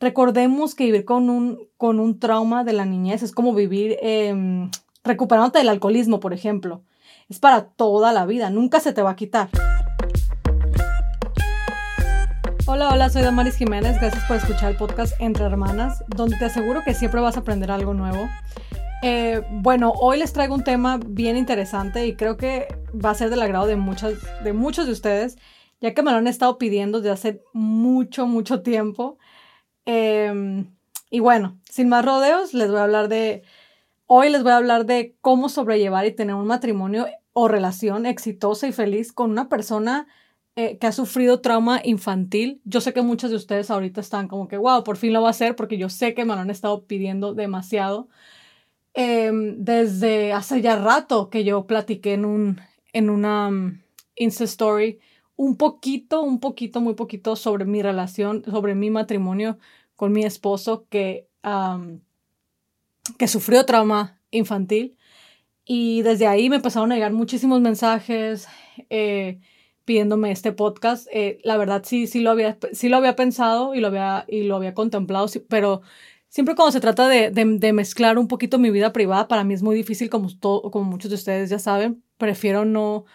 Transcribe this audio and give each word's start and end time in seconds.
recordemos 0.00 0.74
que 0.74 0.84
vivir 0.84 1.04
con 1.04 1.28
un, 1.28 1.68
con 1.76 2.00
un 2.00 2.18
trauma 2.18 2.64
de 2.64 2.72
la 2.72 2.84
niñez 2.84 3.22
es 3.22 3.32
como 3.32 3.54
vivir 3.54 3.96
eh, 4.00 4.68
recuperándote 5.04 5.58
del 5.58 5.68
alcoholismo, 5.68 6.20
por 6.20 6.32
ejemplo. 6.32 6.82
Es 7.28 7.38
para 7.40 7.66
toda 7.66 8.12
la 8.12 8.24
vida, 8.26 8.50
nunca 8.50 8.80
se 8.80 8.92
te 8.92 9.02
va 9.02 9.10
a 9.10 9.16
quitar. 9.16 9.48
Hola, 12.66 12.90
hola, 12.90 13.08
soy 13.08 13.22
Damaris 13.22 13.56
Jiménez. 13.56 13.98
Gracias 13.98 14.24
por 14.24 14.36
escuchar 14.36 14.70
el 14.70 14.76
podcast 14.76 15.14
Entre 15.20 15.44
Hermanas, 15.44 16.04
donde 16.08 16.36
te 16.36 16.44
aseguro 16.44 16.82
que 16.84 16.94
siempre 16.94 17.20
vas 17.20 17.36
a 17.36 17.40
aprender 17.40 17.70
algo 17.70 17.94
nuevo. 17.94 18.28
Eh, 19.02 19.42
bueno, 19.50 19.92
hoy 19.92 20.18
les 20.18 20.32
traigo 20.32 20.54
un 20.54 20.64
tema 20.64 21.00
bien 21.04 21.36
interesante 21.36 22.06
y 22.06 22.14
creo 22.14 22.36
que 22.36 22.68
va 22.94 23.10
a 23.10 23.14
ser 23.14 23.30
del 23.30 23.40
agrado 23.40 23.66
de, 23.66 23.76
muchas, 23.76 24.14
de 24.44 24.52
muchos 24.52 24.86
de 24.86 24.92
ustedes, 24.92 25.38
ya 25.80 25.94
que 25.94 26.02
me 26.02 26.10
lo 26.10 26.18
han 26.18 26.26
estado 26.26 26.58
pidiendo 26.58 27.00
desde 27.00 27.12
hace 27.12 27.42
mucho, 27.54 28.26
mucho 28.26 28.60
tiempo. 28.60 29.18
Em, 29.90 30.66
y 31.10 31.20
bueno, 31.20 31.58
sin 31.70 31.88
más 31.88 32.04
rodeos, 32.04 32.52
les 32.52 32.68
voy 32.68 32.78
a 32.78 32.82
hablar 32.82 33.08
de, 33.08 33.42
hoy 34.06 34.28
les 34.28 34.42
voy 34.42 34.52
a 34.52 34.58
hablar 34.58 34.84
de 34.84 35.16
cómo 35.22 35.48
sobrellevar 35.48 36.04
y 36.04 36.14
tener 36.14 36.34
un 36.34 36.46
matrimonio 36.46 37.06
o 37.32 37.48
relación 37.48 38.04
exitosa 38.04 38.68
y 38.68 38.72
feliz 38.72 39.14
con 39.14 39.30
una 39.30 39.48
persona 39.48 40.06
eh, 40.56 40.76
que 40.76 40.88
ha 40.88 40.92
sufrido 40.92 41.40
trauma 41.40 41.80
infantil. 41.82 42.60
Yo 42.66 42.82
sé 42.82 42.92
que 42.92 43.00
muchos 43.00 43.30
de 43.30 43.36
ustedes 43.36 43.70
ahorita 43.70 44.02
están 44.02 44.28
como 44.28 44.46
que, 44.46 44.58
wow, 44.58 44.84
por 44.84 44.98
fin 44.98 45.14
lo 45.14 45.22
va 45.22 45.28
a 45.28 45.30
hacer 45.30 45.56
porque 45.56 45.78
yo 45.78 45.88
sé 45.88 46.12
que 46.12 46.26
me 46.26 46.34
lo 46.34 46.40
han 46.40 46.50
estado 46.50 46.84
pidiendo 46.84 47.32
demasiado. 47.32 48.08
Em, 48.92 49.56
desde 49.64 50.34
hace 50.34 50.60
ya 50.60 50.76
rato 50.76 51.30
que 51.30 51.44
yo 51.44 51.66
platiqué 51.66 52.12
en, 52.12 52.26
un, 52.26 52.60
en 52.92 53.08
una 53.08 53.48
um, 53.48 53.78
Insta 54.16 54.44
Story 54.44 54.98
un 55.36 55.56
poquito, 55.56 56.20
un 56.20 56.40
poquito, 56.40 56.80
muy 56.80 56.94
poquito 56.94 57.36
sobre 57.36 57.64
mi 57.64 57.80
relación, 57.80 58.44
sobre 58.44 58.74
mi 58.74 58.90
matrimonio 58.90 59.56
con 59.98 60.12
mi 60.12 60.24
esposo 60.24 60.86
que, 60.88 61.28
que 63.18 63.28
sufrió 63.28 63.66
trauma 63.66 64.22
infantil. 64.30 64.96
Y 65.66 66.00
desde 66.02 66.26
ahí 66.26 66.48
me 66.48 66.56
empezaron 66.56 66.92
a 66.92 66.94
llegar 66.94 67.12
muchísimos 67.12 67.60
mensajes. 67.60 68.46
Eh, 68.88 69.40
pidiéndome 69.88 70.30
este 70.30 70.52
podcast. 70.52 71.08
Eh, 71.10 71.40
la 71.44 71.56
verdad 71.56 71.82
sí, 71.82 72.06
sí 72.06 72.20
lo, 72.20 72.30
había, 72.30 72.58
sí 72.72 72.90
lo 72.90 72.98
había 72.98 73.16
pensado 73.16 73.74
y 73.74 73.80
lo 73.80 73.86
había, 73.86 74.26
y 74.28 74.42
lo 74.42 74.56
había 74.56 74.74
contemplado, 74.74 75.26
pero 75.48 75.80
siempre 76.28 76.54
cuando 76.54 76.72
se 76.72 76.80
trata 76.80 77.08
de, 77.08 77.30
de, 77.30 77.72
mezclar 77.72 78.18
un 78.18 78.28
poquito 78.28 78.58
mi 78.58 78.70
vida 78.70 78.92
privada, 78.92 79.28
para 79.28 79.44
mí 79.44 79.54
es 79.54 79.62
muy 79.62 79.74
difícil, 79.74 80.10
como, 80.10 80.28
todo, 80.38 80.70
como 80.70 80.84
muchos 80.84 81.10
de 81.10 81.14
ustedes 81.14 81.48
ya 81.48 81.58
saben, 81.58 82.02
prefiero 82.18 82.66
no, 82.66 83.06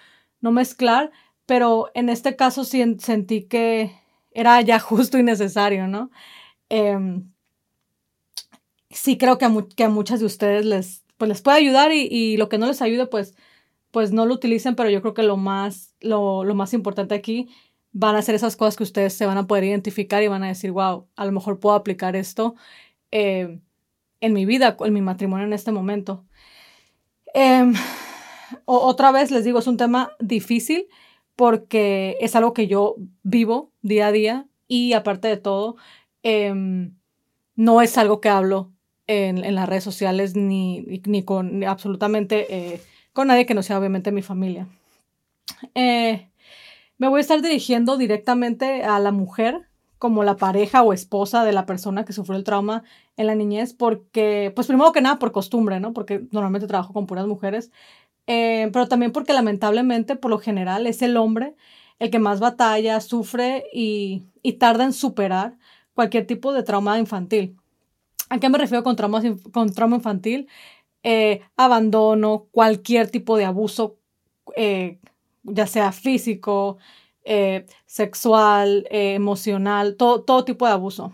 no 0.42 0.52
mezclar, 0.52 1.12
pero 1.46 1.92
en 1.94 2.10
este 2.10 2.36
caso 2.36 2.64
sí 2.64 2.84
sentí 2.98 3.44
que 3.44 3.92
era 4.32 4.60
ya 4.62 4.80
justo 4.90 5.20
y 5.20 5.24
necesario, 5.24 5.88
¿no? 5.88 6.10
Em, 6.76 7.32
sí 8.90 9.16
creo 9.20 9.38
que 9.38 9.46
a, 9.46 9.90
muchas 9.90 10.20
de 10.20 10.26
ustedes 10.26 10.66
les, 10.66 11.04
pues 11.18 11.44
puede 11.44 11.58
ayudar 11.58 11.92
y, 11.92 12.36
lo 12.38 12.50
que 12.50 12.58
no 12.58 12.66
les 12.66 12.82
ayude, 12.82 13.06
pues 13.06 13.36
pues 13.92 14.12
no 14.12 14.26
lo 14.26 14.34
utilicen, 14.34 14.76
pero 14.76 14.90
yo 14.90 15.04
creo 15.04 15.14
que 15.14 15.22
lo 15.22 15.38
más, 15.38 15.94
importante 16.74 17.14
aquí 17.14 17.50
van 17.92 18.16
a 18.16 18.24
ser 18.24 18.34
esas 18.34 18.56
cosas 18.56 18.76
que 18.76 18.82
ustedes 18.82 19.14
se 19.14 19.28
van 19.28 19.38
a 19.38 19.46
poder 19.46 19.66
identificar 19.66 20.24
y 20.24 20.28
van 20.28 20.44
a 20.44 20.48
decir, 20.48 20.72
wow, 20.72 21.08
a 21.16 21.26
lo 21.26 21.32
mejor 21.32 21.60
puedo 21.60 21.76
aplicar 21.76 22.16
esto 22.16 22.56
eh, 23.12 23.60
en 24.20 24.34
mi 24.34 24.48
vida, 24.48 24.76
en 24.80 24.94
mi 24.94 25.02
matrimonio 25.02 25.46
en 25.46 25.54
este 25.54 25.72
momento. 25.72 26.26
Em, 27.36 27.76
otra 28.66 29.12
vez 29.12 29.30
les 29.30 29.44
digo, 29.44 29.60
es 29.60 29.68
un 29.68 29.78
tema 29.78 30.14
difícil 30.20 30.88
porque 31.36 32.18
es 32.20 32.36
algo 32.36 32.54
que 32.54 32.66
yo 32.66 32.96
vivo 33.22 33.72
día 33.84 34.08
a 34.08 34.12
día 34.12 34.48
y 34.68 34.94
aparte 34.94 35.28
de 35.28 35.38
todo, 35.38 35.76
em, 36.24 36.98
no 37.56 37.82
es 37.82 37.98
algo 37.98 38.20
que 38.22 38.30
hablo 38.30 38.72
en, 39.08 39.56
las 39.56 39.70
redes 39.70 39.84
sociales 39.84 40.36
ni, 40.36 40.82
ni 41.06 41.24
con 41.24 41.64
absolutamente... 41.64 42.74
Eh, 42.74 42.82
con 43.14 43.28
nadie 43.28 43.46
que 43.46 43.54
no 43.54 43.64
sea 43.64 43.78
obviamente 43.80 44.12
mi 44.12 44.24
familia. 44.24 44.68
Eh, 45.76 46.30
me 46.98 47.08
voy 47.08 47.20
a 47.20 47.22
estar 47.22 47.42
dirigiendo 47.42 47.98
directamente 47.98 48.84
a 48.84 49.00
la 49.00 49.12
mujer 49.12 49.68
como 50.00 50.24
la 50.24 50.36
pareja 50.36 50.82
o 50.82 50.92
esposa 50.92 51.46
de 51.46 51.54
la 51.54 51.66
persona 51.66 52.04
que 52.04 52.12
sufrió 52.12 52.38
el 52.38 52.44
trauma 52.44 52.84
en 53.16 53.28
la 53.28 53.36
niñez, 53.36 53.74
porque, 53.74 54.52
pues 54.54 54.68
primero 54.68 54.92
que 54.92 55.02
nada 55.02 55.18
por 55.18 55.32
costumbre, 55.32 55.80
¿no? 55.80 55.94
Porque 55.94 56.28
normalmente 56.32 56.68
trabajo 56.68 56.92
con 56.92 57.06
puras 57.06 57.26
mujeres, 57.26 57.72
eh, 58.28 58.70
pero 58.74 58.88
también 58.88 59.12
porque 59.14 59.32
lamentablemente, 59.34 60.16
por 60.16 60.32
lo 60.32 60.40
general, 60.40 60.88
es 60.88 61.02
el 61.02 61.16
hombre 61.16 61.56
el 62.00 62.10
que 62.10 62.20
más 62.20 62.40
batalla, 62.42 63.00
sufre 63.00 63.64
y, 63.72 64.24
y 64.42 64.54
tarda 64.54 64.84
en 64.84 64.94
superar 64.94 65.58
cualquier 65.94 66.28
tipo 66.28 66.54
de 66.54 66.64
trauma 66.64 67.00
infantil. 67.00 67.58
¿A 68.30 68.40
qué 68.40 68.50
me 68.50 68.58
refiero 68.58 68.84
con 68.84 68.96
trauma, 68.96 69.22
con 69.52 69.72
trauma 69.74 69.98
infantil? 69.98 70.48
Eh, 71.04 71.42
abandono, 71.58 72.48
cualquier 72.52 73.10
tipo 73.12 73.38
de 73.38 73.46
abuso, 73.46 73.98
eh, 74.56 75.00
ya 75.44 75.68
sea 75.68 75.92
físico, 75.92 76.78
eh, 77.26 77.66
sexual, 77.86 78.88
emocional, 78.90 79.96
todo, 79.98 80.46
tipo 80.46 80.66
de 80.66 80.72
abuso. 80.72 81.12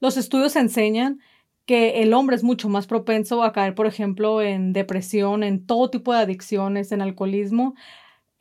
los 0.00 0.16
estudios 0.16 0.56
enseñan 0.56 1.20
que 1.66 2.02
el 2.02 2.12
hombre 2.14 2.36
es 2.36 2.42
mucho 2.42 2.68
más 2.68 2.86
propenso 2.86 3.42
a 3.42 3.52
caer, 3.52 3.74
por 3.74 3.86
ejemplo, 3.86 4.42
en 4.42 4.72
depresión, 4.72 5.42
en 5.42 5.64
todo 5.66 5.90
tipo 5.90 6.12
de 6.12 6.20
adicciones, 6.20 6.92
en 6.92 7.02
alcoholismo 7.02 7.74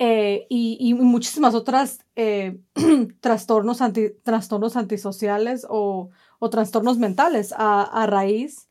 y, 0.04 0.94
muchísimas 0.96 1.54
otras 1.54 2.00
trastornos, 3.20 3.80
trastornos 4.24 4.76
antisociales 4.76 5.66
o, 5.70 6.10
trastornos 6.50 6.98
mentales 6.98 7.54
a, 7.56 8.06
raíz 8.08 8.68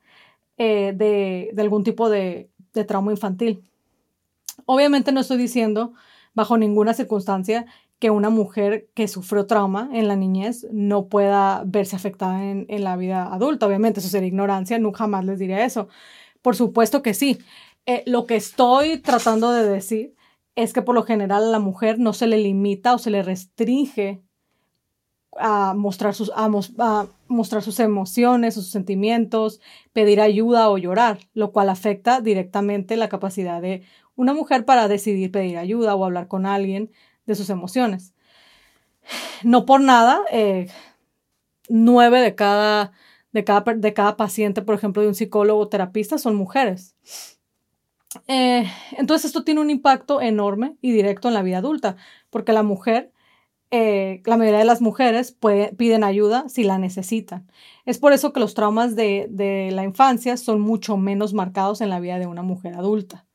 eh, 0.59 0.93
de, 0.95 1.55
algún 1.59 1.85
tipo 1.85 2.11
de, 2.11 2.51
trauma 2.87 3.13
infantil. 3.13 3.63
Obviamente 4.67 5.13
no 5.13 5.21
estoy 5.21 5.39
diciendo 5.39 5.93
bajo 6.35 6.59
ninguna 6.59 6.95
circunstancia 6.95 7.67
que 7.99 8.11
una 8.11 8.31
mujer 8.31 8.89
que 8.95 9.09
sufrió 9.09 9.47
trauma 9.47 9.89
en 9.93 10.09
la 10.09 10.17
niñez 10.17 10.67
no 10.73 11.07
pueda 11.07 11.63
verse 11.67 11.97
afectada 11.97 12.43
en, 12.43 12.85
la 12.85 12.97
vida 12.97 13.33
adulta. 13.33 13.67
Obviamente 13.67 14.01
eso 14.01 14.09
sería 14.09 14.29
ignorancia, 14.29 14.79
nunca 14.79 15.01
jamás 15.01 15.25
les 15.25 15.39
diré 15.39 15.65
eso. 15.65 15.89
Por 16.43 16.57
supuesto 16.57 17.03
que 17.03 17.15
sí. 17.15 17.39
Eh, 17.87 18.03
lo 18.07 18.27
que 18.27 18.37
estoy 18.37 18.99
tratando 18.99 19.53
de 19.53 19.69
decir 19.69 20.15
es 20.57 20.73
que 20.73 20.83
por 20.83 20.95
lo 20.95 21.03
general 21.03 21.45
a 21.45 21.51
la 21.51 21.59
mujer 21.59 21.99
no 21.99 22.13
se 22.13 22.27
le 22.27 22.39
limita 22.39 22.95
o 22.95 22.99
se 22.99 23.11
le 23.11 23.23
restringe 23.23 24.23
a 25.39 25.75
mostrar 25.75 26.15
sus, 26.15 26.33
a, 26.35 26.49
mostrar 27.29 27.63
sus 27.63 27.81
emociones, 27.81 28.55
sus 28.55 28.71
sentimientos, 28.71 29.61
pedir 29.93 30.21
ayuda 30.21 30.69
o 30.69 30.79
llorar, 30.79 31.21
lo 31.35 31.53
cual 31.53 31.69
afecta 31.69 32.21
directamente 32.21 32.97
la 32.97 33.09
capacidad 33.09 33.63
de 33.63 33.83
una 34.17 34.35
mujer 34.35 34.65
para 34.65 34.89
decidir 34.89 35.31
pedir 35.31 35.57
ayuda 35.57 35.95
o 35.95 36.05
hablar 36.05 36.29
con 36.29 36.47
alguien 36.47 36.91
de 37.27 37.35
sus 37.37 37.49
emociones. 37.49 38.13
No 39.43 39.65
por 39.65 39.81
nada, 39.81 40.21
eh, 40.31 40.69
nueve 41.69 42.21
de 42.21 42.35
cada, 42.35 42.93
de, 43.33 43.45
cada, 43.45 43.75
de 43.75 43.95
cada 43.95 44.17
paciente, 44.17 44.63
por 44.63 44.75
ejemplo, 44.75 45.03
de 45.03 45.09
un 45.09 45.15
psicólogo 45.15 45.61
o 45.61 45.69
terapista 45.69 46.19
son 46.19 46.35
mujeres. 46.35 46.97
Eh, 48.27 48.65
entonces 48.97 49.27
esto 49.27 49.45
tiene 49.45 49.61
un 49.61 49.71
impacto 49.71 50.21
enorme 50.21 50.77
y 50.81 50.93
directo 50.93 51.29
en 51.29 51.35
la 51.35 51.43
vida 51.43 51.59
adulta, 51.59 51.97
porque 52.31 52.53
la 52.53 52.63
mujer 52.63 53.13
eh, 53.73 54.21
la 54.25 54.37
mayoría 54.37 54.59
de 54.59 54.65
las 54.65 54.81
mujeres 54.81 55.37
piden 55.77 56.03
ayuda 56.03 56.49
si 56.49 56.65
la 56.65 56.79
necesitan. 56.79 57.49
Es 57.85 57.99
por 57.99 58.13
eso 58.13 58.33
que 58.33 58.41
los 58.41 58.55
traumas 58.55 58.97
de, 58.97 59.71
la 59.73 59.85
infancia 59.85 60.37
son 60.37 60.61
mucho 60.61 60.97
menos 60.97 61.35
marcados 61.35 61.81
en 61.81 61.89
la 61.89 62.01
vida 62.01 62.19
de 62.19 62.27
una 62.27 62.43
mujer 62.43 62.75
adulta. 62.75 63.27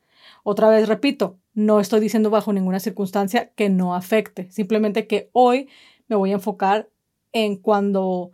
Otra 0.44 0.70
vez 0.70 0.88
repito, 0.90 1.40
no 1.54 1.80
estoy 1.80 2.02
diciendo 2.02 2.30
bajo 2.30 2.52
ninguna 2.52 2.80
circunstancia 2.82 3.52
que 3.56 3.70
no 3.70 3.96
afecte, 3.96 4.52
simplemente 4.52 5.08
que 5.08 5.30
hoy 5.32 5.70
me 6.08 6.18
voy 6.18 6.32
a 6.32 6.36
enfocar 6.36 6.90
en 7.32 7.56
cuando 7.56 8.32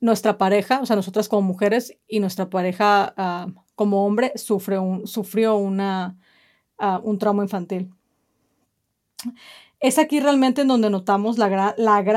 nuestra 0.00 0.38
pareja, 0.38 0.80
o 0.80 0.86
sea, 0.86 0.96
nosotras 0.96 1.28
como 1.28 1.42
mujeres 1.42 1.98
y 2.08 2.20
nuestra 2.20 2.50
pareja 2.50 3.14
ah, 3.16 3.46
como 3.74 4.06
hombre 4.06 4.32
sufre 4.36 4.78
un, 4.78 5.06
sufrió 5.06 5.56
una, 5.56 6.18
ah, 6.78 7.00
un 7.02 7.18
trauma 7.18 7.42
infantil 7.42 7.90
es 9.82 9.98
aquí 9.98 10.20
realmente 10.20 10.62
en 10.62 10.68
donde 10.68 10.88
notamos 10.90 11.38
la, 11.38 11.74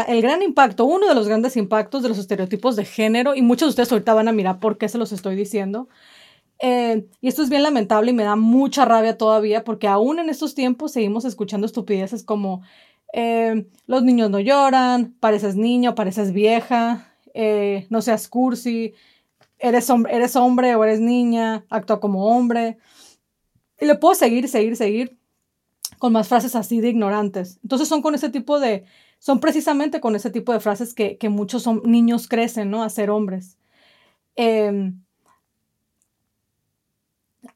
el 0.07 0.22
gran 0.22 0.42
impacto, 0.44 0.86
uno 0.86 1.07
de 1.07 1.16
los 1.16 1.28
grandes 1.28 1.57
impactos 1.57 2.04
de 2.04 2.10
los 2.10 2.19
estereotipos 2.19 2.75
de 2.75 2.86
género, 2.86 3.34
y 3.36 3.42
muchos 3.42 3.68
de 3.68 3.69
ustedes 3.72 3.92
ahorita 3.92 4.13
van 4.13 4.28
a 4.28 4.31
mirar 4.31 4.60
por 4.60 4.78
qué 4.78 4.88
se 4.88 5.00
los 5.00 5.12
estoy 5.12 5.36
diciendo. 5.36 5.90
Eh, 6.60 7.07
y 7.22 7.28
esto 7.28 7.42
es 7.42 7.50
bien 7.50 7.63
lamentable 7.63 8.12
y 8.12 8.13
me 8.13 8.24
da 8.24 8.36
mucha 8.36 8.86
rabia 8.86 9.18
todavía, 9.18 9.63
porque 9.63 9.88
aún 9.88 10.19
en 10.19 10.30
estos 10.30 10.54
tiempos 10.54 10.92
seguimos 10.92 11.25
escuchando 11.25 11.66
estupideces 11.66 12.24
como 12.24 12.62
eh, 13.13 13.66
los 13.88 14.04
niños 14.04 14.30
no 14.30 14.40
lloran, 14.40 15.16
pareces 15.19 15.56
niño, 15.56 15.96
pareces 15.96 16.34
vieja, 16.34 17.16
eh, 17.34 17.88
no 17.90 18.04
seas 18.04 18.28
cursi, 18.28 18.94
eres, 19.67 19.89
hombre, 19.89 20.15
eres 20.15 20.35
hombre 20.35 20.75
o 20.75 20.83
eres 20.83 21.00
niña, 21.00 21.65
actúa 21.69 22.00
como 22.00 22.25
hombre. 22.25 22.77
Y 23.79 23.85
le 23.85 23.95
puedo 23.95 24.15
seguir, 24.15 24.47
seguir, 24.47 24.75
seguir 24.75 25.17
con 25.97 26.13
más 26.13 26.27
frases 26.27 26.56
así 26.56 26.81
de 26.81 26.89
ignorantes. 26.89 27.59
Entonces 27.63 27.88
son 27.88 28.01
con 28.01 28.15
ese 28.15 28.29
tipo 28.29 28.59
de, 28.59 28.85
son 29.19 29.39
precisamente 29.39 30.00
con 30.00 30.15
ese 30.15 30.29
tipo 30.29 30.53
de 30.53 30.59
frases 30.59 30.94
que, 30.94 31.17
muchos 31.29 31.67
niños 31.83 32.27
crecen, 32.27 32.69
¿no? 32.69 32.83
A 32.83 32.89
ser 32.89 33.09
hombres. 33.09 33.57
Em, 34.35 35.01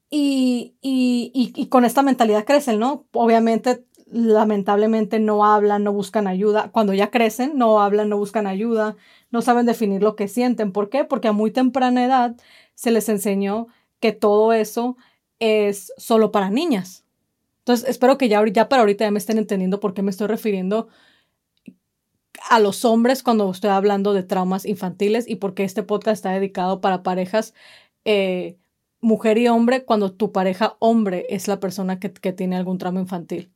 y, 0.09 0.75
y, 0.81 1.67
con 1.67 1.85
esta 1.85 2.01
mentalidad 2.01 2.45
crecen, 2.45 2.79
¿no? 2.79 3.05
Obviamente, 3.11 3.85
lamentablemente 4.11 5.19
no 5.19 5.45
hablan, 5.45 5.83
no 5.83 5.93
buscan 5.93 6.27
ayuda. 6.27 6.71
Cuando 6.71 6.93
ya 6.93 7.11
crecen, 7.11 7.57
no 7.57 7.81
hablan, 7.81 8.09
no 8.09 8.17
buscan 8.17 8.47
ayuda, 8.47 8.95
no 9.31 9.41
saben 9.41 9.65
definir 9.65 10.01
lo 10.01 10.15
que 10.15 10.27
sienten. 10.27 10.71
¿Por 10.71 10.89
qué? 10.89 11.05
Porque 11.05 11.27
a 11.27 11.33
muy 11.33 11.51
temprana 11.51 12.05
edad 12.05 12.35
se 12.75 12.91
les 12.91 13.09
enseñó 13.09 13.67
que 13.99 14.11
todo 14.11 14.53
eso 14.53 14.97
es 15.39 15.93
solo 15.97 16.31
para 16.31 16.49
niñas. 16.49 17.05
Entonces, 17.59 17.89
espero 17.89 18.17
que 18.17 18.29
ya, 18.29 18.39
para 18.69 18.81
ahorita 18.81 19.05
ya 19.05 19.11
me 19.11 19.19
estén 19.19 19.37
entendiendo 19.37 19.79
por 19.79 19.93
qué 19.93 20.01
me 20.01 20.11
estoy 20.11 20.27
refiriendo 20.27 20.87
a 22.49 22.59
los 22.59 22.85
hombres 22.85 23.21
cuando 23.21 23.51
estoy 23.51 23.69
hablando 23.69 24.13
de 24.13 24.23
traumas 24.23 24.65
infantiles 24.65 25.27
y 25.27 25.35
por 25.35 25.53
qué 25.53 25.63
este 25.65 25.83
podcast 25.83 26.15
está 26.15 26.31
dedicado 26.31 26.81
para 26.81 27.03
parejas 27.03 27.53
eh, 28.05 28.57
mujer 29.01 29.37
y 29.37 29.47
hombre 29.47 29.85
cuando 29.85 30.11
tu 30.11 30.31
pareja 30.31 30.77
hombre 30.79 31.25
es 31.29 31.47
la 31.47 31.59
persona 31.59 31.99
que, 31.99 32.09
tiene 32.09 32.55
algún 32.55 32.77
trauma 32.77 33.01
infantil. 33.01 33.53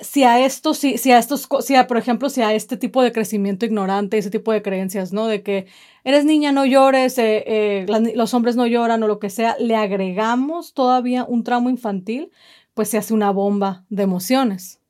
Si 0.00 0.24
a 0.24 0.44
esto, 0.44 0.74
si, 0.74 0.98
si 0.98 1.12
a 1.12 1.18
estos, 1.18 1.48
si 1.60 1.76
a, 1.76 1.86
por 1.86 1.96
ejemplo, 1.96 2.28
si 2.28 2.42
a 2.42 2.52
este 2.54 2.76
tipo 2.76 3.02
de 3.02 3.12
crecimiento 3.12 3.64
ignorante, 3.64 4.18
ese 4.18 4.30
tipo 4.30 4.52
de 4.52 4.62
creencias, 4.62 5.12
¿no? 5.12 5.26
De 5.26 5.42
que 5.42 5.66
eres 6.02 6.24
niña, 6.24 6.50
no 6.50 6.64
llores, 6.66 7.16
eh, 7.18 7.44
eh, 7.46 8.12
los 8.16 8.34
hombres 8.34 8.56
no 8.56 8.66
lloran 8.66 9.02
o 9.02 9.06
lo 9.06 9.20
que 9.20 9.30
sea, 9.30 9.56
le 9.60 9.76
agregamos 9.76 10.74
todavía 10.74 11.24
un 11.24 11.44
trauma 11.44 11.70
infantil, 11.70 12.32
pues 12.74 12.88
se 12.88 12.98
hace 12.98 13.14
una 13.14 13.30
bomba 13.30 13.84
de 13.90 14.02
emociones. 14.02 14.80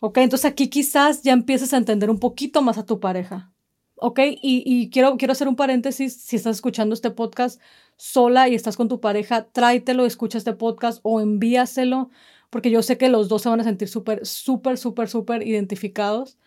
Ok, 0.00 0.18
entonces 0.18 0.50
aquí 0.50 0.68
quizás 0.68 1.22
ya 1.22 1.32
empieces 1.32 1.72
a 1.74 1.78
entender 1.78 2.10
un 2.10 2.18
poquito 2.18 2.62
más 2.62 2.78
a 2.78 2.86
tu 2.86 3.00
pareja. 3.00 3.52
Ok, 3.98 4.20
y, 4.42 4.90
quiero, 4.90 5.16
quiero 5.16 5.32
hacer 5.32 5.48
un 5.48 5.56
paréntesis, 5.56 6.14
si 6.20 6.36
estás 6.36 6.56
escuchando 6.56 6.94
este 6.94 7.10
podcast 7.10 7.60
sola 7.96 8.48
y 8.48 8.54
estás 8.54 8.76
con 8.76 8.88
tu 8.88 9.00
pareja, 9.00 9.46
tráetelo, 9.46 10.04
escucha 10.04 10.36
este 10.36 10.52
podcast 10.52 11.00
o 11.02 11.20
envíaselo, 11.20 12.10
porque 12.50 12.70
yo 12.70 12.82
sé 12.82 12.98
que 12.98 13.08
los 13.08 13.28
dos 13.28 13.42
se 13.42 13.48
van 13.48 13.60
a 13.60 13.64
sentir 13.64 13.88
súper, 13.88 14.26
súper, 14.26 14.78
súper, 14.78 15.08
súper 15.08 15.46
identificados. 15.46 16.38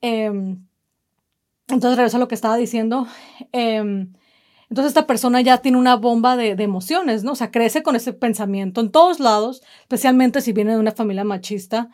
Em, 0.00 0.66
entonces 1.68 1.96
regreso 1.96 2.16
a 2.16 2.20
lo 2.20 2.28
que 2.28 2.34
estaba 2.34 2.56
diciendo. 2.56 3.06
Em, 3.52 4.12
entonces 4.70 4.90
esta 4.90 5.06
persona 5.06 5.40
ya 5.40 5.58
tiene 5.58 5.78
una 5.78 5.96
bomba 5.96 6.36
de, 6.36 6.50
emociones, 6.62 7.24
¿no? 7.24 7.32
O 7.32 7.36
sea, 7.36 7.50
crece 7.50 7.82
con 7.82 7.96
ese 7.96 8.12
pensamiento 8.12 8.80
en 8.80 8.90
todos 8.90 9.20
lados, 9.20 9.62
especialmente 9.82 10.40
si 10.40 10.52
viene 10.52 10.72
de 10.72 10.78
una 10.78 10.92
familia 10.92 11.24
machista, 11.24 11.90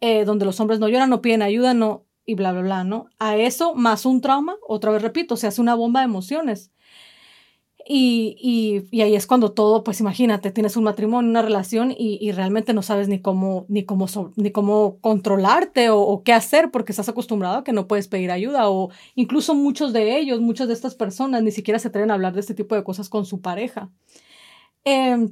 eh, 0.00 0.24
donde 0.24 0.46
los 0.46 0.60
hombres 0.60 0.80
no 0.80 0.88
lloran, 0.88 1.10
no 1.10 1.20
piden 1.22 1.42
ayuda, 1.42 1.74
no, 1.74 2.06
y 2.26 2.34
bla, 2.34 2.52
bla, 2.52 2.62
bla, 2.62 2.84
¿no? 2.84 3.06
A 3.18 3.36
eso, 3.36 3.74
más 3.74 4.06
un 4.06 4.20
trauma, 4.20 4.56
otra 4.66 4.90
vez 4.90 5.02
repito, 5.02 5.36
se 5.36 5.46
hace 5.46 5.60
una 5.60 5.74
bomba 5.74 6.00
de 6.00 6.06
emociones. 6.06 6.72
Y, 7.86 8.86
y, 8.90 9.02
ahí 9.02 9.14
es 9.14 9.26
cuando 9.26 9.52
todo, 9.52 9.84
pues 9.84 10.00
imagínate, 10.00 10.50
tienes 10.50 10.76
un 10.76 10.84
matrimonio, 10.84 11.30
una 11.30 11.42
relación 11.42 11.90
y, 11.90 12.18
y 12.20 12.32
realmente 12.32 12.72
no 12.72 12.80
sabes 12.80 13.08
ni 13.08 13.20
cómo, 13.20 13.66
ni 13.68 13.84
cómo, 13.84 14.06
ni 14.36 14.52
cómo 14.52 14.96
controlarte 15.02 15.90
o, 15.90 16.22
qué 16.24 16.32
hacer 16.32 16.70
porque 16.70 16.92
estás 16.92 17.10
acostumbrado 17.10 17.58
a 17.58 17.64
que 17.64 17.74
no 17.74 17.86
puedes 17.86 18.08
pedir 18.08 18.30
ayuda 18.30 18.70
o 18.70 18.90
incluso 19.14 19.54
muchos 19.54 19.92
de 19.92 20.18
ellos, 20.18 20.40
muchas 20.40 20.68
de 20.68 20.74
estas 20.74 20.94
personas 20.94 21.42
ni 21.42 21.50
siquiera 21.50 21.78
se 21.78 21.88
atreven 21.88 22.10
a 22.10 22.14
hablar 22.14 22.32
de 22.32 22.40
este 22.40 22.54
tipo 22.54 22.74
de 22.74 22.84
cosas 22.84 23.10
con 23.10 23.26
su 23.26 23.42
pareja. 23.42 23.90
Eh, 24.86 25.28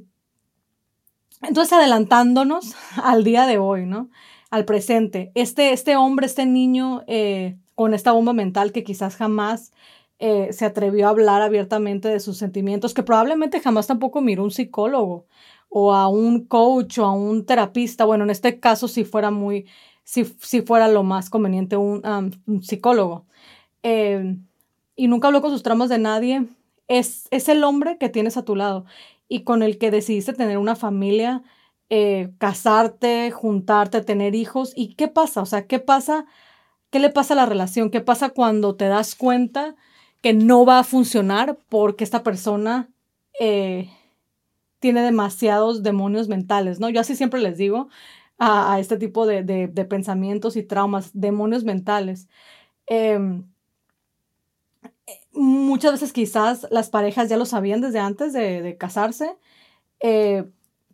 entonces, 1.41 1.73
adelantándonos 1.73 2.75
al 3.03 3.23
día 3.23 3.47
de 3.47 3.57
hoy, 3.57 3.85
¿no? 3.85 4.09
al 4.53 4.65
presente. 4.65 5.31
Este, 5.33 5.73
este 5.73 5.95
hombre, 5.95 6.27
este 6.27 6.45
niño 6.45 7.03
eh, 7.07 7.57
con 7.73 7.95
esta 7.95 8.11
bomba 8.11 8.33
mental 8.33 8.71
que 8.71 8.83
quizás 8.83 9.15
jamás 9.15 9.73
eh, 10.25 10.53
se 10.53 10.63
atrevió 10.63 11.07
a 11.07 11.09
hablar 11.09 11.41
abiertamente 11.41 12.07
de 12.07 12.21
sus 12.21 12.37
sentimientos, 12.37 12.93
que 12.93 13.03
probablemente 13.03 13.59
jamás 13.59 13.87
tampoco 13.87 14.21
miró 14.21 14.43
un 14.45 14.51
psicólogo 14.51 15.25
o 15.67 15.93
a 15.93 16.07
un 16.07 16.45
coach 16.45 16.99
o 16.99 17.05
a 17.05 17.11
un 17.11 17.45
terapista. 17.45 18.05
Bueno, 18.05 18.23
en 18.23 18.29
este 18.29 18.57
caso 18.57 18.87
si 18.87 19.03
fuera 19.03 19.31
muy, 19.31 19.65
si, 20.05 20.23
fuera 20.23 20.87
lo 20.87 21.03
más 21.03 21.29
conveniente 21.29 21.75
un, 21.75 22.01
psicólogo. 22.61 23.25
Eh, 23.83 24.37
y 24.95 25.07
nunca 25.09 25.27
habló 25.27 25.41
con 25.41 25.51
sus 25.51 25.61
traumas 25.61 25.89
de 25.89 25.99
nadie. 25.99 26.47
Es, 26.87 27.27
es 27.31 27.49
el 27.49 27.61
hombre 27.65 27.97
que 27.97 28.07
tienes 28.07 28.37
a 28.37 28.45
tu 28.45 28.55
lado 28.55 28.85
y 29.27 29.43
con 29.43 29.61
el 29.61 29.77
que 29.77 29.91
decidiste 29.91 30.31
tener 30.31 30.57
una 30.57 30.77
familia 30.77 31.43
eh, 31.89 32.31
casarte, 32.37 33.29
juntarte, 33.31 33.99
tener 33.99 34.35
hijos. 34.35 34.71
¿Y 34.73 34.95
qué 34.95 35.09
pasa? 35.09 35.41
O 35.41 35.45
sea, 35.45 35.67
¿qué 35.67 35.79
pasa? 35.79 36.25
¿Qué 36.91 36.99
le 36.99 37.09
pasa 37.09 37.33
a 37.33 37.37
la 37.37 37.45
relación? 37.45 37.89
¿Qué 37.89 37.99
pasa 37.99 38.29
cuando 38.29 38.77
te 38.77 38.87
das 38.87 39.15
cuenta 39.15 39.75
que 40.23 40.33
no 40.33 40.65
va 40.65 40.79
a 40.79 40.83
funcionar 40.85 41.57
porque 41.67 42.05
esta 42.05 42.23
persona 42.23 42.89
eh, 43.41 43.89
tiene 44.79 45.01
demasiados 45.01 45.83
demonios 45.83 46.29
mentales? 46.29 46.79
¿no? 46.79 46.89
Yo 46.89 47.01
así 47.01 47.17
siempre 47.17 47.41
les 47.41 47.57
digo 47.57 47.89
a, 48.39 48.79
este 48.79 48.95
tipo 48.97 49.25
de, 49.25 49.67
pensamientos 49.89 50.55
y 50.55 50.63
traumas, 50.63 51.11
demonios 51.13 51.65
mentales. 51.65 52.29
Em, 52.87 53.43
muchas 55.33 55.91
veces 55.91 56.13
quizás 56.13 56.67
las 56.71 56.89
parejas 56.89 57.27
ya 57.27 57.35
lo 57.35 57.45
sabían 57.45 57.81
desde 57.81 57.99
antes 57.99 58.31
de, 58.31 58.77
casarse, 58.79 59.35
eh, 59.99 60.45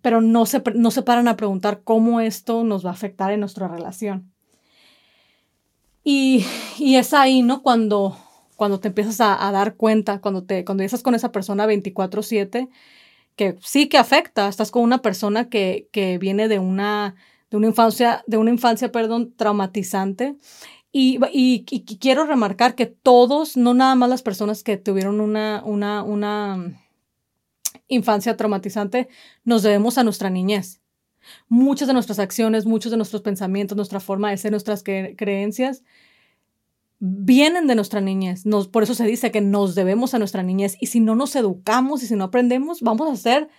pero 0.02 0.22
no 0.22 0.48
se, 0.48 0.64
no 0.74 0.90
se 0.90 1.04
paran 1.04 1.28
a 1.28 1.38
preguntar 1.38 1.84
cómo 1.84 2.20
esto 2.20 2.64
nos 2.64 2.84
va 2.84 2.90
a 2.90 2.94
afectar 2.94 3.32
en 3.32 3.42
nuestra 3.42 3.68
relación. 3.68 4.32
Y, 6.04 6.44
y 6.80 6.96
es 6.96 7.14
ahí, 7.14 7.44
¿no? 7.44 7.62
Cuando, 7.62 8.18
cuando 8.60 8.82
te 8.82 8.90
empiezas 8.90 9.22
a, 9.22 9.52
dar 9.54 9.76
cuenta, 9.76 10.20
cuando, 10.20 10.44
te, 10.44 10.66
cuando 10.66 10.84
estás 10.84 11.02
con 11.02 11.16
esa 11.16 11.32
persona 11.32 11.66
24/7, 11.66 12.68
que 13.38 13.56
sí 13.62 13.88
que 13.88 13.98
afecta, 13.98 14.50
estás 14.50 14.70
con 14.70 14.84
una 14.84 15.02
persona 15.02 15.48
que, 15.48 15.88
que 15.94 16.18
viene 16.18 16.50
de 16.50 16.60
una, 16.60 17.16
de 17.50 17.56
una 17.56 17.68
infancia, 17.68 18.22
de 18.28 18.36
una 18.36 18.50
infancia, 18.50 18.92
perdón, 18.92 19.34
traumatizante. 19.34 20.36
Y, 20.92 21.20
y, 21.32 21.64
quiero 22.00 22.26
remarcar 22.26 22.76
que 22.76 22.86
todos, 22.86 23.56
no 23.56 23.74
nada 23.74 23.96
más 23.96 24.10
las 24.10 24.24
personas 24.24 24.62
que 24.62 24.76
tuvieron 24.76 25.22
una, 25.22 25.64
una, 25.64 26.04
una 26.04 26.84
infancia 27.88 28.36
traumatizante, 28.36 29.08
nos 29.46 29.64
debemos 29.64 29.98
a 29.98 30.04
nuestra 30.04 30.30
niñez. 30.30 30.82
Muchas 31.48 31.88
de 31.88 31.94
nuestras 31.94 32.20
acciones, 32.20 32.66
muchos 32.66 32.92
de 32.92 32.98
nuestros 32.98 33.22
pensamientos, 33.22 33.78
nuestra 33.78 34.02
forma 34.02 34.32
de 34.32 34.36
ser, 34.38 34.52
nuestras 34.52 34.84
creencias, 34.84 35.82
vienen 37.00 37.68
de 37.68 37.76
nuestra 37.76 38.02
niñez. 38.02 38.46
Nos, 38.46 38.68
por 38.68 38.84
eso 38.84 38.94
se 38.94 39.06
dice 39.06 39.32
que 39.32 39.42
nos 39.42 39.76
debemos 39.76 40.14
a 40.14 40.20
nuestra 40.20 40.44
niñez. 40.44 40.76
Y 40.80 40.88
si 40.88 41.00
no 41.00 41.16
nos 41.16 41.36
educamos 41.36 42.04
y 42.04 42.08
si 42.08 42.16
no 42.16 42.26
aprendemos, 42.26 42.82
vamos 42.82 43.10
a 43.10 43.16
ser 43.16 43.50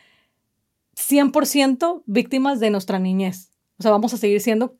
100% 0.96 2.02
víctimas 2.06 2.60
de 2.60 2.70
nuestra 2.70 2.98
niñez. 2.98 3.50
O 3.78 3.82
sea, 3.82 3.90
vamos 3.90 4.12
a 4.12 4.18
seguir 4.18 4.40
siendo 4.40 4.76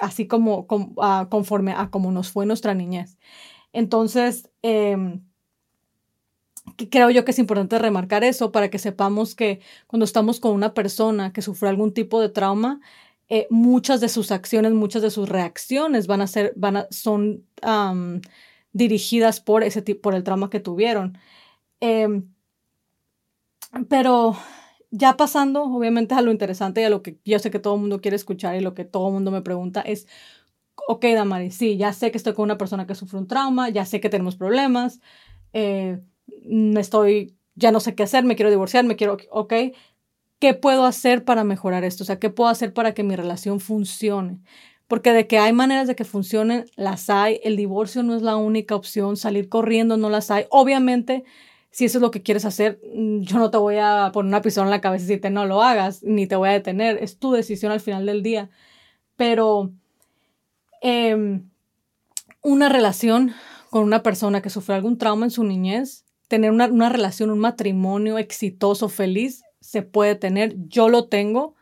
así 0.00 0.26
como, 0.26 0.66
ah, 1.00 1.28
conforme 1.30 1.72
a 1.72 1.90
como 1.90 2.10
nos 2.10 2.30
fue 2.30 2.46
nuestra 2.46 2.74
niñez. 2.74 3.18
Entonces, 3.72 4.50
eh, 4.62 5.20
creo 6.90 7.10
yo 7.10 7.24
que 7.24 7.32
es 7.32 7.38
importante 7.38 7.78
remarcar 7.78 8.24
eso 8.24 8.52
para 8.52 8.70
que 8.70 8.78
sepamos 8.78 9.34
que 9.34 9.60
cuando 9.86 10.04
estamos 10.04 10.40
con 10.40 10.52
una 10.52 10.74
persona 10.74 11.32
que 11.32 11.42
sufrió 11.42 11.68
algún 11.68 11.92
tipo 11.92 12.20
de 12.20 12.28
trauma, 12.28 12.80
eh, 13.30 13.46
muchas 13.48 14.00
de 14.00 14.08
sus 14.08 14.32
acciones, 14.32 14.72
muchas 14.72 15.02
de 15.02 15.10
sus 15.10 15.28
reacciones 15.28 16.08
van 16.08 16.20
a 16.20 16.26
ser, 16.26 16.52
van 16.56 16.86
son 16.90 17.46
dirigidas 18.72 19.40
por 19.40 19.62
ese 19.62 19.82
por 19.94 20.14
el 20.14 20.24
trauma 20.24 20.50
que 20.50 20.60
tuvieron. 20.60 21.16
Em, 21.80 22.34
pero 23.88 24.36
ya 24.90 25.16
pasando, 25.16 25.62
obviamente, 25.64 26.14
a 26.14 26.22
lo 26.22 26.32
interesante 26.32 26.80
y 26.80 26.84
a 26.84 26.90
lo 26.90 27.02
que 27.02 27.18
yo 27.24 27.38
sé 27.38 27.50
que 27.50 27.60
todo 27.60 27.74
el 27.76 27.80
mundo 27.80 28.00
quiere 28.00 28.16
escuchar 28.16 28.56
y 28.56 28.60
lo 28.60 28.74
que 28.74 28.84
todo 28.84 29.08
el 29.08 29.14
mundo 29.14 29.30
me 29.30 29.42
pregunta 29.42 29.80
es, 29.82 30.08
ok, 30.88 31.04
Damari, 31.14 31.50
sí, 31.52 31.76
ya 31.76 31.92
sé 31.92 32.10
que 32.10 32.18
estoy 32.18 32.34
con 32.34 32.44
una 32.44 32.58
persona 32.58 32.86
que 32.86 32.94
sufre 32.96 33.18
un 33.18 33.28
trauma, 33.28 33.68
ya 33.70 33.84
sé 33.86 34.00
que 34.00 34.08
tenemos 34.10 34.36
problemas, 34.36 35.00
eh, 35.52 36.00
estoy, 36.76 37.36
ya 37.54 37.72
no 37.72 37.80
sé 37.80 37.94
qué 37.94 38.02
hacer, 38.04 38.24
me 38.24 38.36
quiero 38.36 38.50
divorciar, 38.50 38.84
me 38.84 38.96
quiero, 38.96 39.18
ok, 39.30 39.54
¿qué 40.40 40.54
puedo 40.54 40.84
hacer 40.86 41.24
para 41.24 41.44
mejorar 41.44 41.84
esto? 41.84 42.02
O 42.02 42.06
sea, 42.06 42.18
¿qué 42.18 42.30
puedo 42.30 42.50
hacer 42.50 42.72
para 42.74 42.94
que 42.94 43.04
mi 43.04 43.14
relación 43.14 43.60
funcione? 43.60 44.40
Porque 44.88 45.12
de 45.12 45.28
que 45.28 45.38
hay 45.38 45.52
maneras 45.52 45.86
de 45.86 45.94
que 45.94 46.04
funcionen, 46.04 46.66
las 46.76 47.10
hay. 47.10 47.40
El 47.44 47.56
divorcio 47.56 48.02
no 48.02 48.16
es 48.16 48.22
la 48.22 48.36
única 48.36 48.74
opción, 48.74 49.16
salir 49.16 49.48
corriendo 49.48 49.96
no 49.96 50.10
las 50.10 50.30
hay. 50.32 50.46
Obviamente, 50.50 51.24
si 51.70 51.84
eso 51.84 51.98
es 51.98 52.02
lo 52.02 52.10
que 52.10 52.22
quieres 52.22 52.44
hacer, 52.44 52.80
mm, 52.94 53.20
yo 53.20 53.38
no 53.38 53.50
te 53.50 53.58
voy 53.58 53.76
a 53.76 54.10
poner 54.12 54.28
una 54.28 54.42
pistola 54.42 54.66
en 54.66 54.72
la 54.72 54.80
cabeza 54.80 55.04
y 55.04 55.08
decirte 55.08 55.30
no 55.30 55.46
lo 55.46 55.62
hagas, 55.62 56.02
ni 56.02 56.26
te 56.26 56.36
voy 56.36 56.48
a 56.48 56.52
detener. 56.52 56.98
Es 57.02 57.18
tu 57.18 57.32
decisión 57.32 57.70
al 57.72 57.80
final 57.80 58.06
del 58.06 58.22
día. 58.22 58.50
Pero 59.16 59.72
em, 60.82 61.48
una 62.42 62.68
relación 62.68 63.34
con 63.70 63.84
una 63.84 64.02
persona 64.02 64.42
que 64.42 64.50
sufrió 64.50 64.76
algún 64.76 64.98
trauma 64.98 65.26
en 65.26 65.30
su 65.30 65.44
niñez 65.44 66.04
tener 66.30 66.52
una, 66.52 66.88
relación, 66.88 67.30
un 67.30 67.40
matrimonio 67.40 68.16
exitoso, 68.16 68.88
feliz, 68.88 69.42
se 69.60 69.82
puede 69.82 70.14
tener. 70.14 70.56
Yo 70.68 70.88
lo 70.88 71.06
tengo. 71.06 71.54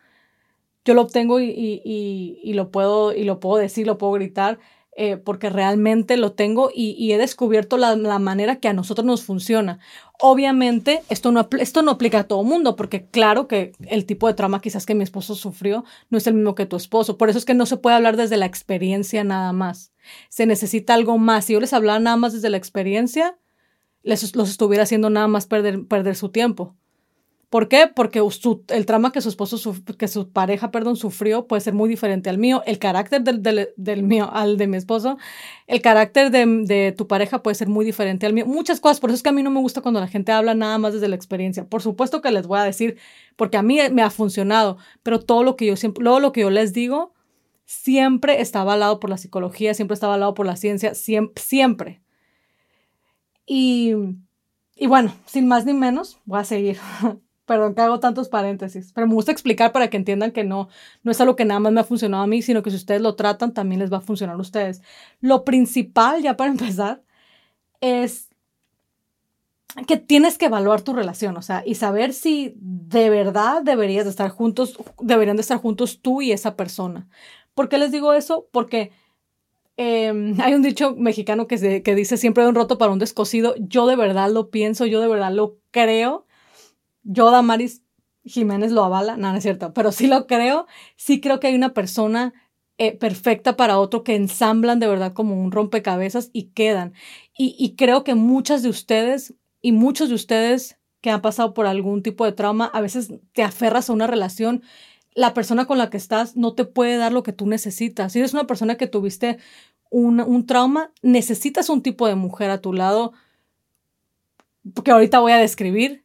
yo 0.84 0.94
lo 0.94 1.02
obtengo 1.02 1.40
y, 1.40 1.50
y, 1.50 2.40
y, 2.42 2.52
lo, 2.54 2.70
puedo, 2.70 3.14
y 3.14 3.24
lo 3.24 3.40
puedo 3.40 3.56
decir, 3.56 3.86
lo 3.86 3.98
puedo 3.98 4.12
gritar, 4.14 4.58
eh, 5.00 5.16
porque 5.16 5.48
realmente 5.48 6.16
lo 6.16 6.32
tengo 6.32 6.70
y, 6.74 7.12
he 7.12 7.18
descubierto 7.18 7.76
la, 7.76 7.94
la, 7.94 8.18
manera 8.18 8.56
que 8.56 8.66
a 8.66 8.72
nosotros 8.72 9.04
nos 9.06 9.22
funciona. 9.22 9.78
Obviamente, 10.18 11.02
esto 11.08 11.30
no, 11.30 11.48
esto 11.60 11.82
no 11.82 11.92
aplica 11.92 12.18
a 12.20 12.24
todo 12.24 12.42
mundo, 12.42 12.74
porque 12.74 13.06
claro 13.06 13.46
que 13.46 13.72
el 13.86 14.06
tipo 14.06 14.26
de 14.26 14.34
trauma 14.34 14.60
quizás 14.60 14.86
que 14.86 14.96
mi 14.96 15.04
esposo 15.04 15.36
sufrió 15.36 15.84
no 16.10 16.18
es 16.18 16.26
el 16.26 16.34
mismo 16.34 16.56
que 16.56 16.66
tu 16.66 16.74
esposo. 16.74 17.16
Por 17.16 17.28
eso 17.28 17.38
es 17.38 17.44
que 17.44 17.54
no 17.54 17.64
se 17.66 17.76
puede 17.76 17.94
hablar 17.94 18.16
desde 18.16 18.38
la 18.38 18.46
experiencia 18.46 19.22
nada 19.22 19.52
más. 19.52 19.92
Se 20.30 20.46
necesita 20.46 20.94
algo 20.94 21.16
más. 21.16 21.44
Si 21.44 21.52
yo 21.52 21.60
les 21.60 21.72
hablara 21.72 22.00
nada 22.00 22.16
más 22.16 22.32
desde 22.32 22.50
la 22.50 22.56
experiencia, 22.56 23.38
les, 24.02 24.34
los 24.34 24.50
estuviera 24.50 24.82
haciendo 24.82 25.10
nada 25.10 25.28
más 25.28 25.46
perder, 25.46 25.86
perder 25.86 26.16
su 26.16 26.30
tiempo. 26.30 26.74
¿Por 27.50 27.68
qué? 27.68 27.86
Porque 27.86 28.22
el 28.68 28.84
trauma 28.84 29.10
que 29.10 29.22
su 29.22 29.30
esposo, 29.30 29.74
que 29.96 30.06
su 30.06 30.30
pareja, 30.30 30.70
perdón, 30.70 30.96
sufrió 30.96 31.46
puede 31.46 31.60
ser 31.62 31.72
muy 31.72 31.88
diferente 31.88 32.28
al 32.28 32.36
mío. 32.36 32.62
El 32.66 32.78
carácter 32.78 33.22
del, 33.22 33.42
del, 33.74 34.02
mío 34.02 34.28
al 34.30 34.58
de 34.58 34.66
mi 34.66 34.76
esposo, 34.76 35.16
el 35.66 35.80
carácter 35.80 36.30
de, 36.30 36.44
de, 36.66 36.92
tu 36.92 37.06
pareja 37.06 37.42
puede 37.42 37.54
ser 37.54 37.68
muy 37.68 37.86
diferente 37.86 38.26
al 38.26 38.34
mío. 38.34 38.44
Muchas 38.44 38.80
cosas, 38.80 39.00
por 39.00 39.08
eso 39.08 39.16
es 39.16 39.22
que 39.22 39.30
a 39.30 39.32
mí 39.32 39.42
no 39.42 39.50
me 39.50 39.60
gusta 39.60 39.80
cuando 39.80 39.98
la 39.98 40.08
gente 40.08 40.30
habla 40.30 40.54
nada 40.54 40.76
más 40.76 40.92
desde 40.92 41.08
la 41.08 41.16
experiencia. 41.16 41.64
Por 41.66 41.80
supuesto 41.80 42.20
que 42.20 42.30
les 42.30 42.46
voy 42.46 42.58
a 42.58 42.64
decir, 42.64 42.98
porque 43.36 43.56
a 43.56 43.62
mí 43.62 43.78
me 43.92 44.02
ha 44.02 44.10
funcionado, 44.10 44.76
pero 45.02 45.18
todo 45.18 45.42
lo 45.42 45.56
que 45.56 45.64
yo 45.64 45.76
siempre, 45.76 46.04
todo 46.04 46.20
lo 46.20 46.32
que 46.32 46.42
yo 46.42 46.50
les 46.50 46.74
digo, 46.74 47.14
siempre 47.64 48.42
está 48.42 48.60
avalado 48.60 49.00
por 49.00 49.08
la 49.08 49.16
psicología, 49.16 49.72
siempre 49.72 49.94
está 49.94 50.06
avalado 50.06 50.34
por 50.34 50.44
la 50.44 50.56
ciencia, 50.56 50.94
siempre. 50.94 51.42
siempre. 51.42 52.02
Y, 53.46 53.94
y 54.76 54.86
bueno, 54.86 55.14
sin 55.24 55.48
más 55.48 55.64
ni 55.64 55.72
menos, 55.72 56.18
voy 56.26 56.40
a 56.40 56.44
seguir. 56.44 56.78
Perdón 57.48 57.74
que 57.74 57.80
hago 57.80 57.98
tantos 57.98 58.28
paréntesis, 58.28 58.92
pero 58.94 59.06
me 59.06 59.14
gusta 59.14 59.32
explicar 59.32 59.72
para 59.72 59.88
que 59.88 59.96
entiendan 59.96 60.32
que 60.32 60.44
no, 60.44 60.68
no 61.02 61.10
es 61.10 61.18
algo 61.18 61.34
que 61.34 61.46
nada 61.46 61.60
más 61.60 61.72
me 61.72 61.80
ha 61.80 61.84
funcionado 61.84 62.22
a 62.22 62.26
mí, 62.26 62.42
sino 62.42 62.62
que 62.62 62.68
si 62.68 62.76
ustedes 62.76 63.00
lo 63.00 63.14
tratan, 63.14 63.54
también 63.54 63.80
les 63.80 63.90
va 63.90 63.96
a 63.96 64.00
funcionar 64.02 64.36
a 64.36 64.38
ustedes. 64.38 64.82
Lo 65.22 65.46
principal, 65.46 66.20
ya 66.22 66.36
para 66.36 66.50
empezar, 66.56 67.02
es 67.80 68.28
que 69.86 69.96
tienes 69.96 70.36
que 70.36 70.44
evaluar 70.44 70.82
tu 70.82 70.92
relación, 70.92 71.38
o 71.38 71.42
sea, 71.42 71.62
y 71.64 71.76
saber 71.76 72.12
si 72.12 72.52
de 72.58 73.08
verdad 73.08 73.62
deberías 73.62 74.04
de 74.04 74.10
estar 74.10 74.28
juntos, 74.28 74.76
deberían 75.00 75.36
de 75.36 75.40
estar 75.40 75.56
juntos 75.56 76.02
tú 76.02 76.20
y 76.20 76.32
esa 76.32 76.54
persona. 76.54 77.08
¿Por 77.54 77.70
qué 77.70 77.78
les 77.78 77.92
digo 77.92 78.12
eso? 78.12 78.46
Porque 78.52 78.92
em, 79.78 80.38
hay 80.42 80.52
un 80.52 80.60
dicho 80.60 80.94
mexicano 80.96 81.46
que, 81.46 81.56
se, 81.56 81.82
que 81.82 81.94
dice 81.94 82.18
siempre 82.18 82.42
hay 82.44 82.50
un 82.50 82.54
roto 82.54 82.76
para 82.76 82.92
un 82.92 82.98
descosido. 82.98 83.54
Yo 83.56 83.86
de 83.86 83.96
verdad 83.96 84.30
lo 84.30 84.50
pienso, 84.50 84.84
yo 84.84 85.00
de 85.00 85.08
verdad 85.08 85.32
lo 85.32 85.56
creo 85.70 86.27
yo, 87.08 87.30
Damaris 87.30 87.82
Jiménez 88.24 88.70
lo 88.70 88.84
avala, 88.84 89.16
no, 89.16 89.32
no 89.32 89.38
es 89.38 89.42
cierto, 89.42 89.72
pero 89.72 89.92
sí 89.92 90.06
lo 90.06 90.26
creo, 90.26 90.66
sí 90.96 91.20
creo 91.20 91.40
que 91.40 91.46
hay 91.46 91.54
una 91.54 91.72
persona 91.72 92.34
eh, 92.76 92.96
perfecta 92.96 93.56
para 93.56 93.78
otro 93.78 94.04
que 94.04 94.14
ensamblan 94.14 94.78
de 94.78 94.86
verdad 94.86 95.14
como 95.14 95.34
un 95.34 95.50
rompecabezas 95.50 96.30
y 96.34 96.50
quedan. 96.50 96.92
Y, 97.36 97.76
creo 97.76 98.04
que 98.04 98.14
muchas 98.14 98.62
de 98.62 98.68
ustedes 98.68 99.34
y 99.62 99.72
muchos 99.72 100.10
de 100.10 100.14
ustedes 100.16 100.78
que 101.00 101.10
han 101.10 101.22
pasado 101.22 101.54
por 101.54 101.66
algún 101.66 102.02
tipo 102.02 102.24
de 102.24 102.32
trauma, 102.32 102.66
a 102.66 102.80
veces 102.80 103.12
te 103.32 103.42
aferras 103.42 103.88
a 103.88 103.92
una 103.94 104.06
relación, 104.06 104.62
la 105.14 105.32
persona 105.34 105.64
con 105.66 105.78
la 105.78 105.88
que 105.90 105.96
estás 105.96 106.36
no 106.36 106.54
te 106.54 106.64
puede 106.66 106.98
dar 106.98 107.12
lo 107.12 107.22
que 107.22 107.32
tú 107.32 107.46
necesitas. 107.46 108.12
Si 108.12 108.18
eres 108.18 108.34
una 108.34 108.46
persona 108.46 108.76
que 108.76 108.86
tuviste 108.86 109.38
un, 109.90 110.20
un 110.20 110.46
trauma, 110.46 110.92
necesitas 111.00 111.70
un 111.70 111.82
tipo 111.82 112.06
de 112.06 112.16
mujer 112.16 112.50
a 112.50 112.60
tu 112.60 112.72
lado 112.72 113.12
que 114.84 114.90
ahorita 114.90 115.20
voy 115.20 115.32
a 115.32 115.38
describir, 115.38 116.04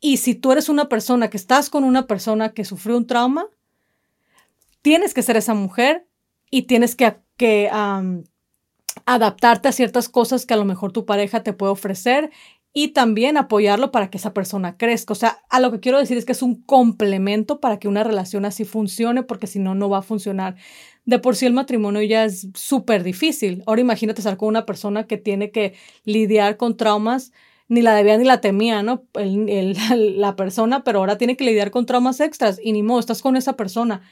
y 0.00 0.18
si 0.18 0.34
tú 0.34 0.52
eres 0.52 0.68
una 0.68 0.88
persona 0.88 1.28
que 1.28 1.36
estás 1.36 1.70
con 1.70 1.84
una 1.84 2.06
persona 2.06 2.50
que 2.50 2.64
sufrió 2.64 2.96
un 2.96 3.06
trauma, 3.06 3.46
tienes 4.82 5.14
que 5.14 5.22
ser 5.22 5.36
esa 5.36 5.54
mujer 5.54 6.06
y 6.50 6.62
tienes 6.62 6.94
que, 6.94 7.16
que 7.36 7.68
adaptarte 9.04 9.68
a 9.68 9.72
ciertas 9.72 10.08
cosas 10.08 10.46
que 10.46 10.54
a 10.54 10.56
lo 10.58 10.64
mejor 10.64 10.92
tu 10.92 11.04
pareja 11.04 11.42
te 11.42 11.52
puede 11.52 11.72
ofrecer 11.72 12.30
y 12.72 12.88
también 12.88 13.36
apoyarlo 13.36 13.90
para 13.90 14.08
que 14.08 14.18
esa 14.18 14.34
persona 14.34 14.76
crezca. 14.76 15.12
O 15.12 15.16
sea, 15.16 15.38
a 15.50 15.58
lo 15.58 15.72
que 15.72 15.80
quiero 15.80 15.98
decir 15.98 16.16
es 16.16 16.24
que 16.24 16.32
es 16.32 16.42
un 16.42 16.62
complemento 16.62 17.60
para 17.60 17.78
que 17.78 17.88
una 17.88 18.04
relación 18.04 18.44
así 18.44 18.64
funcione, 18.64 19.22
porque 19.22 19.46
si 19.46 19.58
no, 19.58 19.74
no 19.74 19.88
va 19.88 19.98
a 19.98 20.02
funcionar. 20.02 20.54
De 21.04 21.18
por 21.18 21.34
sí 21.34 21.46
el 21.46 21.54
matrimonio 21.54 22.02
ya 22.02 22.24
es 22.24 22.48
súper 22.54 23.02
difícil. 23.02 23.64
Ahora 23.66 23.80
imagínate 23.80 24.20
estar 24.20 24.36
con 24.36 24.48
una 24.48 24.66
persona 24.66 25.06
que 25.06 25.16
tiene 25.16 25.50
que 25.50 25.74
lidiar 26.04 26.56
con 26.56 26.76
traumas 26.76 27.32
ni 27.68 27.82
la 27.82 27.94
debía 27.94 28.16
ni 28.18 28.24
la 28.24 28.40
temía, 28.40 28.82
¿no? 28.82 29.04
El, 29.14 29.76
la 30.20 30.36
persona, 30.36 30.84
pero 30.84 31.00
ahora 31.00 31.18
tiene 31.18 31.36
que 31.36 31.44
lidiar 31.44 31.70
con 31.70 31.86
traumas 31.86 32.20
extras 32.20 32.60
y 32.62 32.72
ni 32.72 32.82
modo, 32.82 33.00
estás 33.00 33.22
con 33.22 33.36
esa 33.36 33.54
persona. 33.56 34.02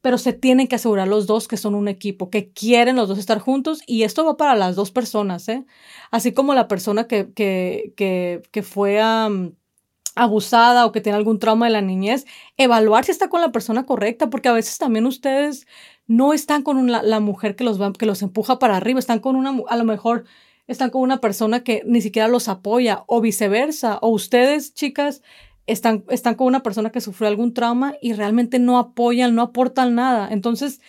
Pero 0.00 0.18
se 0.18 0.32
tienen 0.32 0.68
que 0.68 0.76
asegurar 0.76 1.08
los 1.08 1.26
dos 1.26 1.48
que 1.48 1.56
son 1.56 1.74
un 1.74 1.88
equipo, 1.88 2.30
que 2.30 2.52
quieren 2.52 2.96
los 2.96 3.08
dos 3.08 3.18
estar 3.18 3.40
juntos 3.40 3.80
y 3.86 4.04
esto 4.04 4.24
va 4.24 4.36
para 4.36 4.54
las 4.54 4.76
dos 4.76 4.92
personas, 4.92 5.48
¿eh? 5.48 5.64
Así 6.10 6.32
como 6.32 6.54
la 6.54 6.68
persona 6.68 7.08
que, 7.08 7.32
que, 7.34 7.92
que, 7.96 8.42
que 8.52 8.62
fue 8.62 9.00
abusada 10.14 10.86
o 10.86 10.92
que 10.92 11.00
tiene 11.00 11.16
algún 11.18 11.38
trauma 11.38 11.66
de 11.66 11.72
la 11.72 11.80
niñez, 11.80 12.26
evaluar 12.56 13.04
si 13.04 13.12
está 13.12 13.28
con 13.28 13.40
la 13.40 13.52
persona 13.52 13.86
correcta, 13.86 14.30
porque 14.30 14.48
a 14.48 14.52
veces 14.52 14.78
también 14.78 15.06
ustedes 15.06 15.66
no 16.06 16.32
están 16.32 16.62
con 16.62 16.90
la 16.90 17.20
mujer 17.20 17.54
que 17.56 17.64
los, 17.64 17.80
va, 17.80 17.92
que 17.92 18.06
los 18.06 18.22
empuja 18.22 18.58
para 18.58 18.76
arriba, 18.76 18.98
están 18.98 19.20
con 19.20 19.36
una, 19.36 19.56
a 19.68 19.76
lo 19.76 19.84
mejor 19.84 20.24
están 20.68 20.90
con 20.90 21.02
una 21.02 21.20
persona 21.20 21.64
que 21.64 21.82
ni 21.84 22.00
siquiera 22.00 22.28
los 22.28 22.46
apoya 22.48 23.02
o 23.08 23.20
viceversa. 23.20 23.98
O 24.00 24.10
ustedes, 24.10 24.74
chicas, 24.74 25.22
están, 25.66 26.04
están 26.10 26.34
con 26.36 26.46
una 26.46 26.62
persona 26.62 26.90
que 26.90 27.00
sufrió 27.00 27.28
algún 27.28 27.54
trauma 27.54 27.96
y 28.00 28.12
realmente 28.12 28.58
no 28.58 28.78
apoyan, 28.78 29.34
no 29.34 29.42
aportan 29.42 29.94
nada. 29.94 30.28
Entonces, 30.30 30.80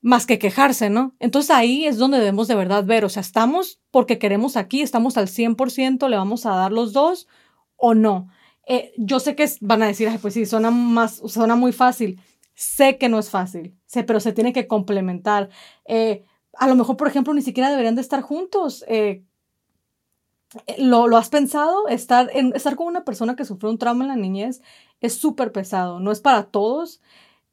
más 0.00 0.26
que 0.26 0.38
quejarse, 0.38 0.90
¿no? 0.90 1.14
Entonces 1.20 1.50
ahí 1.50 1.86
es 1.86 1.96
donde 1.96 2.18
debemos 2.18 2.48
de 2.48 2.54
verdad 2.54 2.84
ver, 2.84 3.04
o 3.04 3.08
sea, 3.08 3.22
estamos 3.22 3.80
porque 3.90 4.18
queremos 4.18 4.56
aquí, 4.56 4.82
estamos 4.82 5.16
al 5.16 5.28
100%, 5.28 6.08
le 6.08 6.16
vamos 6.16 6.44
a 6.44 6.50
dar 6.50 6.72
los 6.72 6.92
dos 6.92 7.26
o 7.76 7.94
no. 7.94 8.28
Eh, 8.66 8.92
yo 8.96 9.20
sé 9.20 9.34
que 9.34 9.48
van 9.60 9.82
a 9.82 9.86
decir, 9.86 10.10
pues 10.20 10.34
sí, 10.34 10.46
suena, 10.46 10.70
más, 10.70 11.22
suena 11.26 11.56
muy 11.56 11.72
fácil. 11.72 12.20
Sé 12.54 12.98
que 12.98 13.08
no 13.08 13.18
es 13.18 13.30
fácil, 13.30 13.74
sé, 13.86 14.04
pero 14.04 14.20
se 14.20 14.32
tiene 14.32 14.52
que 14.52 14.66
complementar. 14.66 15.48
Eh, 15.86 16.24
a 16.58 16.68
lo 16.68 16.74
mejor, 16.74 16.96
por 16.96 17.08
ejemplo, 17.08 17.34
ni 17.34 17.42
siquiera 17.42 17.70
deberían 17.70 17.94
de 17.94 18.00
estar 18.00 18.22
juntos. 18.22 18.84
Eh, 18.88 19.22
eh, 20.66 20.76
¿lo, 20.78 21.08
¿lo, 21.08 21.16
has 21.16 21.28
pensado? 21.28 21.88
Estar, 21.88 22.30
estar 22.54 22.76
con 22.76 22.86
una 22.86 23.04
persona 23.04 23.36
que 23.36 23.44
sufrió 23.44 23.70
un 23.70 23.78
trauma 23.78 24.04
en 24.04 24.08
la 24.08 24.16
niñez 24.16 24.62
es 25.00 25.14
súper 25.14 25.52
pesado, 25.52 26.00
no 26.00 26.12
es 26.12 26.20
para 26.20 26.44
todos. 26.44 27.00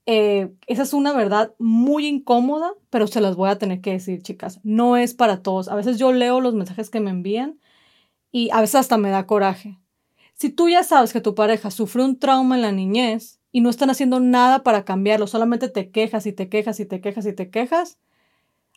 Eh, 0.05 0.51
esa 0.67 0.83
es 0.83 0.93
una 0.93 1.13
verdad 1.13 1.53
muy 1.59 2.07
incómoda, 2.07 2.73
pero 2.89 3.07
se 3.07 3.21
las 3.21 3.35
voy 3.35 3.49
a 3.49 3.57
tener 3.57 3.81
que 3.81 3.91
decir, 3.91 4.21
chicas. 4.21 4.59
No 4.63 4.97
es 4.97 5.13
para 5.13 5.41
todos. 5.41 5.67
A 5.67 5.75
veces 5.75 5.97
yo 5.99 6.11
leo 6.11 6.41
los 6.41 6.53
mensajes 6.55 6.89
que 6.89 6.99
me 6.99 7.11
envían 7.11 7.59
y 8.31 8.49
a 8.51 8.61
veces 8.61 8.75
hasta 8.75 8.97
me 8.97 9.09
da 9.09 9.27
coraje. 9.27 9.77
Si 10.33 10.49
tú 10.49 10.69
ya 10.69 10.83
sabes 10.83 11.13
que 11.13 11.21
tu 11.21 11.35
pareja 11.35 11.71
sufrió 11.71 12.05
un 12.05 12.17
trauma 12.17 12.55
en 12.55 12.63
la 12.63 12.71
niñez 12.71 13.39
y 13.51 13.61
no 13.61 13.69
están 13.69 13.89
haciendo 13.89 14.19
nada 14.19 14.63
para 14.63 14.85
cambiarlo, 14.85 15.27
solamente 15.27 15.69
te 15.69 15.91
quejas 15.91 16.25
y 16.25 16.33
te 16.33 16.49
quejas 16.49 16.79
y 16.79 16.85
te 16.85 17.01
quejas 17.01 17.25
y 17.25 17.33
te 17.33 17.49
quejas, 17.51 17.99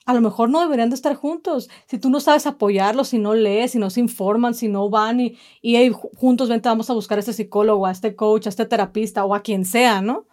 a 0.07 0.15
lo 0.15 0.21
mejor 0.21 0.51
no 0.51 0.61
deberían 0.61 0.91
de 0.91 0.97
estar 0.97 1.15
juntos. 1.15 1.71
Si 1.87 1.99
tú 1.99 2.11
no 2.11 2.21
sabes 2.21 2.47
apoyarlos, 2.47 3.09
si 3.09 3.19
no 3.19 3.35
lees, 3.35 3.73
si 3.73 3.79
no 3.79 3.91
se 3.91 4.01
informan, 4.01 4.55
si 4.55 4.69
no 4.69 4.91
van 4.91 5.21
y, 5.21 5.39
y 5.63 5.91
juntos 6.17 6.49
vente, 6.49 6.69
vamos 6.69 6.91
a 6.91 6.95
buscar 6.95 7.19
a 7.19 7.21
este 7.21 7.33
psicólogo, 7.33 7.87
a 7.87 7.93
este 7.93 8.15
coach, 8.15 8.47
a 8.47 8.51
este 8.51 8.67
terapista 8.67 9.25
o 9.25 9.35
a 9.35 9.43
quien 9.43 9.65
sea, 9.65 10.03
¿no? 10.03 10.27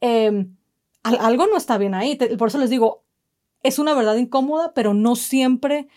Em, 0.00 0.56
algo 1.02 1.46
no 1.46 1.56
está 1.56 1.78
bien 1.78 1.94
ahí. 1.94 2.16
por 2.38 2.48
eso 2.48 2.58
les 2.58 2.70
digo, 2.70 3.04
es 3.62 3.78
una 3.78 3.94
verdad 3.94 4.16
incómoda, 4.16 4.72
pero 4.74 4.94
no 4.94 5.16
siempre, 5.16 5.88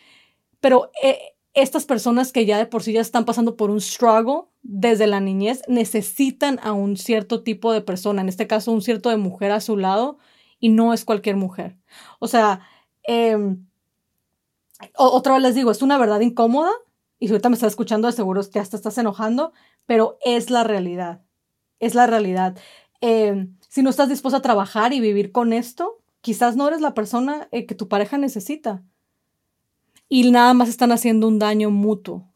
pero 0.59 0.91
eh, 1.01 1.19
estas 1.53 1.85
personas 1.85 2.31
que 2.31 2.45
ya 2.45 2.57
de 2.57 2.65
por 2.65 2.83
sí 2.83 2.93
ya 2.93 3.01
están 3.01 3.25
pasando 3.25 3.55
por 3.55 3.71
un 3.71 3.81
struggle 3.81 4.43
desde 4.61 5.07
la 5.07 5.21
niñez 5.21 5.61
necesitan 5.67 6.59
a 6.61 6.73
un 6.73 6.97
cierto 6.97 7.43
tipo 7.43 7.71
de 7.71 7.81
persona, 7.81 8.21
en 8.21 8.29
este 8.29 8.47
caso 8.47 8.71
un 8.71 8.81
cierto 8.81 9.09
de 9.09 9.17
mujer 9.17 9.51
a 9.51 9.61
su 9.61 9.77
lado 9.77 10.17
y 10.59 10.69
no 10.69 10.93
es 10.93 11.05
cualquier 11.05 11.37
mujer. 11.37 11.77
O 12.19 12.27
sea, 12.27 12.61
eh, 13.07 13.57
otra 14.95 15.33
vez 15.33 15.41
les 15.41 15.55
digo, 15.55 15.71
es 15.71 15.81
una 15.81 15.97
verdad 15.97 16.19
incómoda 16.19 16.71
y 17.19 17.27
si 17.27 17.33
ahorita 17.33 17.49
me 17.49 17.55
estás 17.55 17.71
escuchando 17.71 18.07
de 18.07 18.13
seguro 18.13 18.41
que 18.51 18.59
hasta 18.59 18.75
estás 18.75 18.97
enojando, 18.97 19.53
pero 19.85 20.17
es 20.23 20.49
la 20.49 20.63
realidad, 20.63 21.21
es 21.79 21.95
la 21.95 22.07
realidad. 22.07 22.57
Em, 23.01 23.55
si 23.69 23.81
no 23.81 23.89
estás 23.89 24.09
dispuesta 24.09 24.39
a 24.39 24.41
trabajar 24.41 24.93
y 24.93 24.99
vivir 24.99 25.31
con 25.31 25.53
esto, 25.53 25.99
quizás 26.21 26.55
no 26.55 26.67
eres 26.67 26.81
la 26.81 26.93
persona 26.93 27.47
eh, 27.51 27.65
que 27.65 27.75
tu 27.75 27.87
pareja 27.87 28.17
necesita 28.17 28.83
y 30.09 30.29
nada 30.29 30.53
más 30.53 30.69
están 30.69 30.91
haciendo 30.91 31.27
un 31.27 31.39
daño 31.39 31.71
mutuo. 31.71 32.27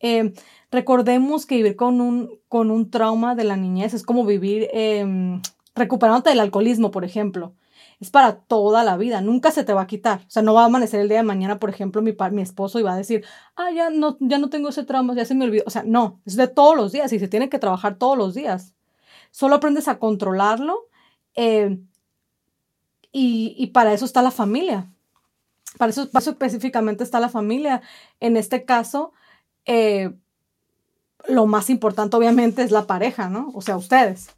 Em, 0.00 0.34
recordemos 0.70 1.46
que 1.46 1.56
vivir 1.56 1.76
con 1.76 2.00
un, 2.00 2.40
con 2.48 2.70
un 2.70 2.90
trauma 2.90 3.34
de 3.34 3.44
la 3.44 3.56
niñez 3.56 3.94
es 3.94 4.02
como 4.02 4.24
vivir 4.24 4.68
eh, 4.72 5.40
recuperándote 5.76 6.30
del 6.30 6.40
alcoholismo, 6.40 6.90
por 6.90 7.04
ejemplo 7.04 7.54
es 8.02 8.10
para 8.10 8.36
toda 8.36 8.82
la 8.84 8.96
vida, 8.96 9.20
nunca 9.20 9.52
se 9.52 9.64
te 9.64 9.72
va 9.72 9.82
a 9.82 9.86
quitar. 9.86 10.22
O 10.26 10.30
sea, 10.30 10.42
no 10.42 10.54
va 10.54 10.62
a 10.62 10.66
amanecer 10.66 11.00
el 11.00 11.08
día 11.08 11.18
de 11.18 11.22
mañana, 11.22 11.58
por 11.60 11.70
ejemplo, 11.70 12.02
mi, 12.02 12.14
mi 12.32 12.42
esposo 12.42 12.80
y 12.80 12.82
va 12.82 12.94
a 12.94 12.96
decir, 12.96 13.24
ah, 13.56 13.70
ya 13.70 13.90
no, 13.90 14.16
ya 14.20 14.38
no 14.38 14.50
tengo 14.50 14.70
ese 14.70 14.84
trauma, 14.84 15.14
ya 15.14 15.24
se 15.24 15.34
me 15.36 15.44
olvidó. 15.44 15.64
O 15.66 15.70
sea, 15.70 15.84
no, 15.84 16.20
es 16.26 16.36
de 16.36 16.48
todos 16.48 16.76
los 16.76 16.90
días 16.92 17.12
y 17.12 17.20
se 17.20 17.28
tiene 17.28 17.48
que 17.48 17.60
trabajar 17.60 17.96
todos 17.98 18.18
los 18.18 18.34
días. 18.34 18.74
Solo 19.30 19.56
aprendes 19.56 19.88
a 19.88 19.98
controlarlo 19.98 20.88
Eh, 21.34 21.78
y, 23.12 23.66
para 23.68 23.92
eso 23.92 24.04
está 24.04 24.22
la 24.22 24.30
familia. 24.30 24.90
Para 25.78 25.90
eso, 25.90 26.08
específicamente 26.12 27.04
está 27.04 27.20
la 27.20 27.28
familia. 27.28 27.82
En 28.20 28.36
este 28.36 28.64
caso, 28.64 29.12
eh, 29.66 30.12
lo 31.28 31.46
más 31.46 31.70
importante 31.70 32.16
obviamente 32.16 32.62
es 32.62 32.70
la 32.70 32.86
pareja, 32.86 33.28
¿no? 33.28 33.50
O 33.54 33.60
sea, 33.62 33.76
ustedes. 33.76 34.30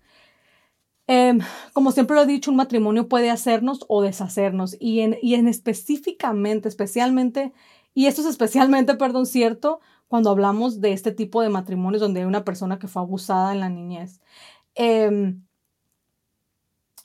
Em, 1.07 1.41
como 1.73 1.93
siempre 1.93 2.17
lo 2.17 2.23
he 2.23 2.27
dicho, 2.27 2.51
un 2.51 2.57
matrimonio 2.57 3.09
puede 3.09 3.31
hacernos 3.31 3.85
o 3.89 4.03
deshacernos. 4.03 4.77
Y 4.81 5.01
en, 5.01 5.17
y 5.23 5.35
en 5.35 5.49
específicamente, 5.49 6.69
especialmente, 6.69 7.53
y 7.95 8.07
esto 8.07 8.23
es 8.23 8.29
especialmente, 8.29 8.95
perdón, 8.97 9.27
cierto, 9.27 9.81
cuando 10.09 10.31
hablamos 10.31 10.81
de 10.81 10.93
este 10.93 11.13
tipo 11.13 11.43
de 11.43 11.49
matrimonios 11.51 12.01
donde 12.01 12.21
hay 12.21 12.27
una 12.27 12.45
persona 12.45 12.79
que 12.79 12.89
fue 12.89 13.03
abusada 13.03 13.53
en 13.53 13.61
la 13.61 13.69
niñez. 13.69 14.21
Em, 14.75 15.43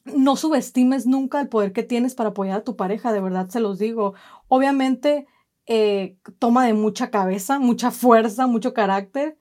no 0.05 0.35
subestimes 0.35 1.05
nunca 1.05 1.39
el 1.41 1.49
poder 1.49 1.73
que 1.73 1.83
tienes 1.83 2.15
para 2.15 2.29
apoyar 2.29 2.59
a 2.59 2.63
tu 2.63 2.75
pareja, 2.75 3.13
de 3.13 3.21
verdad 3.21 3.49
se 3.49 3.59
los 3.59 3.79
digo. 3.79 4.13
Obviamente 4.47 5.27
eh, 5.67 6.17
toma 6.39 6.65
de 6.65 6.73
mucha 6.73 7.11
cabeza, 7.11 7.59
mucha 7.59 7.91
fuerza, 7.91 8.47
mucho 8.47 8.73
carácter 8.73 9.37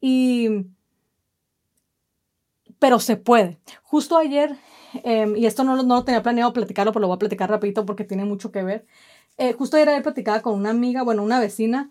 y... 0.00 0.66
Pero 2.78 3.00
se 3.00 3.16
puede. 3.16 3.58
Justo 3.82 4.16
ayer, 4.16 4.56
em, 5.04 5.36
y 5.36 5.46
esto 5.46 5.64
no, 5.64 5.82
no, 5.82 5.94
lo 5.96 6.04
tenía 6.04 6.22
planeado 6.22 6.52
platicarlo, 6.52 6.92
pero 6.92 7.02
lo 7.02 7.08
voy 7.08 7.16
a 7.16 7.18
platicar 7.18 7.50
rapidito 7.50 7.86
porque 7.86 8.04
tiene 8.04 8.24
mucho 8.24 8.52
que 8.52 8.62
ver. 8.62 8.86
Eh, 9.38 9.52
justo 9.52 9.76
ayer 9.76 10.02
platicaba 10.02 10.40
con 10.42 10.54
una 10.54 10.70
amiga, 10.70 11.02
bueno, 11.02 11.22
una 11.22 11.40
vecina, 11.40 11.90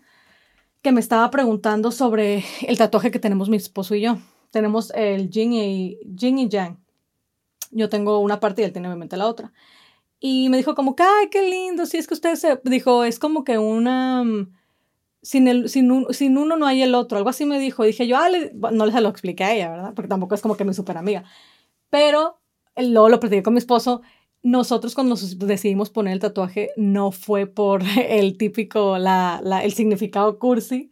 que 0.82 0.92
me 0.92 1.00
estaba 1.00 1.30
preguntando 1.30 1.90
sobre 1.90 2.44
el 2.66 2.78
tatuaje 2.78 3.10
que 3.10 3.18
tenemos 3.18 3.48
mi 3.48 3.56
esposo 3.56 3.94
y 3.94 4.02
yo. 4.02 4.18
Tenemos 4.50 4.92
el 4.94 5.30
Jin 5.30 5.52
y, 5.52 5.98
Jin 6.16 6.38
y 6.38 6.48
Yang. 6.48 6.78
Yo 7.72 7.88
tengo 7.88 8.20
una 8.20 8.40
parte 8.40 8.62
y 8.62 8.64
él 8.64 8.72
tiene 8.72 8.88
obviamente 8.88 9.16
la 9.16 9.26
otra. 9.26 9.52
Y 10.20 10.48
me 10.48 10.56
dijo 10.56 10.74
como 10.74 10.96
que, 10.96 11.02
ay, 11.02 11.28
qué 11.30 11.42
lindo, 11.42 11.86
si 11.86 11.98
es 11.98 12.06
que 12.06 12.14
usted 12.14 12.36
se... 12.36 12.60
Dijo, 12.64 13.04
es 13.04 13.18
como 13.18 13.44
que 13.44 13.58
una... 13.58 14.24
Sin, 15.26 15.48
el, 15.48 15.68
sin, 15.68 16.06
sin 16.10 16.38
uno 16.38 16.56
no 16.56 16.66
hay 16.66 16.82
el 16.82 16.94
otro, 16.94 17.18
algo 17.18 17.30
así 17.30 17.46
me 17.46 17.58
dijo. 17.58 17.82
dije 17.84 18.06
yo, 18.06 18.16
ah, 18.16 18.28
no 18.72 18.90
se 18.90 19.00
lo 19.00 19.08
expliqué 19.08 19.44
a 19.44 19.54
ella, 19.54 19.70
¿verdad? 19.70 19.92
Porque 19.94 20.08
tampoco 20.08 20.36
es 20.36 20.40
como 20.40 20.56
que 20.56 20.64
mi 20.64 20.72
super 20.72 20.96
amiga. 20.96 21.24
Pero 21.90 22.40
luego 22.76 23.08
lo 23.08 23.20
platiqué 23.20 23.42
con 23.42 23.54
mi 23.54 23.58
esposo 23.58 24.02
nosotros 24.46 24.94
cuando 24.94 25.10
nos 25.10 25.38
decidimos 25.40 25.90
poner 25.90 26.12
el 26.12 26.20
tatuaje 26.20 26.70
no 26.76 27.10
fue 27.10 27.46
por 27.46 27.82
el 28.08 28.38
típico, 28.38 28.98
la, 28.98 29.40
la, 29.42 29.64
el 29.64 29.72
significado 29.72 30.38
cursi, 30.38 30.90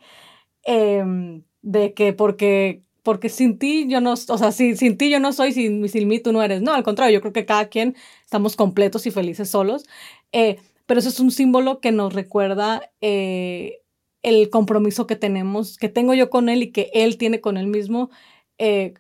em, 0.64 1.45
de 1.62 1.95
que 1.95 2.12
porque, 2.12 2.83
porque 3.03 3.29
sin 3.29 3.59
ti 3.59 3.87
yo 3.88 4.00
no, 4.00 4.14
o 4.14 4.17
sea, 4.17 4.53
sin, 4.53 4.76
sin 4.76 4.99
ti 4.99 5.11
yo 5.11 5.21
no 5.21 5.33
soy, 5.33 5.53
sin, 5.53 5.88
sin 5.88 6.09
mí 6.09 6.21
tú 6.21 6.33
no 6.33 6.43
eres. 6.43 6.62
No, 6.62 6.75
al 6.75 6.83
contrario, 6.83 7.14
yo 7.14 7.21
creo 7.21 7.33
que 7.33 7.47
cada 7.47 7.69
quien 7.69 7.97
estamos 8.25 8.57
completos 8.57 9.07
y 9.07 9.11
felices 9.12 9.50
solos. 9.50 9.85
Eh, 10.33 10.59
pero 10.87 11.00
eso 11.00 11.09
es 11.09 11.21
un 11.21 11.31
símbolo 11.31 11.81
que 11.81 11.93
nos 11.93 12.12
recuerda 12.12 12.91
eh, 13.00 13.84
el 14.25 14.50
compromiso 14.50 15.07
que 15.07 15.16
tenemos, 15.16 15.78
que 15.78 15.88
tengo 15.88 16.14
yo 16.14 16.31
con 16.31 16.49
él 16.49 16.64
y 16.64 16.73
que 16.73 16.90
él 16.95 17.19
tiene 17.19 17.40
con 17.40 17.57
él 17.57 17.69
mismo 17.69 18.11
eh, 18.59 18.95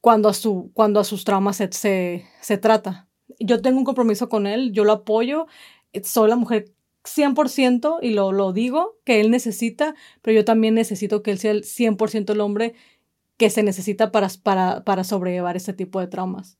cuando, 0.00 0.28
a 0.28 0.34
su, 0.34 0.70
cuando 0.74 1.00
a 1.00 1.04
sus 1.04 1.24
traumas 1.24 1.56
se, 1.56 1.72
se, 1.72 2.24
se 2.40 2.58
trata 2.58 3.08
yo 3.40 3.60
tengo 3.62 3.78
un 3.78 3.84
compromiso 3.84 4.28
con 4.28 4.46
él, 4.46 4.72
yo 4.72 4.84
lo 4.84 4.92
apoyo, 4.92 5.46
eh, 5.92 6.02
soy 6.04 6.28
la 6.28 6.36
mujer 6.36 6.72
100% 7.04 7.98
y 8.02 8.10
lo, 8.10 8.32
lo 8.32 8.52
digo 8.52 8.98
que 9.04 9.20
él 9.20 9.30
necesita, 9.30 9.94
pero 10.22 10.34
yo 10.36 10.44
también 10.44 10.74
necesito 10.74 11.22
que 11.22 11.30
él 11.30 11.38
sea 11.38 11.52
el 11.52 11.64
100% 11.64 12.32
el 12.32 12.40
hombre 12.40 12.74
que 13.36 13.50
se 13.50 13.62
necesita 13.62 14.10
para, 14.12 14.28
para, 14.42 14.84
para 14.84 15.04
sobrellevar 15.04 15.56
este 15.56 15.72
tipo 15.72 16.00
de 16.00 16.08
traumas. 16.08 16.58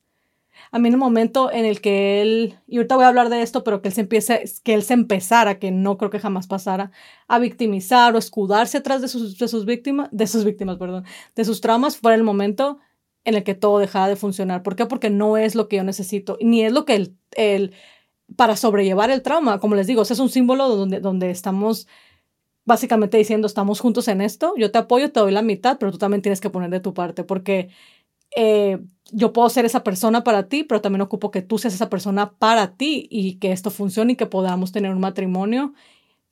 A 0.71 0.79
mí 0.79 0.89
en 0.89 0.95
el 0.95 0.99
momento 0.99 1.51
en 1.53 1.65
el 1.65 1.81
que 1.81 2.23
él, 2.23 2.59
y 2.67 2.77
ahorita 2.77 2.97
voy 2.97 3.05
a 3.05 3.09
hablar 3.09 3.29
de 3.29 3.43
esto, 3.43 3.65
pero 3.65 3.83
que 3.83 3.89
él 3.89 3.95
se 3.95 4.03
empiece, 4.03 4.45
que 4.63 4.75
él 4.75 4.83
se 4.83 4.95
empezara, 4.95 5.59
que 5.59 5.71
no 5.71 5.99
creo 5.99 6.11
que 6.11 6.21
jamás 6.21 6.47
pasara, 6.47 6.91
a 7.27 7.39
victimizar 7.39 8.15
o 8.15 8.19
escudarse 8.19 8.79
atrás 8.79 9.03
de 9.03 9.09
sus, 9.09 9.39
de 9.39 9.49
sus 9.49 9.65
víctimas, 9.65 10.09
de 10.13 10.27
sus 10.27 10.45
víctimas, 10.45 10.77
perdón, 10.79 11.05
de 11.35 11.45
sus 11.45 11.61
traumas, 11.61 11.97
fue 11.97 12.15
el 12.15 12.23
momento 12.23 12.79
en 13.25 13.35
el 13.35 13.45
que 13.45 13.55
todo 13.55 13.79
dejaba 13.79 14.09
de 14.09 14.17
funcionar. 14.17 14.63
¿Por 14.63 14.77
qué? 14.77 14.87
Porque 14.87 15.11
no 15.11 15.37
es 15.37 15.55
lo 15.55 15.69
que 15.69 15.77
yo 15.77 15.85
necesito, 15.85 16.39
ni 16.41 16.65
es 16.65 16.73
lo 16.73 16.85
que 16.85 16.95
el, 16.95 17.17
el 17.33 17.75
para 18.37 18.57
sobrellevar 18.57 19.11
el 19.11 19.23
trauma, 19.23 19.59
como 19.59 19.75
les 19.75 19.87
digo, 19.87 20.03
ese 20.03 20.13
es 20.15 20.19
un 20.19 20.29
símbolo 20.29 20.69
donde, 20.69 21.01
donde 21.01 21.31
estamos 21.31 21.87
básicamente 22.69 23.17
diciendo, 23.17 23.47
estamos 23.47 23.81
juntos 23.81 24.09
en 24.09 24.21
esto, 24.21 24.53
yo 24.59 24.71
te 24.71 24.77
apoyo, 24.77 25.11
te 25.11 25.21
doy 25.21 25.33
la 25.33 25.41
mitad, 25.41 25.79
pero 25.79 25.91
tú 25.91 25.97
también 25.97 26.21
tienes 26.21 26.41
que 26.41 26.51
poner 26.51 26.69
de 26.69 26.81
tu 26.81 26.93
parte, 26.93 27.25
porque 27.25 27.71
eh, 28.37 28.79
yo 29.11 29.33
puedo 29.33 29.49
ser 29.49 29.65
esa 29.65 29.83
persona 29.83 30.25
para 30.25 30.49
ti, 30.49 30.65
pero 30.65 30.81
también 30.81 31.01
ocupo 31.01 31.31
que 31.31 31.43
tú 31.43 31.59
seas 31.59 31.75
esa 31.75 31.89
persona 31.89 32.33
para 32.33 32.77
ti 32.77 33.09
y 33.11 33.35
que 33.37 33.53
esto 33.53 33.71
funcione 33.71 34.13
y 34.13 34.17
que 34.17 34.27
podamos 34.27 34.73
tener 34.73 34.93
un 34.93 35.01
matrimonio 35.01 35.73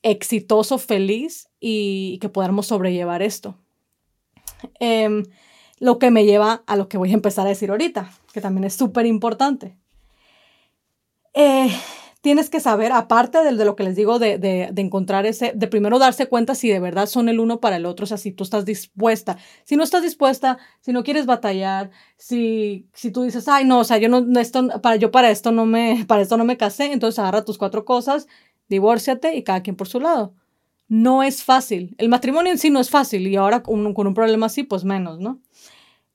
exitoso, 0.03 0.79
feliz 0.79 1.49
y, 1.59 2.19
que 2.21 2.29
podamos 2.29 2.67
sobrellevar 2.67 3.23
esto. 3.23 3.57
Em, 4.79 5.25
lo 5.79 5.99
que 5.99 6.11
me 6.11 6.25
lleva 6.25 6.63
a 6.67 6.77
lo 6.77 6.89
que 6.89 6.99
voy 6.99 7.11
a 7.11 7.15
empezar 7.15 7.47
a 7.47 7.51
decir 7.51 7.71
ahorita, 7.71 8.11
que 8.33 8.41
también 8.41 8.65
es 8.65 8.75
súper 8.75 9.07
importante. 9.07 9.77
Eh, 11.35 11.71
tienes 12.27 12.51
que 12.51 12.59
saber, 12.59 12.91
aparte 12.91 13.39
de, 13.45 13.53
lo 13.53 13.77
que 13.77 13.85
les 13.85 13.95
digo, 13.95 14.19
de, 14.19 14.73
encontrar 14.79 15.27
ese, 15.27 15.53
de 15.55 15.69
primero 15.69 16.01
darse 16.01 16.27
cuenta 16.27 16.57
si 16.57 16.69
de 16.69 16.81
verdad 16.81 17.07
son 17.07 17.29
el 17.29 17.39
uno 17.39 17.61
para 17.61 17.77
el 17.77 17.87
otro, 17.87 18.03
o 18.03 18.07
sea, 18.09 18.17
si 18.17 18.33
tú 18.33 18.43
estás 18.43 18.65
dispuesta. 18.65 19.39
Si 19.62 19.77
no 19.77 19.85
estás 19.85 20.03
dispuesta, 20.03 20.59
si 20.81 20.91
no 20.91 21.05
quieres 21.05 21.25
batallar, 21.27 21.93
si, 22.17 22.89
tú 23.15 23.23
dices, 23.23 23.47
ay, 23.47 23.65
no, 23.65 23.79
o 23.79 23.85
sea, 23.85 23.99
yo 23.99 24.09
no, 24.09 24.41
esto, 24.41 24.67
para, 24.83 24.97
yo 24.97 25.12
para 25.12 25.31
esto 25.31 25.53
no 25.53 25.67
me, 25.67 26.05
para 26.09 26.21
esto 26.21 26.37
no 26.37 26.45
me 26.45 26.57
casé, 26.57 26.87
entonces 26.93 27.21
agarra 27.21 27.45
tus 27.45 27.59
cuatro 27.59 27.85
cosas, 27.85 28.27
divórciate 28.69 29.37
y 29.37 29.45
cada 29.45 29.62
quien 29.62 29.77
por 29.77 29.87
su 29.87 30.01
lado. 30.01 30.35
No 30.89 31.23
es 31.23 31.45
fácil. 31.45 31.95
El 31.97 32.09
matrimonio 32.09 32.51
en 32.51 32.59
sí 32.59 32.71
no 32.71 32.81
es 32.81 32.91
fácil 32.91 33.25
y 33.29 33.37
ahora 33.37 33.62
con 33.62 33.87
un 33.87 34.15
problema 34.15 34.47
así, 34.47 34.65
pues 34.65 34.83
menos, 34.83 35.21
¿no? 35.21 35.41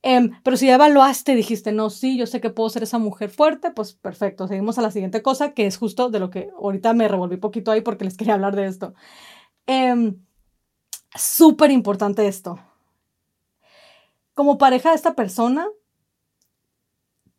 Em, 0.02 0.32
pero 0.42 0.56
si 0.56 0.66
ya 0.66 0.74
evaluaste, 0.74 1.34
dijiste, 1.36 1.72
no, 1.72 1.88
sí, 1.90 2.18
yo 2.18 2.26
sé 2.26 2.40
que 2.40 2.50
puedo 2.50 2.68
ser 2.70 2.82
esa 2.82 2.98
mujer 2.98 3.30
fuerte, 3.30 3.70
pues 3.70 3.94
perfecto. 3.94 4.48
Seguimos 4.48 4.78
a 4.78 4.82
la 4.82 4.90
siguiente 4.90 5.22
cosa, 5.22 5.52
que 5.54 5.66
es 5.66 5.76
justo 5.76 6.10
de 6.10 6.18
lo 6.20 6.30
que 6.30 6.50
ahorita 6.58 6.92
me 6.92 7.08
revolví 7.08 7.36
poquito 7.36 7.70
ahí 7.70 7.80
porque 7.82 8.04
les 8.04 8.16
quería 8.18 8.34
hablar 8.34 8.56
de 8.56 8.66
esto. 8.66 8.94
Eh, 9.66 10.14
Súper 11.14 11.70
importante 11.70 12.26
esto. 12.26 12.58
Como 14.34 14.56
pareja 14.56 14.90
de 14.90 14.96
esta 14.96 15.14
persona, 15.14 15.68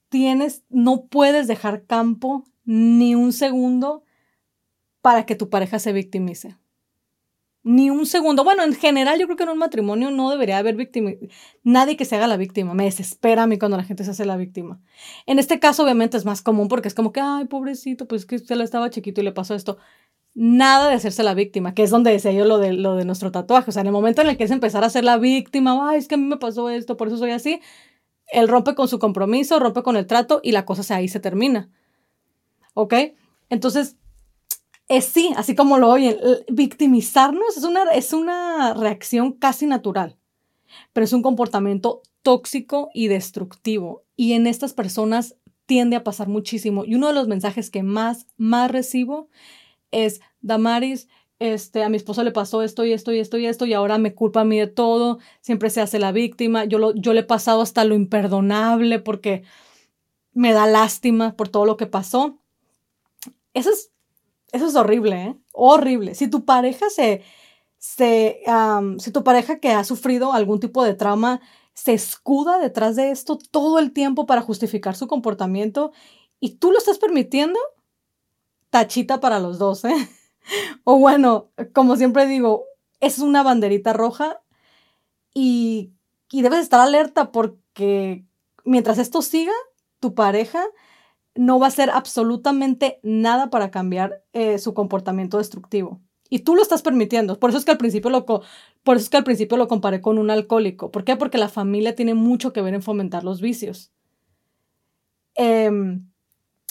tienes, 0.10 0.64
no 0.70 1.06
puedes 1.08 1.48
dejar 1.48 1.86
campo 1.86 2.46
ni 2.66 3.16
un 3.16 3.34
segundo 3.34 4.04
para 5.02 5.26
que 5.26 5.36
tu 5.36 5.50
pareja 5.50 5.80
se 5.80 5.92
victimice 5.92 6.58
ni 7.64 7.90
un 7.90 8.06
segundo. 8.06 8.44
Bueno, 8.44 8.64
en 8.64 8.74
general 8.74 9.20
yo 9.20 9.26
creo 9.26 9.38
que 9.38 9.44
en 9.44 9.50
un 9.50 9.58
matrimonio 9.58 10.12
no 10.12 10.30
debería 10.30 10.58
haber 10.58 10.76
víctima, 10.76 11.12
nadie 11.64 11.96
que 11.96 12.06
se 12.06 12.16
haga 12.16 12.28
la 12.28 12.38
víctima. 12.38 12.74
Me 12.74 12.84
desespera 12.84 13.44
a 13.44 13.48
mí 13.48 13.58
cuando 13.58 13.78
la 13.78 13.84
gente 13.84 14.04
se 14.04 14.12
hace 14.12 14.26
la 14.26 14.38
víctima. 14.38 14.82
En 15.26 15.40
este 15.40 15.60
caso 15.60 15.84
obviamente 15.84 16.18
es 16.18 16.26
más 16.26 16.42
común 16.42 16.68
porque 16.68 16.88
es 16.88 16.94
como 16.94 17.12
que, 17.12 17.22
ay, 17.22 17.46
pobrecito, 17.46 18.08
pues 18.08 18.26
que 18.26 18.36
usted 18.36 18.56
lo 18.56 18.64
estaba 18.64 18.90
chiquito 18.90 19.22
y 19.22 19.24
le 19.24 19.32
pasó 19.32 19.56
esto. 19.56 19.78
Nada 20.36 20.90
de 20.90 20.96
hacerse 20.96 21.24
la 21.24 21.36
víctima, 21.36 21.74
que 21.74 21.84
es 21.84 21.92
donde 21.92 22.12
decía 22.12 22.32
yo 22.32 22.46
lo 22.46 22.58
de, 22.58 22.74
lo 22.74 22.96
de 22.96 23.06
nuestro 23.06 23.32
tatuaje. 23.32 23.70
O 23.70 23.74
sea, 23.74 23.82
en 23.82 23.88
el 23.88 23.94
momento 23.94 24.22
en 24.22 24.30
el 24.30 24.38
que 24.38 24.44
es 24.44 24.52
empezar 24.52 24.84
a 24.84 24.90
ser 24.90 25.04
la 25.04 25.18
víctima, 25.18 25.90
ay, 25.90 26.00
es 26.00 26.08
que 26.08 26.16
a 26.16 26.18
mí 26.18 26.26
me 26.26 26.38
pasó 26.38 26.70
esto, 26.70 26.98
por 26.98 27.08
eso 27.08 27.18
soy 27.18 27.32
así, 27.32 27.62
él 28.28 28.48
rompe 28.48 28.76
con 28.76 28.88
su 28.88 29.00
compromiso, 29.00 29.60
rompe 29.60 29.84
con 29.84 29.96
el 29.96 30.08
trato 30.08 30.42
y 30.44 30.52
la 30.52 30.66
cosa 30.66 30.96
ahí 30.96 31.08
se 31.08 31.20
termina. 31.20 31.70
¿Ok? 32.74 32.96
Entonces, 33.50 33.98
sí, 35.02 35.34
así 35.36 35.56
como 35.56 35.78
lo 35.78 35.90
oyen, 35.90 36.18
victimizarnos 36.50 37.58
es 37.58 37.64
una, 37.64 37.84
es 37.92 38.14
una 38.14 38.74
reacción 38.74 39.34
casi 39.34 39.66
natural, 39.66 40.18
pero 40.94 41.06
es 41.06 41.14
un 41.14 41.22
comportamiento 41.22 42.02
tóxico 42.22 42.90
y 42.94 43.08
destructivo. 43.08 44.04
Y 44.16 44.34
en 44.34 44.48
estas 44.48 44.74
personas 44.74 45.36
tiende 45.66 45.96
a 45.96 46.04
pasar 46.04 46.28
muchísimo. 46.28 46.86
Y 46.86 46.96
uno 46.96 47.08
de 47.08 47.14
los 47.14 47.28
mensajes 47.28 47.70
que 47.70 47.84
más, 47.84 48.28
más 48.38 48.72
recibo 48.72 49.30
es, 49.92 50.22
Damaris, 50.42 51.08
este, 51.40 51.84
a 51.84 51.90
mi 51.90 51.98
esposo 51.98 52.24
le 52.24 52.32
pasó 52.32 52.62
esto 52.62 52.86
y 52.86 52.94
esto 52.94 53.12
y 53.12 53.20
esto 53.20 53.38
y 53.38 53.46
esto 53.46 53.66
y 53.66 53.74
ahora 53.74 53.98
me 53.98 54.14
culpa 54.14 54.42
a 54.42 54.46
mí 54.46 54.58
de 54.58 54.68
todo, 54.68 55.20
siempre 55.42 55.70
se 55.70 55.82
hace 55.82 56.00
la 56.00 56.12
víctima, 56.12 56.64
yo, 56.64 56.80
lo, 56.80 56.96
yo 56.96 57.14
le 57.14 57.22
he 57.22 57.24
pasado 57.24 57.62
hasta 57.62 57.84
lo 57.84 57.96
imperdonable 57.96 59.00
porque 59.00 59.44
me 60.32 60.54
da 60.54 60.68
lástima 60.68 61.36
por 61.36 61.50
todo 61.50 61.66
lo 61.66 61.78
que 61.78 61.86
pasó. 61.86 62.40
Es 63.54 63.92
eso 64.54 64.68
es 64.68 64.76
horrible, 64.76 65.24
¿eh? 65.24 65.38
Horrible. 65.52 66.16
Si 66.16 66.30
tu 66.30 66.46
pareja 66.46 66.90
se, 66.90 67.24
se 67.78 68.42
si 69.00 69.12
tu 69.12 69.24
pareja 69.24 69.60
que 69.60 69.72
ha 69.72 69.84
sufrido 69.84 70.32
algún 70.32 70.60
tipo 70.60 70.84
de 70.84 70.94
trauma 70.94 71.42
se 71.74 71.94
escuda 71.94 72.60
detrás 72.60 72.96
de 72.96 73.10
esto 73.10 73.40
todo 73.52 73.80
el 73.80 73.94
tiempo 73.94 74.28
para 74.28 74.42
justificar 74.44 74.96
su 74.96 75.08
comportamiento 75.08 75.92
y 76.40 76.58
tú 76.58 76.72
lo 76.72 76.78
estás 76.78 77.00
permitiendo, 77.00 77.60
tachita 78.70 79.20
para 79.20 79.40
los 79.40 79.58
dos, 79.58 79.86
¿eh? 79.86 80.10
o 80.84 81.00
bueno, 81.00 81.50
como 81.74 81.96
siempre 81.96 82.28
digo, 82.28 82.66
es 83.00 83.18
una 83.20 83.42
banderita 83.42 83.92
roja 83.92 84.40
y, 85.34 85.92
y 86.32 86.44
debes 86.44 86.60
estar 86.60 86.80
alerta 86.80 87.32
porque 87.32 88.24
mientras 88.66 89.00
esto 89.00 89.24
siga, 89.24 89.54
tu 90.00 90.14
pareja 90.14 90.64
no 91.36 91.60
va 91.60 91.68
a 91.68 91.70
hacer 91.70 91.90
absolutamente 91.90 93.00
nada 93.04 93.50
para 93.50 93.72
cambiar 93.72 94.24
eh, 94.34 94.60
su 94.60 94.74
comportamiento 94.74 95.38
destructivo. 95.38 96.02
Y 96.30 96.40
tú 96.40 96.56
lo 96.56 96.62
estás 96.62 96.82
permitiendo. 96.82 97.40
Por 97.40 97.50
eso 97.50 97.60
es 97.60 97.66
que 97.66 97.72
al 97.72 97.78
principio 97.78 98.10
lo, 98.10 98.26
por 98.26 98.98
eso 98.98 99.04
es 99.04 99.10
que 99.10 99.18
al 99.18 99.24
principio 99.24 99.58
lo 99.58 99.68
comparé 99.68 100.02
con 100.02 100.18
un 100.18 100.32
alcohólico. 100.32 100.92
¿Por 100.92 101.04
qué? 101.04 101.16
Porque 101.16 101.38
la 101.38 101.50
familia 101.50 101.96
tiene 101.96 102.16
mucho 102.16 102.54
que 102.54 102.62
ver 102.62 102.74
en 102.74 102.82
fomentar 102.82 103.24
los 103.24 103.40
vicios. 103.40 103.92
Em, 105.36 106.08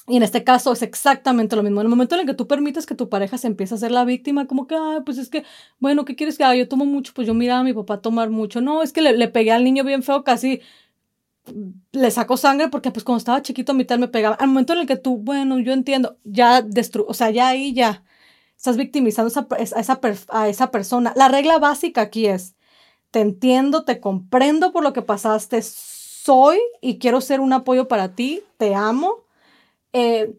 y 0.09 0.16
en 0.16 0.22
este 0.25 0.42
caso 0.42 0.72
es 0.72 0.83
exactamente 0.83 1.55
lo 1.55 1.62
mismo. 1.62 1.81
En 1.81 1.87
el 1.87 1.90
momento 1.90 2.16
en 2.16 2.22
el 2.22 2.27
que 2.27 2.35
tú 2.35 2.48
permites 2.48 2.87
que 2.87 2.96
tu 2.96 3.09
pareja 3.09 3.38
se 3.38 3.46
empiece 3.46 3.75
a 3.75 3.79
ser 3.79 3.92
la 3.92 4.05
víctima, 4.05 4.46
como 4.46 4.66
que, 4.66 4.75
ay, 4.75 5.01
pues 5.05 5.18
es 5.18 5.29
que, 5.29 5.44
bueno, 5.79 6.05
¿qué 6.05 6.16
quieres 6.16 6.38
que 6.38 6.44
haga? 6.44 6.57
Yo 6.57 6.68
tomo 6.68 6.85
mucho, 6.85 7.12
pues 7.14 7.27
yo 7.29 7.35
miraba 7.35 7.61
a 7.61 7.64
mi 7.64 7.72
papá 7.72 8.01
tomar 8.01 8.31
mucho. 8.31 8.61
No, 8.61 8.83
es 8.83 8.92
que 8.92 9.01
le, 9.01 9.16
le 9.16 9.29
pegué 9.29 9.53
al 9.53 9.62
niño 9.64 9.85
bien 9.85 10.03
feo, 10.03 10.25
casi 10.25 10.61
le 11.93 12.11
saco 12.11 12.37
sangre 12.37 12.69
porque 12.69 12.91
pues 12.91 13.05
cuando 13.05 13.19
estaba 13.19 13.43
chiquito 13.43 13.73
a 13.73 13.75
mitad 13.75 13.99
me 13.99 14.09
pegaba. 14.09 14.37
Al 14.37 14.49
momento 14.49 14.73
en 14.73 14.81
el 14.81 14.87
que 14.87 14.97
tú, 14.97 15.19
bueno, 15.19 15.59
yo 15.59 15.73
entiendo, 15.73 16.19
ya 16.25 16.63
destru 16.63 17.05
o 17.09 17.15
sea, 17.15 17.31
ya 17.31 17.49
ahí 17.49 17.75
ya 17.75 18.05
estás 18.57 18.77
victimizando 18.77 19.33
a 19.51 19.57
esa, 19.57 20.01
a 20.29 20.49
esa 20.49 20.71
persona. 20.71 21.13
La 21.17 21.29
regla 21.29 21.59
básica 21.59 22.03
aquí 22.03 22.27
es, 22.27 22.55
te 23.11 23.21
entiendo, 23.21 23.85
te 23.85 24.01
comprendo 24.01 24.73
por 24.73 24.85
lo 24.85 24.93
que 24.93 25.03
pasaste, 25.03 25.63
soy 25.63 26.59
y 26.81 26.99
quiero 26.99 27.21
ser 27.21 27.41
un 27.41 27.53
apoyo 27.53 27.89
para 27.89 28.15
ti, 28.15 28.43
te 28.59 28.75
amo. 28.75 29.25
Eh, 29.93 30.39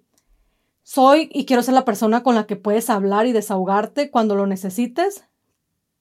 soy 0.84 1.30
y 1.34 1.46
quiero 1.46 1.64
ser 1.64 1.74
la 1.74 1.86
persona 1.86 2.24
con 2.24 2.36
la 2.36 2.46
que 2.48 2.56
puedes 2.56 2.90
hablar 2.90 3.26
y 3.26 3.34
desahogarte 3.34 4.10
cuando 4.12 4.36
lo 4.36 4.48
necesites, 4.48 5.26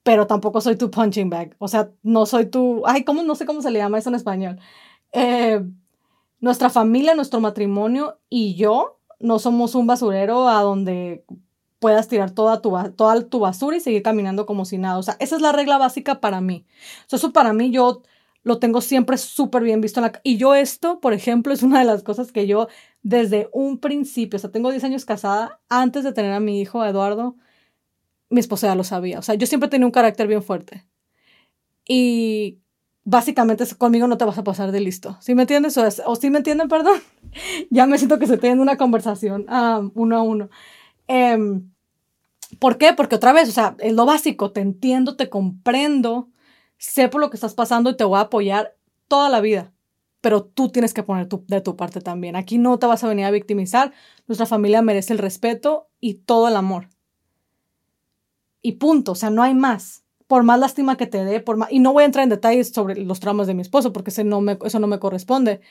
pero 0.03 0.27
tampoco 0.27 0.61
soy 0.61 0.77
tu 0.77 0.91
punching 0.91 1.29
bag. 1.29 1.55
O 1.59 1.67
sea, 1.67 1.91
no 2.03 2.25
soy 2.25 2.45
tu, 2.47 2.83
ay, 2.85 3.03
¿cómo? 3.03 3.23
No 3.23 3.35
sé 3.35 3.45
cómo 3.45 3.61
se 3.61 3.71
le 3.71 3.79
llama 3.79 3.97
eso 3.97 4.09
en 4.09 4.15
español. 4.15 4.59
Eh, 5.13 5.63
nuestra 6.39 6.69
familia, 6.69 7.15
nuestro 7.15 7.39
matrimonio 7.39 8.19
y 8.29 8.55
yo 8.55 8.99
no 9.19 9.39
somos 9.39 9.75
un 9.75 9.87
basurero 9.87 10.49
a 10.49 10.61
donde 10.61 11.23
puedas 11.79 12.07
tirar 12.07 12.31
toda 12.31 12.61
tu, 12.61 12.71
toda 12.95 13.29
tu 13.29 13.39
basura 13.39 13.77
y 13.77 13.79
seguir 13.79 14.03
caminando 14.03 14.45
como 14.45 14.65
si 14.65 14.77
nada. 14.77 14.97
O 14.97 15.03
sea, 15.03 15.15
esa 15.19 15.35
es 15.35 15.41
la 15.41 15.51
regla 15.51 15.77
básica 15.77 16.19
para 16.19 16.41
mí. 16.41 16.65
eso 17.11 17.31
para 17.31 17.53
mí 17.53 17.71
yo 17.71 18.01
lo 18.43 18.59
tengo 18.59 18.81
siempre 18.81 19.17
súper 19.17 19.63
bien 19.63 19.81
visto. 19.81 20.01
Y 20.23 20.37
yo 20.37 20.55
esto, 20.55 20.99
por 20.99 21.13
ejemplo, 21.13 21.53
es 21.53 21.63
una 21.63 21.79
de 21.79 21.85
las 21.85 22.03
cosas 22.03 22.31
que 22.31 22.47
yo 22.47 22.67
desde 23.01 23.49
un 23.53 23.79
principio, 23.79 24.37
o 24.37 24.39
sea, 24.39 24.51
tengo 24.51 24.71
10 24.71 24.83
años 24.83 25.05
casada, 25.05 25.61
antes 25.69 26.03
de 26.03 26.13
tener 26.13 26.33
a 26.33 26.39
mi 26.39 26.59
hijo, 26.61 26.83
Eduardo, 26.85 27.35
mi 28.29 28.39
esposa 28.39 28.67
ya 28.67 28.75
lo 28.75 28.83
sabía. 28.83 29.19
O 29.19 29.21
sea, 29.21 29.35
yo 29.35 29.47
siempre 29.47 29.69
tenía 29.69 29.85
un 29.85 29.91
carácter 29.91 30.27
bien 30.27 30.43
fuerte. 30.43 30.85
Y 31.87 32.59
básicamente 33.05 33.65
conmigo 33.77 34.07
no 34.07 34.17
te 34.17 34.25
vas 34.25 34.37
a 34.37 34.43
pasar 34.43 34.71
de 34.71 34.79
listo. 34.79 35.17
¿Sí 35.19 35.35
me 35.35 35.43
entiendes? 35.43 35.77
O, 35.77 35.87
o 36.05 36.15
sí 36.15 36.29
me 36.29 36.37
entienden, 36.37 36.67
perdón. 36.67 36.99
ya 37.69 37.85
me 37.85 37.97
siento 37.97 38.19
que 38.19 38.27
se 38.27 38.37
teniendo 38.37 38.63
una 38.63 38.77
conversación 38.77 39.45
um, 39.49 39.91
uno 39.95 40.17
a 40.17 40.21
uno. 40.21 40.49
Em, 41.07 41.69
¿Por 42.59 42.77
qué? 42.77 42.93
Porque 42.93 43.15
otra 43.15 43.33
vez, 43.33 43.49
o 43.49 43.51
sea, 43.51 43.75
es 43.79 43.93
lo 43.93 44.05
básico, 44.05 44.51
te 44.51 44.61
entiendo, 44.61 45.15
te 45.15 45.29
comprendo, 45.29 46.29
sé 46.77 47.09
por 47.09 47.19
lo 47.19 47.29
que 47.29 47.37
estás 47.37 47.55
pasando 47.55 47.89
y 47.89 47.97
te 47.97 48.03
voy 48.03 48.19
a 48.19 48.21
apoyar 48.21 48.75
toda 49.07 49.29
la 49.29 49.41
vida. 49.41 49.73
Pero 50.21 50.43
tú 50.43 50.69
tienes 50.69 50.93
que 50.93 51.03
poner 51.03 51.27
de 51.27 51.61
tu 51.61 51.75
parte 51.75 51.99
también. 51.99 52.35
Aquí 52.35 52.57
no 52.57 52.79
te 52.79 52.85
vas 52.85 53.03
a 53.03 53.09
venir 53.09 53.25
a 53.25 53.31
victimizar. 53.31 53.91
Nuestra 54.27 54.45
familia 54.45 54.81
merece 54.81 55.11
el 55.13 55.19
respeto 55.19 55.89
y 55.99 56.15
todo 56.15 56.47
el 56.47 56.55
amor. 56.55 56.87
Y 58.61 58.73
punto, 58.73 59.11
o 59.11 59.15
sea, 59.15 59.29
no 59.29 59.43
hay 59.43 59.53
más 59.53 60.02
por 60.33 60.41
más 60.41 60.59
lástima 60.59 60.97
que 60.97 61.05
te 61.05 61.23
dé, 61.23 61.41
por 61.41 61.57
más, 61.57 61.71
y 61.71 61.77
no 61.77 61.93
voy 61.93 62.01
a 62.01 62.05
entrar 62.07 62.23
en 62.23 62.29
detalles 62.31 62.69
sobre 62.69 62.95
los 62.95 63.19
traumas 63.19 63.45
de 63.45 63.53
mi 63.53 63.61
esposo, 63.61 63.93
porque 63.93 64.09
ese 64.09 64.23
no 64.23 64.41
me, 64.41 64.57
eso 64.65 64.79
no 64.79 64.87
me 64.87 64.97
corresponde, 64.97 65.61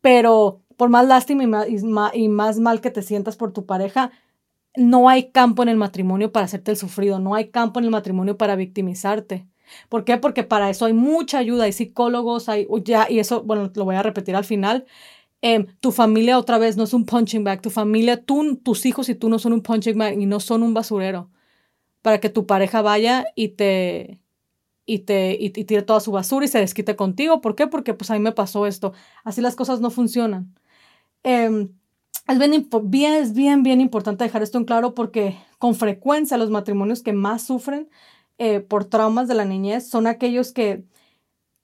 pero 0.00 0.62
por 0.76 0.88
más 0.88 1.06
lástima 1.06 1.44
y 1.44 1.46
más, 1.46 1.68
y 2.12 2.28
más 2.28 2.58
mal 2.58 2.80
que 2.80 2.90
te 2.90 3.02
sientas 3.02 3.36
por 3.36 3.52
tu 3.52 3.66
pareja, 3.66 4.10
no 4.74 5.08
hay 5.08 5.30
campo 5.30 5.62
en 5.62 5.68
el 5.68 5.76
matrimonio 5.76 6.32
para 6.32 6.46
hacerte 6.46 6.72
el 6.72 6.76
sufrido, 6.76 7.20
no 7.20 7.36
hay 7.36 7.50
campo 7.50 7.78
en 7.78 7.84
el 7.84 7.92
matrimonio 7.92 8.36
para 8.36 8.56
victimizarte. 8.56 9.46
¿Por 9.88 10.04
qué? 10.04 10.16
Porque 10.16 10.42
para 10.42 10.70
eso 10.70 10.86
hay 10.86 10.92
mucha 10.92 11.38
ayuda, 11.38 11.62
hay 11.62 11.72
psicólogos, 11.72 12.48
hay 12.48 12.66
ya, 12.84 13.06
y 13.08 13.20
eso, 13.20 13.44
bueno, 13.44 13.70
lo 13.76 13.84
voy 13.84 13.94
a 13.94 14.02
repetir 14.02 14.34
al 14.34 14.44
final. 14.44 14.86
Em, 15.40 15.68
tu 15.78 15.92
familia 15.92 16.40
otra 16.40 16.58
vez 16.58 16.76
no 16.76 16.82
es 16.82 16.94
un 16.94 17.06
punching 17.06 17.44
bag, 17.44 17.62
tu 17.62 17.70
familia, 17.70 18.20
tú, 18.24 18.56
tus 18.56 18.86
hijos 18.86 19.08
y 19.08 19.14
tú 19.14 19.28
no 19.28 19.38
son 19.38 19.52
un 19.52 19.62
punching 19.62 19.96
bag 19.96 20.20
y 20.20 20.26
no 20.26 20.40
son 20.40 20.64
un 20.64 20.74
basurero 20.74 21.30
para 22.04 22.20
que 22.20 22.28
tu 22.28 22.46
pareja 22.46 22.82
vaya 22.82 23.24
y 23.34 23.48
te 23.48 24.20
y 24.84 25.00
te 25.00 25.38
y, 25.40 25.48
tire 25.50 25.80
toda 25.80 26.00
su 26.00 26.12
basura 26.12 26.44
y 26.44 26.48
se 26.48 26.58
desquite 26.58 26.96
contigo. 26.96 27.40
¿Por 27.40 27.56
qué? 27.56 27.66
Porque 27.66 27.94
pues 27.94 28.10
a 28.10 28.14
mí 28.14 28.20
me 28.20 28.32
pasó 28.32 28.66
esto. 28.66 28.92
Así 29.24 29.40
las 29.40 29.56
cosas 29.56 29.80
no 29.80 29.90
funcionan. 29.90 30.54
Em, 31.22 31.70
es 32.28 32.38
bien, 32.38 32.68
bien, 32.84 33.34
bien, 33.34 33.62
bien 33.62 33.80
importante 33.80 34.22
dejar 34.24 34.42
esto 34.42 34.58
en 34.58 34.66
claro 34.66 34.94
porque 34.94 35.38
con 35.58 35.74
frecuencia 35.74 36.36
los 36.36 36.50
matrimonios 36.50 37.02
que 37.02 37.14
más 37.14 37.46
sufren 37.46 37.88
eh, 38.36 38.60
por 38.60 38.84
traumas 38.84 39.26
de 39.26 39.34
la 39.36 39.46
niñez 39.46 39.88
son 39.88 40.06
aquellos 40.06 40.52
que 40.52 40.84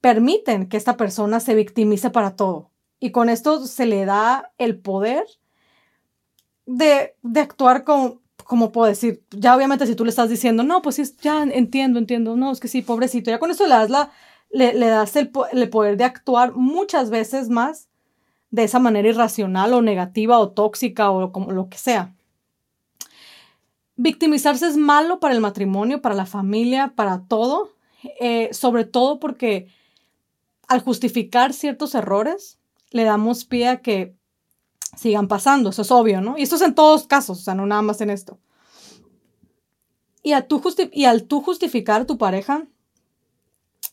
permiten 0.00 0.68
que 0.70 0.78
esta 0.78 0.96
persona 0.96 1.40
se 1.40 1.54
victimice 1.54 2.08
para 2.08 2.34
todo. 2.34 2.70
Y 2.98 3.10
con 3.10 3.28
esto 3.28 3.66
se 3.66 3.84
le 3.84 4.06
da 4.06 4.52
el 4.56 4.78
poder 4.78 5.26
de, 6.64 7.14
de 7.22 7.40
actuar 7.40 7.84
con, 7.84 8.20
¿cómo 8.50 8.72
puedo 8.72 8.88
decir? 8.88 9.22
Ya 9.30 9.54
obviamente 9.54 9.86
si 9.86 9.94
tú 9.94 10.04
le 10.04 10.10
estás 10.10 10.28
diciendo, 10.28 10.64
no, 10.64 10.82
pues 10.82 10.96
sí, 10.96 11.04
ya 11.22 11.44
entiendo, 11.44 12.00
entiendo, 12.00 12.34
no, 12.34 12.50
es 12.50 12.58
que 12.58 12.66
sí, 12.66 12.82
pobrecito, 12.82 13.30
ya 13.30 13.38
con 13.38 13.52
eso 13.52 13.62
le 13.62 13.70
das, 13.70 13.90
la, 13.90 14.10
le, 14.50 14.74
das 14.74 15.14
el, 15.14 15.30
poder 15.30 15.96
de 15.96 16.02
actuar 16.02 16.56
muchas 16.56 17.10
veces 17.10 17.48
más 17.48 17.88
de 18.50 18.64
esa 18.64 18.80
manera 18.80 19.08
irracional 19.08 19.72
o 19.72 19.82
negativa 19.82 20.40
o 20.40 20.50
tóxica 20.50 21.12
o 21.12 21.30
como 21.30 21.52
lo 21.52 21.68
que 21.68 21.78
sea. 21.78 22.12
Victimizarse 23.94 24.66
es 24.66 24.76
malo 24.76 25.20
para 25.20 25.32
el 25.32 25.40
matrimonio, 25.40 26.02
para 26.02 26.16
la 26.16 26.26
familia, 26.26 26.94
para 26.96 27.22
todo, 27.28 27.70
eh, 28.18 28.48
sobre 28.52 28.84
todo 28.84 29.20
porque 29.20 29.68
al 30.66 30.80
justificar 30.80 31.52
ciertos 31.52 31.94
errores, 31.94 32.58
le 32.90 33.04
damos 33.04 33.44
pie 33.44 33.68
a 33.68 33.80
que 33.80 34.16
sigan 35.00 35.28
pasando, 35.28 35.70
eso 35.70 35.80
es 35.80 35.90
obvio, 35.90 36.20
¿no? 36.20 36.36
Y 36.36 36.42
esto 36.42 36.56
es 36.56 36.62
en 36.62 36.74
todos 36.74 37.06
casos, 37.06 37.38
o 37.38 37.42
sea, 37.42 37.54
no 37.54 37.64
nada 37.64 37.80
más 37.80 38.02
en 38.02 38.10
esto. 38.10 38.38
Y, 40.22 40.32
a 40.32 40.46
tu 40.46 40.62
y 40.92 41.06
al 41.06 41.24
tú 41.24 41.40
justificar 41.40 42.02
a 42.02 42.06
tu 42.06 42.18
pareja, 42.18 42.66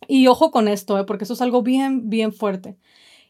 y 0.10 0.28
ojo 0.28 0.52
con 0.52 0.68
esto, 0.68 1.00
¿eh? 1.00 1.06
porque 1.06 1.24
eso 1.24 1.34
es 1.34 1.42
algo 1.42 1.62
bien, 1.62 2.10
bien 2.10 2.34
fuerte. 2.34 2.78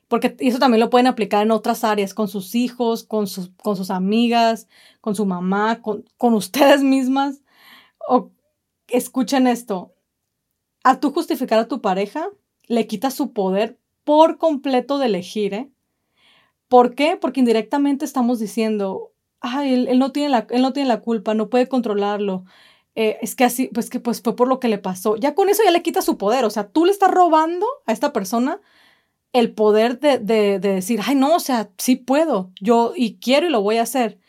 Porque 0.07 0.35
eso 0.39 0.57
también 0.57 0.79
lo 0.79 0.89
pueden 0.89 1.05
aplicar 1.05 1.43
en 1.43 1.51
otras 1.51 1.83
áreas, 1.83 2.15
con 2.15 2.27
sus 2.27 2.55
hijos, 2.55 3.03
con 3.03 3.27
sus, 3.27 3.51
con 3.61 3.75
sus 3.75 3.91
amigas, 3.91 4.67
con 4.99 5.13
su 5.13 5.27
mamá, 5.27 5.81
con, 5.83 6.03
con 6.17 6.33
ustedes 6.33 6.81
mismas. 6.81 7.43
O 8.09 8.31
escuchen 8.87 9.45
esto. 9.45 9.93
A 10.83 10.99
tú 10.99 11.11
justificar 11.11 11.59
a 11.59 11.67
tu 11.67 11.79
pareja, 11.81 12.27
le 12.65 12.87
quitas 12.87 13.13
su 13.13 13.33
poder 13.33 13.77
por 14.03 14.39
completo 14.39 14.97
de 14.97 15.05
elegir, 15.05 15.53
¿eh? 15.53 15.71
¿Por 16.67 16.95
qué? 16.95 17.17
Porque 17.17 17.39
indirectamente 17.39 18.05
estamos 18.05 18.39
diciendo, 18.39 19.13
ay, 19.39 19.73
él, 19.87 19.99
no 19.99 20.11
tiene 20.11 20.29
la, 20.29 20.47
él 20.49 20.61
no 20.61 20.73
tiene 20.73 20.89
la 20.89 21.01
culpa, 21.01 21.33
no 21.33 21.49
puede 21.49 21.67
controlarlo. 21.67 22.43
Eh, 22.95 23.17
es 23.21 23.35
que 23.35 23.43
así, 23.45 23.69
pues 23.73 23.89
que 23.89 23.99
pues 23.99 24.21
fue 24.21 24.35
por 24.35 24.47
lo 24.47 24.59
que 24.59 24.67
le 24.69 24.77
pasó. 24.79 25.15
Ya 25.17 25.35
con 25.35 25.49
eso 25.49 25.63
ya 25.63 25.71
le 25.71 25.83
quita 25.83 26.01
su 26.01 26.17
poder. 26.17 26.45
O 26.45 26.49
sea, 26.49 26.69
tú 26.69 26.85
le 26.85 26.91
estás 26.91 27.11
robando 27.11 27.65
a 27.85 27.93
esta 27.93 28.11
persona 28.13 28.59
el 29.33 29.53
poder 29.53 29.99
de, 29.99 30.19
de, 30.19 30.59
de 30.59 30.69
decir, 30.73 30.99
ay, 31.05 31.15
no, 31.15 31.35
o 31.35 31.39
sea, 31.39 31.71
sí 31.77 31.95
puedo, 31.95 32.51
yo 32.61 32.93
y 32.95 33.17
quiero 33.19 33.47
y 33.47 33.51
lo 33.51 33.61
voy 33.61 33.77
a 33.77 33.83
hacer. 33.83 34.19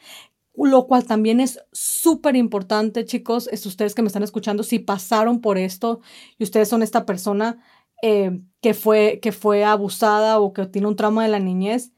Lo 0.57 0.87
cual 0.89 1.07
también 1.07 1.41
es 1.41 1.61
súper 1.73 2.37
importante, 2.37 3.05
chicos, 3.05 3.49
es 3.53 3.65
ustedes 3.67 3.95
que 3.95 4.03
me 4.03 4.09
están 4.09 4.25
escuchando, 4.25 4.63
si 4.65 4.81
pasaron 4.81 5.41
por 5.41 5.57
esto 5.59 6.01
y 6.39 6.45
ustedes 6.45 6.69
son 6.69 6.83
esta 6.83 7.07
persona 7.07 7.63
eh, 8.03 8.41
que, 8.61 8.75
fue, 8.75 9.21
que 9.23 9.33
fue 9.33 9.65
abusada 9.65 10.41
o 10.41 10.53
que 10.53 10.67
tiene 10.67 10.89
un 10.89 10.97
trauma 10.97 11.23
de 11.25 11.31
la 11.31 11.39
niñez, 11.41 11.93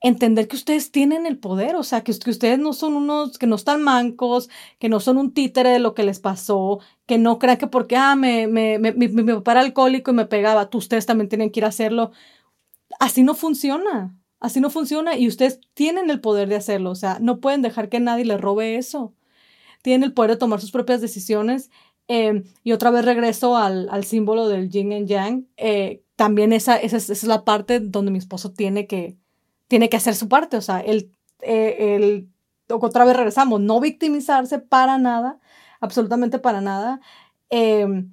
entender 0.00 0.48
que 0.48 0.56
ustedes 0.56 0.90
tienen 0.90 1.26
el 1.26 1.38
poder, 1.38 1.76
o 1.76 1.82
sea, 1.82 2.02
que, 2.02 2.12
ustedes 2.12 2.58
no 2.58 2.72
son 2.72 2.94
unos, 2.94 3.38
que 3.38 3.46
no 3.46 3.56
están 3.56 3.82
mancos, 3.82 4.48
que 4.78 4.88
no 4.88 5.00
son 5.00 5.18
un 5.18 5.32
títere 5.32 5.70
de 5.70 5.78
lo 5.78 5.94
que 5.94 6.04
les 6.04 6.20
pasó, 6.20 6.80
que 7.06 7.18
no 7.18 7.38
crean 7.38 7.58
que 7.58 7.66
porque, 7.66 7.96
ah, 7.96 8.16
me, 8.16 8.46
me, 8.46 8.78
me, 8.78 8.92
mi, 8.92 9.08
mi, 9.08 9.22
papá 9.34 9.52
era 9.52 9.60
alcohólico 9.60 10.10
y 10.10 10.14
me 10.14 10.26
pegaba, 10.26 10.70
tú, 10.70 10.78
ustedes 10.78 11.06
también 11.06 11.28
tienen 11.28 11.50
que 11.50 11.60
ir 11.60 11.64
a 11.64 11.68
hacerlo. 11.68 12.12
Así 12.98 13.22
no 13.22 13.34
funciona, 13.34 14.16
así 14.40 14.60
no 14.60 14.70
funciona 14.70 15.16
y 15.16 15.28
ustedes 15.28 15.60
tienen 15.74 16.10
el 16.10 16.20
poder 16.20 16.48
de 16.48 16.56
hacerlo, 16.56 16.90
o 16.90 16.94
sea, 16.94 17.18
no 17.20 17.40
pueden 17.40 17.62
dejar 17.62 17.88
que 17.88 18.00
nadie 18.00 18.24
les 18.24 18.40
robe 18.40 18.76
eso. 18.76 19.14
Tienen 19.82 20.04
el 20.04 20.12
poder 20.14 20.32
de 20.32 20.36
tomar 20.38 20.60
sus 20.60 20.72
propias 20.72 21.00
decisiones. 21.00 21.70
Eh, 22.08 22.44
y 22.64 22.72
otra 22.72 22.90
vez 22.90 23.04
regreso 23.04 23.56
al, 23.56 23.88
al, 23.90 24.04
símbolo 24.04 24.48
del 24.48 24.68
yin 24.68 24.92
and 24.92 25.06
yang. 25.08 25.46
Eh, 25.56 26.02
también 26.16 26.52
esa, 26.52 26.76
esa, 26.76 26.96
esa 26.96 27.12
es 27.12 27.24
la 27.24 27.44
parte 27.44 27.80
donde 27.80 28.10
mi 28.10 28.18
esposo 28.18 28.52
tiene 28.52 28.86
que, 28.86 29.16
tiene 29.70 29.88
que 29.88 29.96
hacer 29.96 30.16
su 30.16 30.28
parte, 30.28 30.56
o 30.56 30.60
sea, 30.60 30.80
el, 30.80 31.12
eh, 31.42 32.26
otra 32.68 33.04
vez 33.04 33.16
regresamos, 33.16 33.60
no 33.60 33.78
victimizarse 33.80 34.58
para 34.58 34.98
nada, 34.98 35.38
absolutamente 35.80 36.40
para 36.40 36.60
nada. 36.60 37.00
Em, 37.50 38.12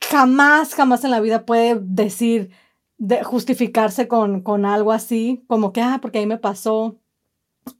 jamás, 0.00 0.74
jamás 0.74 1.02
en 1.04 1.10
la 1.10 1.20
vida 1.20 1.44
puede 1.46 1.80
decir, 1.80 2.52
de 2.98 3.24
justificarse 3.24 4.06
con, 4.06 4.42
con 4.42 4.64
algo 4.66 4.92
así, 4.92 5.44
como 5.48 5.72
que, 5.72 5.82
ah, 5.82 5.98
porque 6.00 6.18
ahí 6.20 6.26
me 6.26 6.38
pasó. 6.38 6.96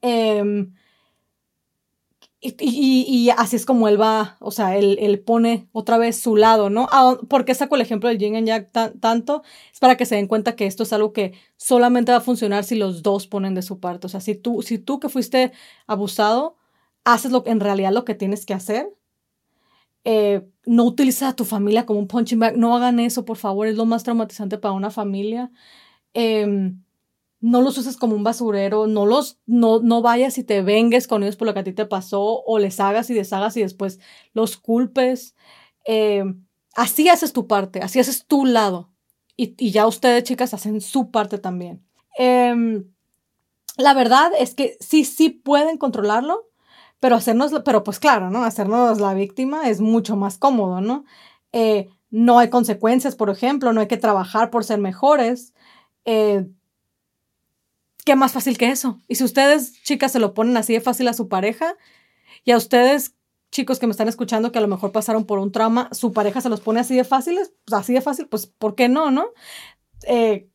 Em, 0.01 0.73
y, 2.59 3.29
así 3.37 3.55
es 3.55 3.65
como 3.65 3.87
él 3.87 3.99
va, 3.99 4.37
o 4.39 4.51
sea, 4.51 4.77
él, 4.77 5.19
pone 5.25 5.67
otra 5.71 5.97
vez 5.97 6.19
su 6.19 6.35
lado, 6.35 6.69
¿no? 6.69 6.87
¿Por 7.29 7.45
qué 7.45 7.55
saco 7.55 7.75
el 7.75 7.81
ejemplo 7.81 8.09
del 8.09 8.17
yin 8.17 8.35
and 8.35 8.47
yang 8.47 8.67
tanto? 8.99 9.43
Es 9.73 9.79
para 9.79 9.97
que 9.97 10.05
se 10.05 10.15
den 10.15 10.27
cuenta 10.27 10.55
que 10.55 10.65
esto 10.65 10.83
es 10.83 10.93
algo 10.93 11.13
que 11.13 11.33
solamente 11.57 12.11
va 12.11 12.19
a 12.19 12.21
funcionar 12.21 12.63
si 12.63 12.75
los 12.75 13.03
dos 13.03 13.27
ponen 13.27 13.55
de 13.55 13.61
su 13.61 13.79
parte. 13.79 14.07
O 14.07 14.09
sea, 14.09 14.21
si 14.21 14.35
tú, 14.35 14.61
si 14.61 14.77
tú 14.77 14.99
que 14.99 15.09
fuiste 15.09 15.51
abusado, 15.87 16.57
haces 17.03 17.31
lo, 17.31 17.43
en 17.47 17.59
realidad 17.59 17.91
lo 17.91 18.05
que 18.05 18.15
tienes 18.15 18.45
que 18.45 18.53
hacer, 18.53 18.89
eh, 20.03 20.47
no 20.65 20.83
utilices 20.85 21.23
a 21.23 21.35
tu 21.35 21.45
familia 21.45 21.85
como 21.85 21.99
un 21.99 22.07
punching 22.07 22.39
bag, 22.39 22.57
no 22.57 22.75
hagan 22.75 22.99
eso, 22.99 23.25
por 23.25 23.37
favor, 23.37 23.67
es 23.67 23.75
lo 23.75 23.85
más 23.85 24.03
traumatizante 24.03 24.57
para 24.57 24.73
una 24.73 24.91
familia. 24.91 25.51
Em, 26.13 26.83
no 27.39 27.61
los 27.61 27.77
uses 27.77 27.97
como 27.97 28.15
un 28.15 28.23
basurero, 28.23 28.87
no 28.87 29.05
los, 29.05 29.39
no, 29.45 29.79
no 29.79 30.01
vayas 30.01 30.37
y 30.37 30.43
te 30.43 30.61
vengues 30.61 31.07
con 31.07 31.23
ellos 31.23 31.35
por 31.35 31.47
lo 31.47 31.53
que 31.53 31.59
a 31.59 31.63
ti 31.63 31.73
te 31.73 31.85
pasó, 31.85 32.43
o 32.43 32.59
les 32.59 32.79
hagas 32.79 33.09
y 33.09 33.13
deshagas 33.13 33.57
y 33.57 33.61
después 33.61 33.99
los 34.33 34.57
culpes. 34.57 35.35
Eh, 35.85 36.23
así 36.75 37.09
haces 37.09 37.33
tu 37.33 37.47
parte, 37.47 37.81
así 37.81 37.99
haces 37.99 38.25
tu 38.25 38.45
lado. 38.45 38.91
Y, 39.37 39.71
ya 39.71 39.85
ustedes, 39.85 40.23
chicas, 40.23 40.53
hacen 40.53 40.79
su 40.81 41.11
parte 41.11 41.37
también. 41.37 41.85
Em, 42.17 42.85
la 43.77 43.93
verdad 43.93 44.31
es 44.39 44.55
que 44.55 44.77
sí, 44.79 45.03
sí 45.03 45.29
pueden 45.29 45.77
controlarlo, 45.77 46.49
pero 46.99 47.15
hacernos, 47.17 47.51
pero 47.65 47.83
pues 47.83 47.99
claro, 47.99 48.29
¿no? 48.29 48.43
Hacernos 48.45 48.99
la 49.01 49.13
víctima 49.13 49.69
es 49.69 49.81
mucho 49.81 50.15
más 50.15 50.37
cómodo, 50.37 50.81
¿no? 50.81 51.05
Eh, 51.51 51.89
no 52.09 52.39
hay 52.39 52.49
consecuencias, 52.49 53.15
por 53.15 53.29
ejemplo, 53.29 53.73
no 53.73 53.81
hay 53.81 53.87
que 53.87 53.97
trabajar 53.97 54.49
por 54.49 54.63
ser 54.63 54.79
mejores. 54.79 55.53
Eh, 56.05 56.47
¿Qué 58.05 58.15
más 58.15 58.33
fácil 58.33 58.57
que 58.57 58.69
eso? 58.69 59.01
Y 59.07 59.15
si 59.15 59.23
ustedes, 59.23 59.81
chicas, 59.81 60.11
se 60.11 60.19
lo 60.19 60.35
ponen 60.35 60.55
así 60.57 60.73
de 60.73 60.79
fácil 60.79 61.07
a 61.07 61.13
su 61.13 61.27
pareja 61.27 61.75
y 62.43 62.51
a 62.51 62.57
ustedes, 62.57 63.15
chicos 63.51 63.79
que 63.79 63.87
me 63.87 63.91
están 63.91 64.07
escuchando, 64.07 64.51
que 64.51 64.59
a 64.59 64.61
lo 64.61 64.67
mejor 64.67 64.91
pasaron 64.91 65.25
por 65.25 65.39
un 65.39 65.51
trauma, 65.51 65.89
su 65.91 66.13
pareja 66.13 66.39
se 66.39 66.49
los 66.49 66.61
pone 66.61 66.79
así 66.79 66.95
de 66.95 67.03
fáciles, 67.03 67.51
pues 67.65 67.81
así 67.81 67.93
de 67.93 68.01
fácil, 68.01 68.27
pues 68.27 68.45
¿por 68.45 68.75
qué 68.75 68.89
no, 68.89 69.09
no? 69.09 69.29
Eh, 70.03 70.47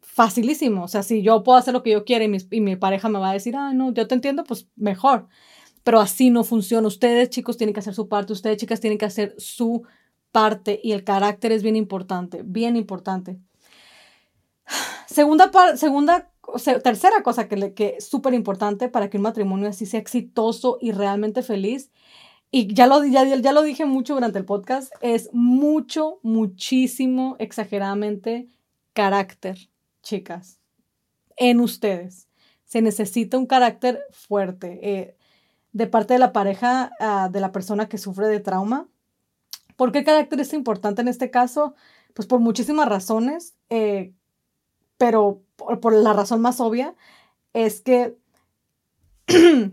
facilísimo. 0.00 0.84
O 0.84 0.88
sea, 0.88 1.02
si 1.02 1.22
yo 1.22 1.42
puedo 1.42 1.56
hacer 1.56 1.72
lo 1.72 1.82
que 1.82 1.92
yo 1.92 2.04
quiero 2.04 2.26
y 2.26 2.28
mi, 2.28 2.38
y 2.50 2.60
mi 2.60 2.76
pareja 2.76 3.08
me 3.08 3.18
va 3.18 3.30
a 3.30 3.32
decir, 3.32 3.56
ah, 3.56 3.72
no, 3.72 3.94
yo 3.94 4.06
te 4.06 4.14
entiendo, 4.14 4.44
pues 4.44 4.68
mejor. 4.76 5.28
Pero 5.84 6.00
así 6.00 6.28
no 6.28 6.44
funciona. 6.44 6.88
Ustedes, 6.88 7.30
chicos, 7.30 7.56
tienen 7.56 7.72
que 7.72 7.80
hacer 7.80 7.94
su 7.94 8.08
parte, 8.08 8.34
ustedes, 8.34 8.58
chicas, 8.58 8.80
tienen 8.80 8.98
que 8.98 9.06
hacer 9.06 9.34
su 9.38 9.84
parte 10.30 10.78
y 10.82 10.92
el 10.92 11.04
carácter 11.04 11.52
es 11.52 11.62
bien 11.62 11.76
importante, 11.76 12.42
bien 12.44 12.76
importante. 12.76 13.38
Segunda, 15.06 15.50
segunda 15.76 16.30
tercera 16.82 17.22
cosa 17.22 17.48
que, 17.48 17.96
es 17.98 18.08
súper 18.08 18.34
importante 18.34 18.88
para 18.88 19.10
que 19.10 19.16
un 19.16 19.24
matrimonio 19.24 19.68
así 19.68 19.86
sea 19.86 20.00
exitoso 20.00 20.78
y 20.80 20.92
realmente 20.92 21.42
feliz, 21.42 21.90
y 22.50 22.72
ya 22.72 22.86
lo, 22.86 23.04
ya, 23.04 23.24
ya 23.24 23.52
lo 23.52 23.62
dije 23.62 23.84
mucho 23.84 24.14
durante 24.14 24.38
el 24.38 24.46
podcast, 24.46 24.92
es 25.02 25.28
mucho, 25.32 26.18
muchísimo, 26.22 27.36
exageradamente 27.38 28.48
carácter, 28.94 29.68
chicas, 30.02 30.58
en 31.36 31.60
ustedes. 31.60 32.26
Se 32.64 32.80
necesita 32.82 33.36
un 33.36 33.46
carácter 33.46 34.00
fuerte 34.10 34.80
eh, 34.82 35.16
de 35.72 35.86
parte 35.86 36.14
de 36.14 36.18
la 36.18 36.32
pareja, 36.32 36.90
ah, 37.00 37.28
de 37.30 37.40
la 37.40 37.52
persona 37.52 37.88
que 37.88 37.98
sufre 37.98 38.28
de 38.28 38.40
trauma. 38.40 38.88
¿Por 39.76 39.92
qué 39.92 40.02
carácter 40.04 40.40
es 40.40 40.52
importante 40.52 41.02
en 41.02 41.08
este 41.08 41.30
caso? 41.30 41.74
Pues 42.14 42.26
por 42.26 42.40
muchísimas 42.40 42.88
razones. 42.88 43.54
Eh, 43.70 44.12
pero 44.96 45.42
por, 45.58 45.92
la 45.92 46.12
razón 46.12 46.40
más 46.40 46.60
obvia 46.60 46.94
es 47.52 47.80
que 47.80 48.16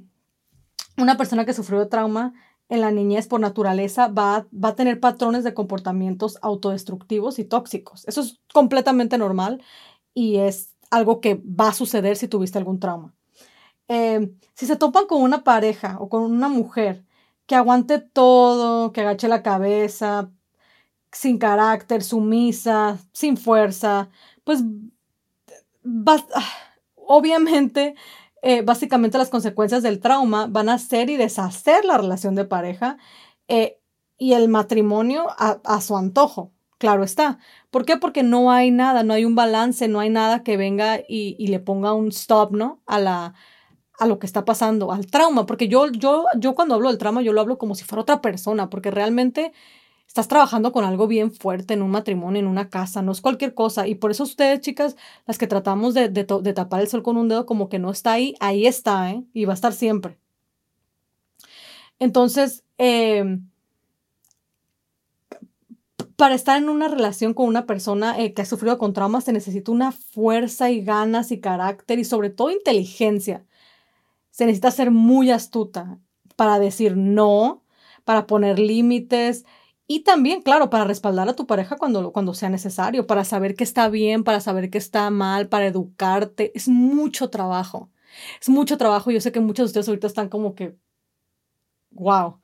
una 0.98 1.18
persona 1.18 1.46
que 1.46 1.54
sufrió 1.54 1.88
trauma 1.88 2.34
en 2.68 2.82
la 2.82 2.92
niñez 2.92 3.28
por 3.28 3.40
naturaleza 3.40 4.08
va, 4.08 4.48
va, 4.52 4.70
a 4.70 4.76
tener 4.76 5.00
patrones 5.00 5.44
de 5.44 5.54
comportamientos 5.54 6.40
autodestructivos 6.42 7.38
y 7.40 7.46
tóxicos. 7.46 8.06
Eso 8.08 8.22
es 8.22 8.40
completamente 8.52 9.18
normal 9.18 9.64
y 10.14 10.38
es 10.38 10.74
algo 10.90 11.22
que 11.22 11.36
va 11.46 11.70
a 11.70 11.74
suceder 11.74 12.18
si 12.18 12.28
tuviste 12.28 12.58
algún 12.58 12.80
trauma. 12.80 13.14
Eh, 13.88 14.32
si 14.56 14.66
se 14.66 14.76
topan 14.76 15.06
con 15.06 15.22
una 15.22 15.44
pareja 15.44 15.98
o 16.00 16.10
con 16.10 16.24
una 16.24 16.50
mujer 16.50 17.06
que 17.46 17.56
aguante 17.56 18.00
todo, 18.00 18.92
que 18.92 19.02
agache 19.02 19.28
la 19.28 19.44
cabeza, 19.44 20.32
sin 21.12 21.38
carácter, 21.38 22.04
sumisa, 22.04 22.98
sin 23.14 23.38
fuerza, 23.38 24.10
pues 24.44 24.64
obviamente, 26.96 27.96
eh, 28.42 28.62
básicamente 28.62 29.18
las 29.18 29.30
consecuencias 29.30 29.84
del 29.84 30.00
trauma 30.00 30.48
van 30.48 30.70
a 30.70 30.78
ser 30.78 31.10
y 31.10 31.18
deshacer 31.18 31.86
la 31.86 31.98
relación 31.98 32.36
de 32.36 32.46
pareja 32.46 32.98
eh, 33.48 33.80
y 34.18 34.34
el 34.34 34.50
matrimonio 34.50 35.28
a, 35.38 35.82
su 35.82 35.98
antojo. 35.98 36.52
Claro 36.78 37.04
está. 37.04 37.40
¿Por 37.72 37.86
qué? 37.86 37.98
Porque 37.98 38.24
no 38.24 38.52
hay 38.52 38.70
nada, 38.72 39.04
no 39.04 39.14
hay 39.14 39.26
un 39.26 39.36
balance, 39.36 39.88
no 39.88 40.00
hay 40.00 40.10
nada 40.10 40.44
que 40.44 40.58
venga 40.58 41.00
y, 41.08 41.48
le 41.48 41.60
ponga 41.60 41.94
un 41.94 42.10
stop, 42.10 42.52
¿no? 42.54 42.82
A 42.86 43.00
la, 43.00 43.34
a 43.98 44.06
lo 44.06 44.20
que 44.20 44.26
está 44.26 44.46
pasando, 44.46 44.92
al 44.92 45.08
trauma, 45.08 45.46
porque 45.46 45.68
yo, 45.68 45.88
yo, 45.92 46.26
yo 46.38 46.54
cuando 46.56 46.76
hablo 46.76 46.90
del 46.90 46.98
trauma, 46.98 47.22
yo 47.22 47.34
lo 47.34 47.42
hablo 47.42 47.58
como 47.58 47.76
si 47.76 47.86
fuera 47.86 48.02
otra 48.02 48.22
persona, 48.22 48.70
porque 48.70 48.92
realmente 48.92 49.54
Estás 50.08 50.28
trabajando 50.28 50.72
con 50.72 50.86
algo 50.86 51.08
bien 51.08 51.32
fuerte 51.32 51.74
en 51.74 51.82
un 51.82 51.92
matrimonio, 51.92 52.40
en 52.40 52.48
una 52.48 52.70
casa, 52.70 53.02
no 53.02 53.12
es 53.12 53.22
cualquier 53.22 53.54
cosa. 53.54 53.88
Y 53.88 53.96
por 53.96 54.12
eso 54.12 54.24
ustedes, 54.24 54.62
chicas, 54.62 54.96
las 55.26 55.38
que 55.38 55.48
tratamos 55.48 55.94
de, 55.94 56.08
tapar 56.24 56.82
el 56.82 56.88
sol 56.88 57.04
con 57.04 57.18
un 57.18 57.28
dedo 57.28 57.46
como 57.46 57.70
que 57.70 57.80
no 57.80 57.92
está 57.92 58.14
ahí, 58.14 58.36
ahí 58.40 58.66
está, 58.66 59.12
¿eh? 59.12 59.24
Y 59.34 59.46
va 59.46 59.54
a 59.54 59.56
estar 59.56 59.74
siempre. 59.74 60.18
Entonces, 62.00 62.64
em, 62.78 63.50
para 66.16 66.36
estar 66.36 66.58
en 66.58 66.70
una 66.70 66.88
relación 66.88 67.34
con 67.34 67.48
una 67.48 67.66
persona 67.66 68.20
eh, 68.20 68.34
que 68.34 68.42
ha 68.42 68.46
sufrido 68.46 68.78
con 68.78 68.94
traumas 68.94 69.26
se 69.26 69.34
necesita 69.34 69.72
una 69.72 69.92
fuerza 69.92 70.72
y 70.72 70.82
ganas 70.82 71.32
y 71.32 71.40
carácter 71.40 72.00
y 72.00 72.06
sobre 72.06 72.30
todo 72.30 72.52
inteligencia. 72.52 73.46
Se 74.32 74.46
necesita 74.46 74.72
ser 74.72 74.92
muy 74.92 75.32
astuta 75.32 76.00
para 76.36 76.60
decir 76.60 76.98
no, 76.98 77.64
para 78.04 78.28
poner 78.28 78.60
límites, 78.60 79.46
y 79.88 80.02
también, 80.04 80.42
claro, 80.42 80.70
para 80.70 80.86
respaldar 80.86 81.30
a 81.30 81.36
tu 81.36 81.46
pareja 81.46 81.78
cuando, 81.78 82.12
cuando 82.12 82.34
sea 82.34 82.50
necesario, 82.50 83.06
para 83.08 83.24
saber 83.24 83.56
que 83.56 83.64
está 83.64 83.88
bien, 83.90 84.24
para 84.24 84.40
saber 84.42 84.70
que 84.72 84.80
está 84.80 85.10
mal, 85.12 85.48
para 85.48 85.68
educarte. 85.68 86.52
Es 86.56 86.68
mucho 86.68 87.30
trabajo. 87.30 87.92
Es 88.42 88.50
mucho 88.50 88.78
trabajo. 88.78 89.12
Yo 89.12 89.22
sé 89.22 89.32
que 89.32 89.40
muchos 89.42 89.66
de 89.66 89.68
ustedes 89.68 89.88
ahorita 89.90 90.08
están 90.08 90.30
como 90.30 90.56
que, 90.56 90.76
wow. 91.92 92.40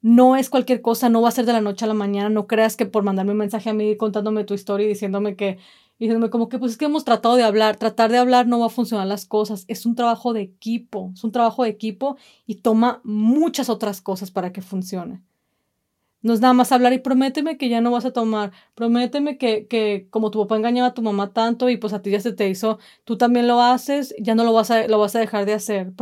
No 0.00 0.36
es 0.36 0.48
cualquier 0.50 0.80
cosa, 0.82 1.08
no 1.08 1.22
va 1.22 1.28
a 1.28 1.32
ser 1.32 1.44
de 1.46 1.52
la 1.52 1.60
noche 1.60 1.84
a 1.84 1.88
la 1.88 1.94
mañana. 1.94 2.28
No 2.30 2.46
creas 2.46 2.76
que 2.76 2.86
por 2.86 3.02
mandarme 3.04 3.32
un 3.32 3.38
mensaje 3.38 3.70
a 3.70 3.74
mí 3.74 3.96
contándome 3.96 4.44
tu 4.44 4.54
historia 4.54 4.86
y 4.86 4.88
diciéndome 4.90 5.36
que, 5.36 5.58
y 5.98 6.06
diciéndome 6.06 6.30
como 6.30 6.48
que, 6.48 6.58
pues 6.58 6.72
es 6.72 6.78
que 6.78 6.84
hemos 6.86 7.04
tratado 7.04 7.36
de 7.36 7.42
hablar. 7.44 7.76
Tratar 7.76 8.10
de 8.10 8.18
hablar 8.18 8.46
no 8.46 8.60
va 8.60 8.66
a 8.66 8.68
funcionar 8.70 9.06
las 9.08 9.26
cosas. 9.26 9.64
Es 9.68 9.86
un 9.86 9.96
trabajo 9.96 10.32
de 10.32 10.42
equipo. 10.42 11.12
Es 11.14 11.24
un 11.24 11.32
trabajo 11.32 11.64
de 11.64 11.70
equipo 11.70 12.16
y 12.46 12.56
toma 12.56 13.00
muchas 13.04 13.68
otras 13.70 14.00
cosas 14.00 14.30
para 14.30 14.52
que 14.52 14.62
funcione. 14.62 15.22
No 16.20 16.32
es 16.32 16.40
nada 16.40 16.52
más 16.52 16.72
hablar 16.72 16.92
y 16.92 16.98
prométeme 16.98 17.56
que 17.56 17.68
ya 17.68 17.80
no 17.80 17.92
vas 17.92 18.04
a 18.04 18.12
tomar. 18.12 18.52
Prométeme 18.74 19.38
que, 19.38 19.66
que 19.68 20.08
como 20.10 20.30
tu 20.30 20.40
papá 20.40 20.56
engañaba 20.56 20.88
a 20.88 20.94
tu 20.94 21.02
mamá 21.02 21.32
tanto 21.32 21.68
y 21.70 21.76
pues 21.76 21.92
a 21.92 22.02
ti 22.02 22.10
ya 22.10 22.20
se 22.20 22.32
te 22.32 22.48
hizo, 22.48 22.78
tú 23.04 23.16
también 23.16 23.46
lo 23.46 23.60
haces, 23.60 24.14
ya 24.18 24.34
no 24.34 24.44
lo 24.44 24.52
vas 24.52 24.70
a, 24.70 24.88
lo 24.88 24.98
vas 24.98 25.14
a 25.14 25.20
dejar 25.20 25.46
de 25.46 25.54
hacer. 25.54 25.92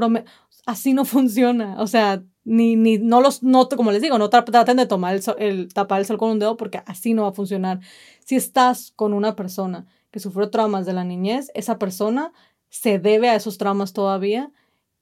Así 0.65 0.95
no 0.95 1.05
funciona. 1.07 1.77
O 1.81 1.87
sea, 1.87 2.23
ni, 2.45 2.77
ni, 2.77 2.99
no 2.99 3.21
los, 3.21 3.43
no, 3.43 3.69
como 3.69 3.93
les 3.93 4.03
digo, 4.03 4.19
no 4.19 4.31
traten 4.31 4.77
de 4.77 4.87
tomar 4.87 5.15
el, 5.17 5.23
el, 5.39 5.75
tapar 5.75 6.01
el 6.01 6.07
sol 6.07 6.19
con 6.19 6.31
un 6.31 6.39
dedo 6.39 6.57
porque 6.57 6.83
así 6.87 7.13
no 7.15 7.23
va 7.23 7.29
a 7.29 7.33
funcionar. 7.33 7.81
Si 8.25 8.37
estás 8.37 8.93
con 8.97 9.13
una 9.13 9.37
persona 9.37 9.87
que 10.11 10.21
sufrió 10.21 10.51
traumas 10.51 10.87
de 10.87 10.93
la 10.95 11.05
niñez, 11.05 11.51
esa 11.55 11.79
persona 11.79 12.33
se 12.71 12.99
debe 12.99 13.29
a 13.29 13.37
esos 13.37 13.59
traumas 13.59 13.93
todavía 13.93 14.51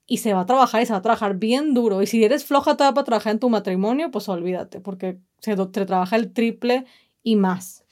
y 0.07 0.17
se 0.17 0.33
va 0.33 0.41
a 0.41 0.45
trabajar 0.45 0.81
y 0.81 0.85
se 0.85 0.93
va 0.93 0.99
a 0.99 1.01
trabajar 1.01 1.35
bien 1.35 1.73
duro. 1.73 2.01
Y 2.01 2.07
si 2.07 2.23
eres 2.23 2.45
floja 2.45 2.77
todavía 2.77 2.93
para 2.93 3.05
trabajar 3.05 3.33
en 3.33 3.39
tu 3.39 3.49
matrimonio, 3.49 4.11
pues 4.11 4.29
olvídate, 4.29 4.79
porque 4.79 5.19
se 5.39 5.55
te 5.55 5.85
trabaja 5.85 6.15
el 6.15 6.31
triple 6.33 6.85
y 7.23 7.35
más. 7.35 7.83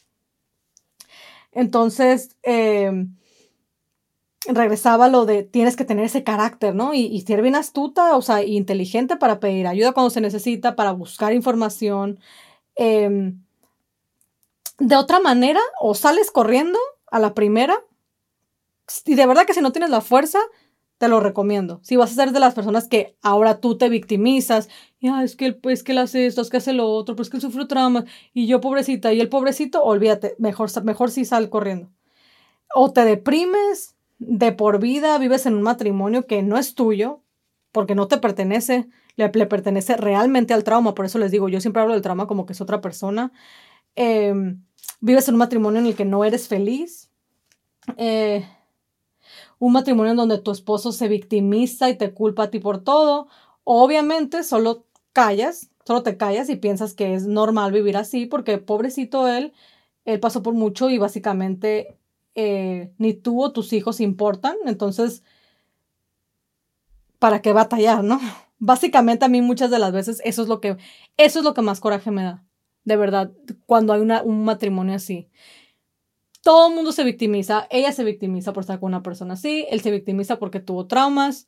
Entonces, 1.52 2.36
em, 2.44 3.16
regresaba 4.48 5.08
lo 5.08 5.26
de 5.26 5.44
tienes 5.44 5.76
que 5.76 5.86
tener 5.86 6.06
ese 6.06 6.24
carácter, 6.24 6.76
¿no? 6.76 6.94
Y, 6.94 7.22
ser 7.22 7.42
bien 7.42 7.56
astuta, 7.56 8.16
o 8.18 8.22
sea, 8.22 8.44
inteligente 8.44 9.16
para 9.18 9.40
pedir 9.40 9.68
ayuda 9.68 9.94
cuando 9.94 10.10
se 10.10 10.22
necesita, 10.22 10.76
para 10.76 10.92
buscar 10.92 11.34
información. 11.34 12.20
Em, 12.76 13.42
de 14.80 14.96
otra 14.96 15.20
manera, 15.20 15.62
o 15.80 15.94
sales 15.96 16.32
corriendo 16.32 16.80
a 17.12 17.20
la 17.20 17.34
primera, 17.34 17.80
y 19.06 19.16
de 19.16 19.26
verdad 19.26 19.46
que 19.46 19.54
si 19.54 19.62
no 19.62 19.72
tienes 19.72 19.90
la 19.90 20.02
fuerza, 20.02 20.40
te 21.04 21.10
lo 21.10 21.20
recomiendo. 21.20 21.82
Si 21.84 21.98
vas 21.98 22.14
a 22.14 22.16
ser 22.16 22.32
de 22.32 22.40
las 22.40 22.54
personas 22.54 22.88
que 22.88 23.18
ahora 23.22 23.60
tú 23.60 23.78
te 23.78 23.90
victimizas, 23.90 24.70
y 25.02 25.10
es 25.10 25.36
que 25.36 25.48
él, 25.48 25.60
que 25.60 25.92
él 25.92 25.98
hace 25.98 26.26
esto, 26.26 26.40
es 26.40 26.50
que 26.50 26.56
hace 26.56 26.72
lo 26.72 26.90
otro, 26.90 27.18
pues 27.18 27.30
que 27.30 27.36
él 27.36 27.42
sufrió 27.42 27.68
trauma, 27.68 28.06
y 28.34 28.48
yo 28.48 28.62
pobrecita, 28.62 29.12
y 29.12 29.20
el 29.20 29.28
pobrecito, 29.28 29.84
olvídate, 29.84 30.38
mejor, 30.40 30.70
mejor 30.86 31.12
si 31.12 31.26
sal 31.26 31.50
corriendo. 31.50 31.90
o 32.74 32.94
te 32.94 33.04
deprimes 33.04 33.98
de 34.18 34.54
por 34.54 34.80
vida, 34.80 35.18
vives 35.18 35.46
en 35.46 35.56
un 35.56 35.62
matrimonio 35.64 36.26
que 36.26 36.42
no 36.42 36.58
es 36.58 36.74
tuyo, 36.74 37.20
porque 37.74 37.96
no 37.96 38.08
te 38.08 38.18
pertenece, 38.18 38.88
le, 39.18 39.28
pertenece 39.30 39.98
realmente 39.98 40.54
al 40.54 40.64
trauma, 40.64 40.96
por 40.96 41.04
eso 41.04 41.20
les 41.20 41.32
digo, 41.32 41.50
yo 41.50 41.60
siempre 41.60 41.82
hablo 41.82 41.96
del 41.96 42.02
trauma 42.02 42.28
como 42.28 42.46
que 42.46 42.54
es 42.54 42.62
otra 42.62 42.80
persona. 42.80 43.34
Em, 43.96 44.64
vives 45.02 45.28
en 45.28 45.36
un 45.36 45.40
matrimonio 45.40 45.82
en 45.82 45.88
el 45.88 45.96
que 45.96 46.06
no 46.06 46.24
eres 46.24 46.48
feliz. 46.48 47.12
Eh, 47.98 48.46
un 49.64 49.72
matrimonio 49.72 50.12
en 50.12 50.18
donde 50.18 50.40
tu 50.40 50.52
esposo 50.52 50.92
se 50.92 51.08
victimiza 51.08 51.90
y 51.90 51.96
te 51.98 52.14
culpa 52.14 52.44
a 52.44 52.50
ti 52.52 52.60
por 52.60 52.84
todo. 52.84 53.30
Obviamente 53.64 54.44
solo 54.44 54.84
callas, 55.14 55.70
solo 55.86 56.04
te 56.04 56.18
callas 56.18 56.50
y 56.50 56.58
piensas 56.58 56.94
que 56.94 57.14
es 57.14 57.28
normal 57.28 57.72
vivir 57.72 57.96
así 57.96 58.26
porque 58.26 58.58
pobrecito 58.58 59.26
él, 59.26 59.54
él 60.04 60.20
pasó 60.20 60.44
por 60.44 60.54
mucho 60.54 60.90
y 60.90 60.98
básicamente 60.98 61.98
eh, 62.36 62.92
ni 62.98 63.14
tú 63.14 63.42
o 63.42 63.54
tus 63.54 63.72
hijos 63.72 64.02
importan. 64.02 64.58
Entonces, 64.66 65.24
¿para 67.18 67.42
qué 67.42 67.54
batallar, 67.54 68.04
no? 68.04 68.20
Básicamente 68.60 69.24
a 69.24 69.30
mí 69.30 69.42
muchas 69.42 69.72
de 69.72 69.80
las 69.80 69.94
veces 69.94 70.22
eso 70.26 70.42
es 70.42 70.50
lo 70.50 70.60
que, 70.60 70.76
eso 71.16 71.40
es 71.40 71.46
lo 71.46 71.54
que 71.54 71.62
más 71.62 71.80
coraje 71.80 72.12
me 72.12 72.24
da, 72.24 72.44
de 72.84 72.98
verdad, 72.98 73.32
cuando 73.66 73.94
hay 73.94 74.02
una, 74.02 74.24
un 74.24 74.44
matrimonio 74.44 74.96
así 74.96 75.30
todo 76.44 76.68
el 76.68 76.76
mundo 76.76 76.92
se 76.92 77.06
victimiza, 77.06 77.68
ella 77.72 77.94
se 77.94 78.04
victimiza 78.04 78.52
por 78.52 78.62
estar 78.62 78.80
con 78.80 78.90
una 78.90 79.02
persona 79.02 79.36
así, 79.36 79.66
él 79.70 79.82
se 79.82 79.92
victimiza 79.92 80.40
porque 80.40 80.60
tuvo 80.60 80.88
traumas 80.88 81.48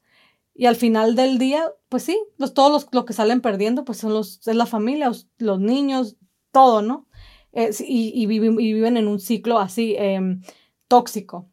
y 0.53 0.67
al 0.67 0.77
final 0.77 1.15
del 1.15 1.37
día, 1.37 1.65
pues 1.89 2.03
sí, 2.03 2.17
los, 2.37 2.53
todos 2.53 2.71
los, 2.71 2.87
los 2.93 3.03
que 3.03 3.11
salen 3.11 3.41
perdiendo 3.41 3.83
pues 3.83 3.97
son 3.97 4.13
los, 4.13 4.39
es 4.47 4.55
la 4.55 4.65
familia, 4.65 5.11
los, 5.37 5.59
niños, 5.59 6.15
todo, 6.51 6.81
¿no? 6.81 7.07
y, 7.53 8.11
y, 8.15 8.25
viven, 8.25 8.53
y, 8.59 8.73
viven, 8.73 8.97
en 8.97 9.07
un 9.07 9.19
ciclo 9.19 9.59
así 9.59 9.95
em, 9.97 10.41
tóxico. 10.87 11.49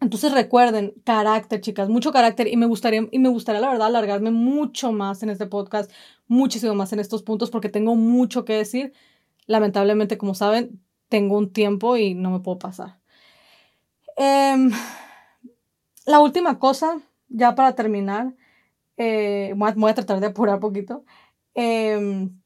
Entonces 0.00 0.32
recuerden, 0.32 0.92
carácter, 1.04 1.60
chicas, 1.60 1.88
mucho 1.88 2.12
carácter 2.12 2.48
y 2.48 2.56
me 2.56 2.66
gustaría, 2.66 3.06
y 3.10 3.18
me 3.20 3.28
gustaría 3.28 3.60
la 3.60 3.70
verdad 3.70 3.86
alargarme 3.86 4.32
mucho 4.32 4.90
más 4.92 5.22
en 5.22 5.30
este 5.30 5.46
podcast, 5.46 5.90
muchísimo 6.26 6.74
más 6.74 6.92
en 6.92 6.98
estos 6.98 7.22
puntos 7.22 7.50
porque 7.50 7.68
tengo 7.68 7.94
mucho 7.94 8.44
que 8.44 8.54
decir. 8.54 8.92
Lamentablemente, 9.46 10.18
como 10.18 10.34
saben, 10.34 10.80
tengo 11.08 11.38
un 11.38 11.52
tiempo 11.52 11.96
y 11.96 12.14
no 12.14 12.30
me 12.30 12.40
puedo 12.40 12.58
pasar. 12.58 12.98
Em, 14.16 14.70
la 16.06 16.20
última 16.20 16.58
cosa, 16.58 17.00
ya 17.28 17.54
para 17.54 17.74
terminar, 17.74 18.34
eh, 18.96 19.54
voy, 19.56 19.90
a, 19.90 19.94
tratar 19.94 20.20
de 20.20 20.26
apurar 20.28 20.56
un 20.56 20.60
poquito. 20.60 21.04
Em, 21.54 22.40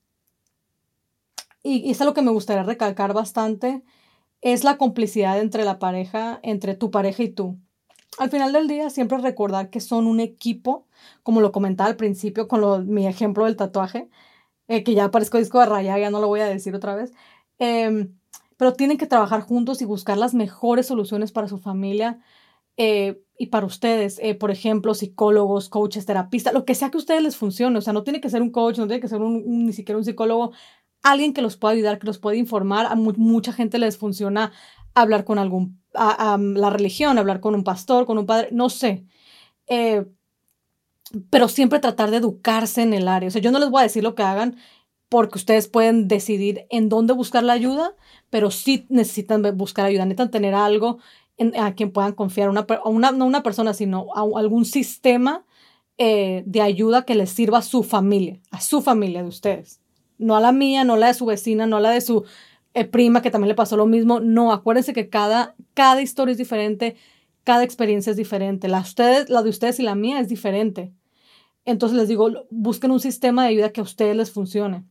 y, 1.62 1.90
es 1.90 2.00
algo 2.00 2.14
que 2.14 2.22
me 2.22 2.30
gustaría 2.30 2.62
recalcar 2.62 3.12
bastante, 3.14 3.82
es 4.40 4.64
la 4.64 4.78
complicidad 4.78 5.38
entre 5.40 5.64
la 5.64 5.78
pareja, 5.78 6.40
entre 6.42 6.74
tu 6.74 6.90
pareja 6.90 7.22
y 7.22 7.28
tú. 7.30 7.58
Al 8.18 8.30
final 8.30 8.52
del 8.52 8.68
día, 8.68 8.90
siempre 8.90 9.18
recordar 9.18 9.70
que 9.70 9.80
son 9.80 10.06
un 10.06 10.20
equipo, 10.20 10.86
como 11.22 11.40
lo 11.40 11.52
comentaba 11.52 11.88
al 11.90 11.96
principio 11.96 12.48
con 12.48 12.88
mi 12.92 13.06
ejemplo 13.06 13.44
del 13.44 13.56
tatuaje, 13.56 14.08
eh, 14.68 14.84
que 14.84 14.94
ya 14.94 15.10
parezco 15.10 15.38
disco 15.38 15.60
de 15.60 15.66
raya, 15.66 15.98
ya 15.98 16.10
no 16.10 16.20
lo 16.20 16.28
voy 16.28 16.40
a 16.40 16.46
decir 16.46 16.74
otra 16.74 16.94
vez. 16.94 17.12
Em, 17.58 18.17
pero 18.58 18.74
tienen 18.74 18.98
que 18.98 19.06
trabajar 19.06 19.40
juntos 19.40 19.80
y 19.80 19.86
buscar 19.86 20.18
las 20.18 20.34
mejores 20.34 20.86
soluciones 20.86 21.32
para 21.32 21.48
su 21.48 21.58
familia 21.58 22.18
eh, 22.76 23.22
y 23.38 23.46
para 23.46 23.66
ustedes. 23.66 24.18
Eh, 24.20 24.34
por 24.34 24.50
ejemplo, 24.50 24.94
psicólogos, 24.94 25.68
coaches, 25.68 26.04
terapistas, 26.06 26.52
lo 26.52 26.64
que 26.64 26.74
sea 26.74 26.90
que 26.90 26.98
a 26.98 27.00
ustedes 27.00 27.22
les 27.22 27.36
funcione. 27.36 27.78
O 27.78 27.80
sea, 27.80 27.92
no 27.92 28.02
tiene 28.02 28.20
que 28.20 28.28
ser 28.28 28.42
un 28.42 28.50
coach, 28.50 28.78
no 28.78 28.88
tiene 28.88 29.00
que 29.00 29.08
ser 29.08 29.22
un, 29.22 29.64
ni 29.64 29.72
siquiera 29.72 29.96
un 29.96 30.04
psicólogo. 30.04 30.52
Alguien 31.04 31.32
que 31.32 31.40
los 31.40 31.56
pueda 31.56 31.74
ayudar, 31.74 32.00
que 32.00 32.06
los 32.08 32.18
pueda 32.18 32.36
informar. 32.36 32.86
A 32.86 32.96
mucha 32.96 33.52
gente 33.52 33.78
les 33.78 33.96
funciona 33.96 34.52
hablar 34.92 35.24
con 35.24 35.38
algún, 35.38 35.80
a, 35.94 36.36
la 36.36 36.70
religión, 36.70 37.16
hablar 37.16 37.38
con 37.40 37.54
un 37.54 37.62
pastor, 37.62 38.06
con 38.06 38.18
un 38.18 38.26
padre, 38.26 38.48
no 38.50 38.70
sé. 38.70 39.06
Eh, 39.68 40.04
pero 41.30 41.48
siempre 41.48 41.78
tratar 41.78 42.10
de 42.10 42.16
educarse 42.18 42.82
en 42.82 42.92
el 42.92 43.06
área. 43.06 43.28
O 43.28 43.30
sea, 43.30 43.40
yo 43.40 43.52
no 43.52 43.60
les 43.60 43.70
voy 43.70 43.80
a 43.80 43.84
decir 43.84 44.02
lo 44.02 44.16
que 44.16 44.24
hagan 44.24 44.56
porque 45.08 45.38
ustedes 45.38 45.68
pueden 45.68 46.08
decidir 46.08 46.66
en 46.70 46.88
dónde 46.88 47.14
buscar 47.14 47.42
la 47.42 47.54
ayuda, 47.54 47.94
pero 48.30 48.50
sí 48.50 48.86
necesitan 48.88 49.42
buscar 49.56 49.86
ayuda, 49.86 50.04
necesitan 50.04 50.30
tener 50.30 50.54
algo 50.54 50.98
a 51.58 51.72
quien 51.74 51.92
puedan 51.92 52.12
confiar, 52.12 52.50
una, 52.50 52.66
una, 52.84 53.12
no 53.12 53.24
una 53.24 53.42
persona, 53.42 53.72
sino 53.72 54.08
a, 54.14 54.22
algún 54.38 54.64
sistema 54.64 55.44
eh, 55.96 56.42
de 56.46 56.60
ayuda 56.60 57.04
que 57.04 57.14
les 57.14 57.30
sirva 57.30 57.58
a 57.58 57.62
su 57.62 57.84
familia, 57.84 58.40
a 58.50 58.60
su 58.60 58.82
familia 58.82 59.22
de 59.22 59.28
ustedes. 59.28 59.80
No 60.18 60.36
a 60.36 60.40
la 60.40 60.52
mía, 60.52 60.84
no 60.84 60.94
a 60.94 60.98
la 60.98 61.06
de 61.06 61.14
su 61.14 61.26
vecina, 61.26 61.66
no 61.66 61.76
a 61.76 61.80
la 61.80 61.90
de 61.90 62.00
su 62.00 62.24
eh, 62.74 62.84
prima 62.84 63.22
que 63.22 63.30
también 63.30 63.48
le 63.48 63.54
pasó 63.54 63.76
lo 63.76 63.86
mismo. 63.86 64.20
No, 64.20 64.52
acuérdense 64.52 64.92
que 64.92 65.08
cada, 65.08 65.54
cada 65.74 66.02
historia 66.02 66.32
es 66.32 66.38
diferente, 66.38 66.96
cada 67.44 67.62
experiencia 67.62 68.10
es 68.10 68.16
diferente. 68.16 68.66
La, 68.66 68.80
ustedes, 68.80 69.30
la 69.30 69.42
de 69.42 69.50
ustedes 69.50 69.78
y 69.78 69.84
la 69.84 69.94
mía 69.94 70.20
es 70.20 70.28
diferente. 70.28 70.92
Entonces 71.64 71.96
les 71.96 72.08
digo, 72.08 72.30
busquen 72.50 72.90
un 72.90 73.00
sistema 73.00 73.44
de 73.44 73.50
ayuda 73.50 73.70
que 73.70 73.80
a 73.80 73.84
ustedes 73.84 74.16
les 74.16 74.32
funcione 74.32 74.84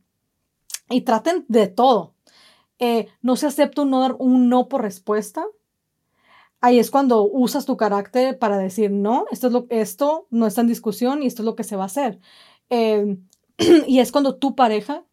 y 0.88 1.02
traten 1.02 1.44
de 1.48 1.68
todo. 1.68 2.14
Eh, 2.78 3.08
no 3.22 3.36
se 3.36 3.46
acepta 3.46 3.82
un 3.82 4.48
no, 4.48 4.68
por 4.68 4.82
respuesta. 4.82 5.44
Ahí 6.60 6.78
es 6.78 6.90
cuando 6.90 7.22
usas 7.22 7.66
tu 7.66 7.76
carácter 7.76 8.38
para 8.38 8.58
decir, 8.58 8.90
no, 8.90 9.26
esto, 9.30 9.46
es 9.48 9.52
lo, 9.52 9.66
esto 9.70 10.26
no 10.30 10.46
está 10.46 10.62
en 10.62 10.66
discusión 10.66 11.22
y 11.22 11.26
esto 11.26 11.42
es 11.42 11.46
lo 11.46 11.54
que 11.54 11.64
se 11.64 11.76
va 11.76 11.84
a 11.84 11.86
hacer. 11.86 12.20
Eh, 12.70 13.16
y 13.86 14.00
es 14.00 14.12
cuando 14.12 14.36
tu 14.36 14.54
pareja, 14.54 15.04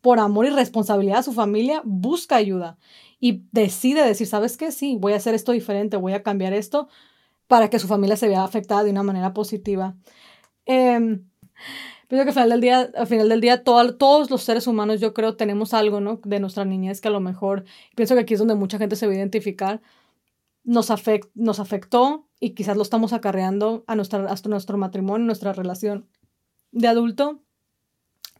por 0.00 0.20
amor 0.20 0.46
y 0.46 0.50
responsabilidad 0.50 1.18
a 1.18 1.22
su 1.22 1.32
familia, 1.32 1.82
busca 1.84 2.36
ayuda 2.36 2.78
y 3.20 3.44
decide 3.52 4.04
decir, 4.04 4.26
¿sabes 4.26 4.56
qué? 4.56 4.70
Sí, 4.70 4.96
voy 4.98 5.12
a 5.12 5.16
hacer 5.16 5.34
esto 5.34 5.52
diferente, 5.52 5.96
voy 5.96 6.12
a 6.12 6.22
cambiar 6.22 6.52
esto 6.52 6.88
para 7.46 7.68
que 7.70 7.78
su 7.78 7.88
familia 7.88 8.16
se 8.16 8.28
vea 8.28 8.44
afectada 8.44 8.84
de 8.84 8.90
una 8.90 9.02
manera 9.02 9.34
positiva. 9.34 9.96
Eh, 10.66 11.20
Pienso 12.08 12.24
que 12.24 12.30
al 12.30 12.34
final 12.34 12.48
del 12.48 12.60
día, 12.62 12.90
al 12.94 13.06
final 13.06 13.28
del 13.28 13.40
día 13.42 13.64
todos 13.64 14.30
los 14.30 14.42
seres 14.42 14.66
humanos, 14.66 14.98
yo 14.98 15.12
creo, 15.12 15.36
tenemos 15.36 15.74
algo, 15.74 16.00
¿no? 16.00 16.20
De 16.24 16.40
nuestra 16.40 16.64
niñez 16.64 17.02
que 17.02 17.08
a 17.08 17.10
lo 17.10 17.20
mejor, 17.20 17.64
pienso 17.94 18.14
que 18.14 18.22
aquí 18.22 18.32
es 18.32 18.40
donde 18.40 18.54
mucha 18.54 18.78
gente 18.78 18.96
se 18.96 19.06
va 19.06 19.12
a 19.12 19.16
identificar, 19.16 19.82
nos, 20.64 20.90
nos 21.34 21.60
afectó 21.60 22.26
y 22.40 22.50
quizás 22.50 22.76
lo 22.76 22.82
estamos 22.82 23.12
acarreando 23.12 23.84
a 23.86 23.94
nuestra, 23.94 24.24
hasta 24.30 24.48
nuestro 24.48 24.78
matrimonio, 24.78 25.26
nuestra 25.26 25.52
relación 25.52 26.08
de 26.72 26.88
adulto, 26.88 27.42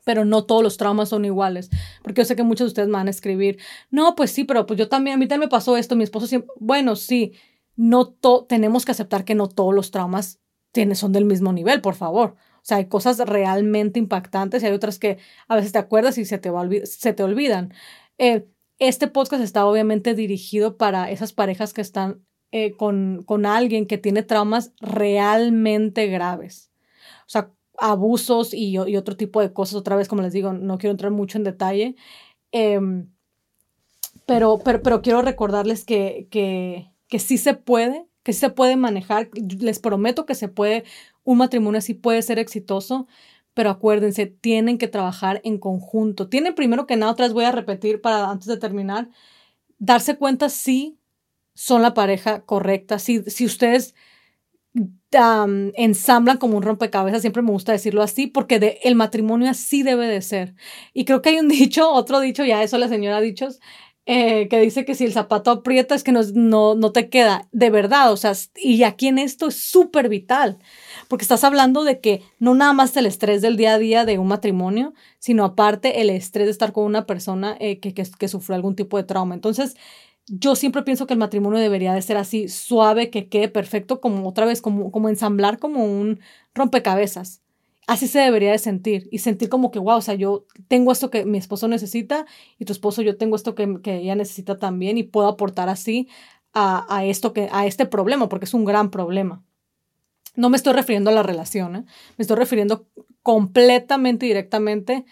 pero 0.03 0.25
no 0.25 0.45
todos 0.45 0.63
los 0.63 0.79
traumas 0.79 1.11
son 1.11 1.27
iguales, 1.27 1.69
porque 2.03 2.23
yo 2.23 2.25
sé 2.25 2.37
que 2.37 2.43
muchos 2.43 2.67
de 2.67 2.69
ustedes 2.69 2.89
me 2.89 2.95
van 2.95 3.09
a 3.09 3.11
escribir, 3.11 3.59
no, 3.91 4.15
pues 4.15 4.31
sí, 4.31 4.45
pero 4.45 4.65
pues 4.65 4.79
yo 4.79 4.89
también, 4.89 5.17
a 5.17 5.19
mí 5.19 5.29
también 5.29 5.49
me 5.49 5.51
pasó 5.51 5.77
esto, 5.77 5.95
mi 5.95 6.05
esposo 6.05 6.27
siempre, 6.27 6.51
bueno, 6.59 6.97
sí, 6.97 7.35
no 7.77 8.17
tenemos 8.49 8.87
que 8.87 8.93
aceptar 8.93 9.27
que 9.27 9.35
no 9.35 9.47
todos 9.47 9.75
los 9.75 9.91
traumas 9.91 10.41
tienen, 10.73 10.97
son 10.97 11.13
del 11.13 11.27
mismo 11.27 11.53
nivel, 11.53 11.83
por 11.83 11.95
favor. 11.95 12.37
Sea, 12.69 12.77
hay 12.77 12.85
cosas 12.85 13.19
realmente 13.21 13.99
impactantes 13.99 14.63
y 14.63 14.67
hay 14.67 14.73
otras 14.73 14.99
que 14.99 15.17
a 15.49 15.57
veces 15.57 15.73
te 15.73 15.79
acuerdas 15.79 16.19
y 16.19 16.27
se 16.27 16.37
te, 16.37 16.53
se 16.85 17.15
te 17.15 17.23
olvidan. 17.23 17.73
Eh, 18.19 18.47
este 18.79 19.09
podcast 19.09 19.43
está 19.43 19.65
obviamente 19.65 20.15
dirigido 20.15 20.77
para 20.77 21.11
esas 21.11 21.33
parejas 21.33 21.73
que 21.73 21.81
están 21.81 22.23
eh, 22.53 22.73
con, 22.77 23.23
con 23.25 23.47
alguien 23.47 23.87
que 23.87 23.97
tiene 23.97 24.23
traumas 24.23 24.75
realmente 24.83 26.09
graves. 26.09 26.71
O 27.21 27.31
sea, 27.31 27.51
abusos 27.79 28.53
y, 28.53 28.73
y, 28.73 28.97
otro 28.99 29.17
tipo 29.17 29.41
de 29.41 29.51
cosas. 29.51 29.77
Otra 29.77 29.97
vez, 29.97 30.07
como 30.07 30.21
les 30.21 30.35
digo, 30.35 30.53
no 30.53 30.77
quiero 30.77 30.91
entrar 30.91 31.11
mucho 31.11 31.39
en 31.39 31.45
detalle. 31.45 31.97
Em, 32.53 33.09
pero, 34.27 34.59
pero, 34.63 34.83
pero 34.83 35.01
quiero 35.01 35.23
recordarles 35.23 35.87
que, 35.87 36.29
que, 36.31 36.93
que 37.09 37.19
sí 37.19 37.39
se 37.39 37.55
puede, 37.55 38.07
que 38.23 38.35
sí 38.35 38.41
se 38.41 38.51
puede 38.51 38.77
manejar. 38.77 39.31
Les 39.59 39.79
prometo 39.79 40.27
que 40.27 40.35
se 40.35 40.49
puede 40.49 40.85
un 41.29 41.37
matrimonio 41.37 41.79
así 41.79 41.93
puede 41.93 42.23
ser 42.23 42.39
exitoso, 42.39 43.07
pero 43.53 43.69
acuérdense, 43.69 44.25
tienen 44.25 44.79
que 44.79 44.89
trabajar 44.89 45.43
en 45.45 45.59
conjunto. 45.59 46.31
Tienen 46.31 46.55
primero 46.55 46.87
que 46.87 46.97
nada, 46.97 47.13
otras 47.13 47.35
voy 47.35 47.45
a 47.45 47.53
repetir 47.53 48.01
para 48.01 48.31
antes 48.31 48.49
de 48.49 48.57
terminar, 48.57 49.11
darse 49.79 50.17
cuenta 50.17 50.49
si 50.49 50.99
son 51.53 51.83
la 51.83 51.93
pareja 51.93 52.47
correcta, 52.47 52.99
si, 52.99 53.23
si 53.25 53.45
ustedes 53.45 53.95
ensamblan 55.75 56.39
como 56.39 56.57
un 56.57 56.63
rompecabezas, 56.63 57.21
siempre 57.21 57.43
me 57.43 57.51
gusta 57.51 57.73
decirlo 57.73 58.03
así, 58.03 58.27
porque 58.27 58.59
de, 58.59 58.79
el 58.83 58.95
matrimonio 58.95 59.51
así 59.51 59.83
debe 59.83 60.07
de 60.07 60.23
ser. 60.23 60.55
Y 60.95 61.05
creo 61.05 61.21
que 61.21 61.29
hay 61.31 61.41
un 61.41 61.49
dicho, 61.49 61.91
otro 61.91 62.21
dicho, 62.21 62.43
ya 62.43 62.63
eso 62.63 62.79
la 62.79 62.89
señora 62.89 63.19
ha 63.19 63.21
dicho, 63.21 63.49
eh, 64.11 64.49
que 64.49 64.59
dice 64.59 64.87
que 64.87 64.95
si 64.95 65.05
el 65.05 65.13
zapato 65.13 65.51
aprieta 65.51 65.95
es 65.95 66.03
que 66.03 66.13
no, 66.13 66.23
no, 66.33 66.75
no 66.75 66.93
te 66.93 67.11
queda, 67.11 67.47
de 67.53 67.69
verdad, 67.69 68.11
o 68.11 68.17
sea, 68.17 68.33
y 68.57 68.83
aquí 68.83 69.07
en 69.07 69.19
esto 69.19 69.49
es 69.49 69.57
súper 69.57 70.09
vital 70.09 70.57
porque 71.09 71.25
estás 71.25 71.45
hablando 71.45 71.85
de 71.85 72.01
que 72.01 72.23
no 72.39 72.55
nada 72.55 72.73
más 72.73 72.97
el 72.97 73.05
estrés 73.05 73.43
del 73.43 73.59
día 73.59 73.75
a 73.75 73.79
día 73.79 74.07
de 74.07 74.19
un 74.19 74.29
matrimonio, 74.29 74.95
sino 75.19 75.45
aparte 75.45 76.01
el 76.01 76.09
estrés 76.09 76.47
de 76.47 76.53
estar 76.53 76.73
con 76.73 76.85
una 76.85 77.05
persona 77.07 77.55
eh, 77.61 77.81
que, 77.81 77.93
que, 77.93 78.29
sufrió 78.29 78.57
algún 78.57 78.75
tipo 78.75 78.97
de 78.97 79.05
trauma. 79.05 79.35
Entonces, 79.35 79.77
yo 80.27 80.57
siempre 80.57 80.83
pienso 80.83 81.07
que 81.07 81.13
el 81.13 81.19
matrimonio 81.19 81.59
debería 81.59 81.93
de 81.93 82.01
ser 82.01 82.17
así, 82.17 82.49
suave, 82.49 83.11
que 83.11 83.29
quede 83.29 83.49
perfecto, 83.49 84.01
como 84.01 84.27
otra 84.27 84.47
vez, 84.47 84.63
como, 84.63 84.91
como 84.91 85.11
ensamblar 85.11 85.59
como 85.59 85.85
un 85.85 86.21
rompecabezas. 86.55 87.43
Así 87.89 88.07
se 88.07 88.19
debería 88.19 88.53
de 88.53 88.59
sentir 88.59 89.09
y 89.11 89.21
sentir 89.21 89.49
como 89.49 89.71
que, 89.71 89.79
wow, 89.79 89.97
o 89.97 90.03
sea, 90.03 90.13
yo 90.13 90.45
tengo 90.69 90.93
esto 90.93 91.09
que 91.09 91.25
mi 91.25 91.39
esposo 91.39 91.69
necesita 91.69 92.27
y 92.59 92.67
tu 92.67 92.75
esposo 92.75 93.01
yo 93.01 93.17
tengo 93.17 93.35
esto 93.35 93.55
que, 93.55 93.81
ella 93.87 94.15
necesita 94.15 94.59
también 94.59 94.99
y 94.99 95.05
puedo 95.05 95.27
aportar 95.27 95.71
así 95.71 96.07
a, 96.53 97.07
esto 97.07 97.33
que, 97.33 97.49
a 97.51 97.65
este 97.65 97.87
problema, 97.87 98.29
porque 98.29 98.45
es 98.45 98.53
un 98.53 98.67
gran 98.67 98.91
problema. 98.91 99.43
No 100.37 100.51
me 100.51 100.59
estoy 100.59 100.75
refiriendo 100.75 101.09
a 101.09 101.15
la 101.15 101.23
relación, 101.23 101.77
¿eh? 101.77 101.85
me 102.19 102.23
estoy 102.23 102.37
refiriendo 102.37 102.87
completamente 103.23 104.27
y 104.27 104.29
directamente 104.29 105.07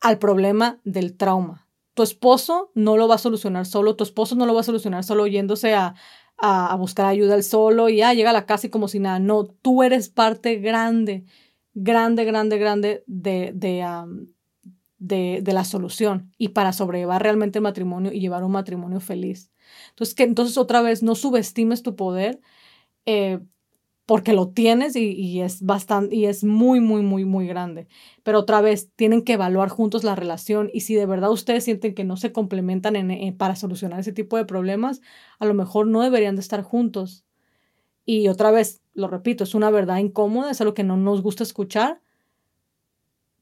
al 0.00 0.18
problema 0.18 0.78
del 0.84 1.16
trauma. 1.16 1.66
Tu 1.94 2.04
esposo 2.04 2.70
no 2.76 2.96
lo 2.96 3.08
va 3.08 3.16
a 3.16 3.18
solucionar 3.18 3.66
solo, 3.66 3.96
tu 3.96 4.04
esposo 4.04 4.36
no 4.36 4.46
lo 4.46 4.54
va 4.54 4.60
a 4.60 4.64
solucionar 4.64 5.02
solo 5.02 5.26
yéndose 5.26 5.74
a, 5.74 5.96
a, 6.38 6.76
buscar 6.76 7.06
ayuda 7.06 7.34
al 7.34 7.42
solo 7.42 7.88
y 7.88 7.96
ya 7.96 8.14
llega 8.14 8.30
a 8.30 8.34
la 8.34 8.46
casa 8.46 8.68
y 8.68 8.70
como 8.70 8.86
si 8.86 9.00
nada. 9.00 9.18
No, 9.18 9.46
tú 9.46 9.82
eres 9.82 10.10
parte 10.10 10.56
grande, 10.56 11.24
grande, 11.74 12.24
grande, 12.24 12.58
grande 12.58 13.04
de, 13.06 13.52
de, 13.54 15.40
de, 15.42 15.52
la 15.52 15.64
solución 15.64 16.32
y 16.38 16.48
para 16.48 16.72
sobrellevar 16.72 17.22
realmente 17.22 17.58
el 17.58 17.62
matrimonio 17.62 18.12
y 18.12 18.20
llevar 18.20 18.44
un 18.44 18.52
matrimonio 18.52 19.00
feliz. 19.00 19.50
Entonces, 19.90 20.14
que 20.14 20.22
entonces 20.24 20.56
otra 20.56 20.82
vez 20.82 21.02
no 21.02 21.14
subestimes 21.14 21.82
tu 21.82 21.96
poder. 21.96 22.40
Eh, 23.06 23.40
porque 24.06 24.34
lo 24.34 24.50
tienes 24.50 24.96
y, 24.96 25.40
es 25.40 25.62
bastante 25.62 26.14
y 26.14 26.26
es 26.26 26.44
muy 26.44 26.80
muy 26.80 27.02
muy 27.02 27.24
muy 27.24 27.46
grande. 27.46 27.88
Pero 28.22 28.40
otra 28.40 28.60
vez 28.60 28.90
tienen 28.96 29.22
que 29.22 29.34
evaluar 29.34 29.68
juntos 29.70 30.04
la 30.04 30.14
relación 30.14 30.70
y 30.72 30.80
si 30.80 30.94
de 30.94 31.06
verdad 31.06 31.30
ustedes 31.30 31.64
sienten 31.64 31.94
que 31.94 32.04
no 32.04 32.16
se 32.16 32.32
complementan 32.32 32.94
para 33.38 33.56
solucionar 33.56 34.00
ese 34.00 34.12
tipo 34.12 34.36
de 34.36 34.44
problemas, 34.44 35.00
a 35.38 35.46
lo 35.46 35.54
mejor 35.54 35.86
no 35.86 36.02
deberían 36.02 36.36
de 36.36 36.42
estar 36.42 36.62
juntos. 36.62 37.24
Y 38.04 38.28
otra 38.28 38.50
vez, 38.50 38.82
lo 38.94 39.08
repito, 39.08 39.44
es 39.44 39.54
una 39.54 39.70
verdad 39.70 39.98
incómoda, 39.98 40.50
es 40.50 40.60
algo 40.60 40.74
que 40.74 40.84
no 40.84 40.96
nos 40.96 41.22
gusta 41.22 41.42
escuchar, 41.42 42.00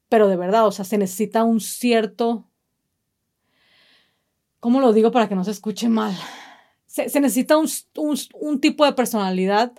pero 0.08 0.28
de 0.28 0.36
verdad, 0.36 0.66
o 0.66 0.72
sea, 0.72 0.84
se 0.84 0.98
necesita 0.98 1.44
un 1.44 1.60
cierto 1.60 2.46
¿Cómo 4.62 4.80
lo 4.80 4.92
digo 4.92 5.10
para 5.10 5.28
que 5.28 5.34
no 5.34 5.42
se 5.42 5.50
escuche 5.50 5.88
mal? 5.88 6.16
Se, 6.86 7.18
necesita 7.20 7.56
un, 7.56 7.68
un 8.34 8.60
tipo 8.60 8.84
de 8.84 8.92
personalidad 8.92 9.72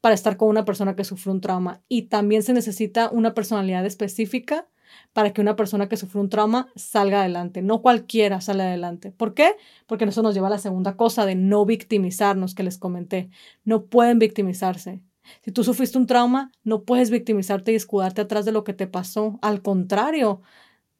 para 0.00 0.14
estar 0.14 0.36
con 0.36 0.48
una 0.48 0.64
persona 0.64 0.94
que 0.94 1.02
sufre 1.02 1.32
un 1.32 1.40
trauma. 1.40 1.82
Y 1.88 2.02
también 2.02 2.44
se 2.44 2.52
necesita 2.52 3.10
una 3.10 3.34
personalidad 3.34 3.84
específica 3.84 4.68
para 5.12 5.32
que 5.32 5.40
una 5.40 5.56
persona 5.56 5.88
que 5.88 5.96
sufre 5.96 6.20
un 6.20 6.28
trauma 6.28 6.68
salga 6.76 7.18
adelante. 7.18 7.62
No 7.62 7.82
cualquiera 7.82 8.40
sale 8.40 8.62
adelante. 8.62 9.10
¿Por 9.10 9.34
qué? 9.34 9.56
Porque 9.88 10.04
eso 10.04 10.22
nos 10.22 10.34
lleva 10.34 10.46
a 10.46 10.50
la 10.50 10.58
segunda 10.58 10.96
cosa 10.96 11.26
de 11.26 11.34
no 11.34 11.66
victimizarnos 11.66 12.54
que 12.54 12.62
les 12.62 12.78
comenté. 12.78 13.30
No 13.64 13.86
pueden 13.86 14.20
victimizarse. 14.20 15.00
Si 15.44 15.52
tú 15.52 15.64
sufriste 15.64 15.98
un 15.98 16.06
trauma, 16.06 16.52
no 16.64 16.84
puedes 16.84 17.10
victimizarte 17.10 17.72
y 17.72 17.76
escudarte 17.76 18.20
atrás 18.22 18.44
de 18.44 18.52
lo 18.52 18.64
que 18.64 18.74
te 18.74 18.86
pasó. 18.86 19.38
Al 19.42 19.62
contrario, 19.62 20.42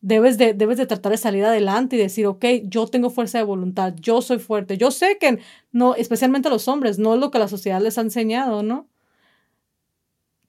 Debes 0.00 0.38
de, 0.38 0.54
debes 0.54 0.78
de 0.78 0.86
tratar 0.86 1.10
de 1.10 1.18
salir 1.18 1.44
adelante 1.44 1.96
y 1.96 1.98
decir, 1.98 2.26
ok, 2.26 2.44
yo 2.64 2.86
tengo 2.86 3.10
fuerza 3.10 3.38
de 3.38 3.44
voluntad, 3.44 3.94
yo 3.96 4.22
soy 4.22 4.38
fuerte. 4.38 4.78
Yo 4.78 4.92
sé 4.92 5.18
que 5.18 5.40
no, 5.72 5.96
especialmente 5.96 6.50
los 6.50 6.68
hombres, 6.68 7.00
no 7.00 7.14
es 7.14 7.20
lo 7.20 7.32
que 7.32 7.40
la 7.40 7.48
sociedad 7.48 7.80
les 7.82 7.98
ha 7.98 8.02
enseñado, 8.02 8.62
¿no? 8.62 8.88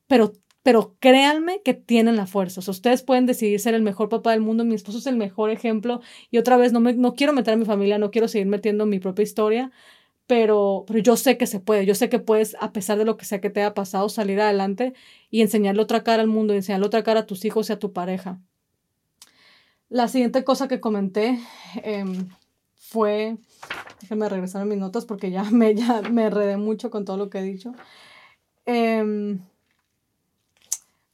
Pero, 0.08 0.34
pero 0.64 0.96
créanme 1.00 1.62
que 1.64 1.74
tienen 1.74 2.16
la 2.16 2.26
fuerza. 2.28 2.62
Ustedes 2.70 3.04
pueden 3.04 3.26
decidir 3.26 3.60
ser 3.60 3.74
el 3.76 3.82
mejor 3.82 4.10
papá 4.10 4.32
del 4.32 4.42
mundo. 4.42 4.66
Mi 4.66 4.76
esposo 4.76 4.98
es 4.98 5.08
el 5.08 5.18
mejor 5.18 5.52
ejemplo. 5.52 6.02
Y 6.32 6.38
otra 6.38 6.58
vez, 6.58 6.74
no, 6.74 6.80
me, 6.80 6.94
no 6.94 7.16
quiero 7.16 7.34
meter 7.34 7.54
a 7.54 7.58
mi 7.58 7.66
familia, 7.66 7.98
no 8.00 8.12
quiero 8.12 8.28
seguir 8.28 8.48
metiendo 8.48 8.86
mi 8.86 9.00
propia 9.00 9.24
historia, 9.24 9.72
pero, 10.30 10.84
pero 10.86 11.00
yo 11.00 11.18
sé 11.18 11.40
que 11.40 11.48
se 11.48 11.60
puede. 11.60 11.88
Yo 11.88 11.96
sé 11.96 12.08
que 12.08 12.20
puedes, 12.20 12.56
a 12.60 12.72
pesar 12.72 13.00
de 13.00 13.04
lo 13.04 13.18
que 13.18 13.26
sea 13.26 13.42
que 13.42 13.50
te 13.50 13.62
haya 13.62 13.74
pasado, 13.74 14.10
salir 14.10 14.40
adelante 14.40 14.94
y 15.32 15.42
enseñarle 15.42 15.82
otra 15.82 16.04
cara 16.04 16.22
al 16.22 16.28
mundo, 16.28 16.54
y 16.54 16.58
enseñarle 16.58 16.86
otra 16.86 17.02
cara 17.02 17.22
a 17.22 17.26
tus 17.26 17.46
hijos 17.46 17.68
y 17.68 17.74
a 17.74 17.80
tu 17.80 17.94
pareja. 17.94 18.40
La 19.90 20.08
siguiente 20.08 20.44
cosa 20.44 20.68
que 20.68 20.80
comenté 20.80 21.40
em, 21.82 22.30
fue, 22.76 23.38
déjenme 24.02 24.30
regresar 24.30 24.62
a 24.62 24.66
mis 24.66 24.78
notas 24.78 25.08
porque 25.08 25.32
ya 25.32 25.42
me, 25.52 25.74
ya 25.74 26.04
me 26.04 26.26
enredé 26.26 26.58
mucho 26.58 26.92
con 26.92 27.06
todo 27.06 27.18
lo 27.18 27.32
que 27.32 27.40
he 27.40 27.44
dicho. 27.44 27.74
Em, 28.68 29.40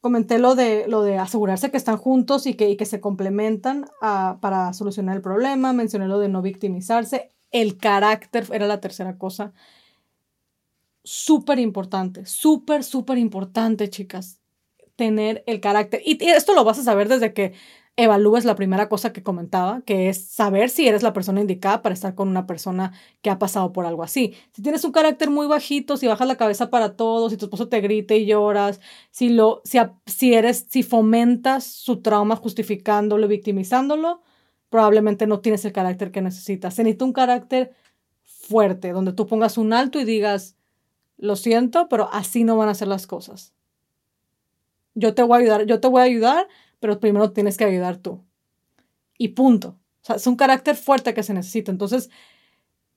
comenté 0.02 0.40
lo 0.40 0.56
de, 0.56 0.90
lo 0.90 1.04
de 1.04 1.20
asegurarse 1.20 1.72
que 1.72 1.78
están 1.78 1.96
juntos 1.96 2.48
y 2.48 2.56
que, 2.56 2.76
que 2.76 2.86
se 2.86 3.00
complementan 3.00 3.86
ah, 4.02 4.40
para 4.42 4.74
solucionar 4.74 5.16
el 5.16 5.22
problema. 5.22 5.72
Mencioné 5.72 6.10
lo 6.10 6.20
de 6.20 6.28
no 6.28 6.42
victimizarse. 6.42 7.32
El 7.56 7.78
carácter 7.78 8.46
era 8.52 8.68
la 8.68 8.82
tercera 8.82 9.18
cosa. 9.18 9.54
Súper 11.06 11.58
importante, 11.60 12.26
súper, 12.26 12.84
súper 12.84 13.18
importante, 13.18 13.90
chicas. 13.90 14.42
Tener 14.98 15.42
el 15.48 15.62
carácter. 15.62 16.02
Y 16.04 16.22
esto 16.22 16.54
lo 16.54 16.66
vas 16.66 16.80
a 16.80 16.84
saber 16.84 17.08
desde 17.08 17.34
que 17.34 17.54
evalúes 17.96 18.44
la 18.44 18.56
primera 18.56 18.90
cosa 18.90 19.14
que 19.14 19.24
comentaba, 19.24 19.82
que 19.86 20.10
es 20.10 20.28
saber 20.28 20.70
si 20.70 20.86
eres 20.86 21.02
la 21.02 21.14
persona 21.14 21.40
indicada 21.40 21.82
para 21.82 21.94
estar 21.94 22.14
con 22.14 22.28
una 22.28 22.46
persona 22.46 22.92
que 23.22 23.30
ha 23.30 23.40
pasado 23.40 23.72
por 23.72 23.86
algo 23.86 24.04
así. 24.04 24.34
Si 24.52 24.62
tienes 24.62 24.84
un 24.84 24.92
carácter 24.92 25.30
muy 25.30 25.48
bajito, 25.48 25.96
si 25.96 26.08
bajas 26.08 26.28
la 26.28 26.36
cabeza 26.36 26.70
para 26.70 26.98
todos, 26.98 27.32
si 27.32 27.38
tu 27.38 27.46
esposo 27.46 27.70
te 27.70 27.80
grita 27.80 28.16
y 28.16 28.26
lloras, 28.26 28.82
si 29.12 29.30
lo 29.30 29.62
si, 29.64 29.78
si 30.06 30.34
eres 30.34 30.66
si 30.70 30.84
fomentas 30.84 31.64
su 31.64 32.02
trauma 32.02 32.36
justificándolo, 32.36 33.30
victimizándolo, 33.30 34.24
probablemente 34.76 35.28
no 35.28 35.40
tienes 35.40 35.66
el 35.66 35.74
carácter 35.74 36.12
que 36.12 36.22
necesitas. 36.22 36.74
Se 36.74 36.84
necesita 36.84 37.06
un 37.06 37.14
carácter 37.14 37.74
fuerte, 38.24 38.92
donde 38.92 39.14
tú 39.14 39.26
pongas 39.28 39.58
un 39.58 39.74
alto 39.74 40.00
y 40.00 40.04
digas, 40.04 40.56
lo 41.18 41.36
siento, 41.36 41.88
pero 41.90 42.10
así 42.12 42.44
no 42.44 42.58
van 42.58 42.70
a 42.70 42.76
ser 42.76 42.88
las 42.88 43.08
cosas. 43.08 43.54
Yo 44.94 45.14
te 45.14 45.24
voy 45.24 45.38
a 45.38 45.42
ayudar, 45.42 45.66
yo 45.66 45.80
te 45.80 45.88
voy 45.88 46.02
a 46.02 46.06
ayudar 46.06 46.48
pero 46.80 47.00
primero 47.00 47.32
tienes 47.32 47.58
que 47.58 47.66
ayudar 47.66 47.98
tú. 47.98 48.24
Y 49.18 49.30
punto. 49.30 49.70
O 49.70 50.06
sea, 50.06 50.18
es 50.18 50.28
un 50.28 50.36
carácter 50.36 50.76
fuerte 50.76 51.16
que 51.16 51.24
se 51.24 51.34
necesita. 51.34 51.72
Entonces, 51.72 52.12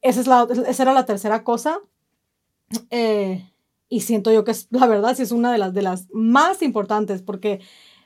esa, 0.03 0.20
es 0.20 0.26
la, 0.26 0.47
esa 0.66 0.83
era 0.83 0.93
la 0.93 1.07
tercera 1.07 1.43
cosa. 1.43 1.79
Eh, 2.91 3.51
y 3.89 4.01
siento 4.01 4.31
yo 4.31 4.45
que 4.45 4.51
es, 4.51 4.68
la 4.70 4.87
verdad, 4.87 5.16
sí 5.16 5.22
es 5.22 5.33
una 5.33 5.53
de 5.53 5.57
las, 5.57 5.72
de 5.72 5.81
las 5.81 6.09
más 6.12 6.61
importantes, 6.61 7.22
porque 7.22 7.61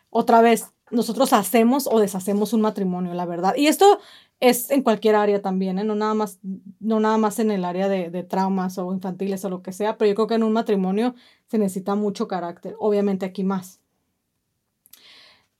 otra 0.08 0.40
vez, 0.40 0.72
nosotros 0.92 1.32
hacemos 1.32 1.88
o 1.90 1.98
deshacemos 1.98 2.52
un 2.52 2.60
matrimonio, 2.60 3.14
la 3.14 3.26
verdad. 3.26 3.54
Y 3.56 3.66
esto 3.66 3.98
es 4.40 4.70
en 4.70 4.82
cualquier 4.82 5.16
área 5.16 5.40
también, 5.40 5.78
¿eh? 5.78 5.84
no, 5.84 5.94
nada 5.94 6.14
más, 6.14 6.38
no 6.80 7.00
nada 7.00 7.16
más 7.18 7.38
en 7.38 7.50
el 7.50 7.64
área 7.64 7.88
de, 7.88 8.22
traumas 8.24 8.78
o 8.78 8.92
infantiles 8.92 9.44
o 9.44 9.50
lo 9.50 9.62
que 9.62 9.72
sea, 9.72 9.96
pero 9.96 10.08
yo 10.08 10.14
creo 10.14 10.26
que 10.26 10.34
en 10.34 10.42
un 10.42 10.52
matrimonio 10.52 11.14
se 11.46 11.58
necesita 11.58 11.94
mucho 11.94 12.28
carácter, 12.28 12.74
obviamente 12.78 13.26
aquí 13.26 13.44
más. 13.44 13.80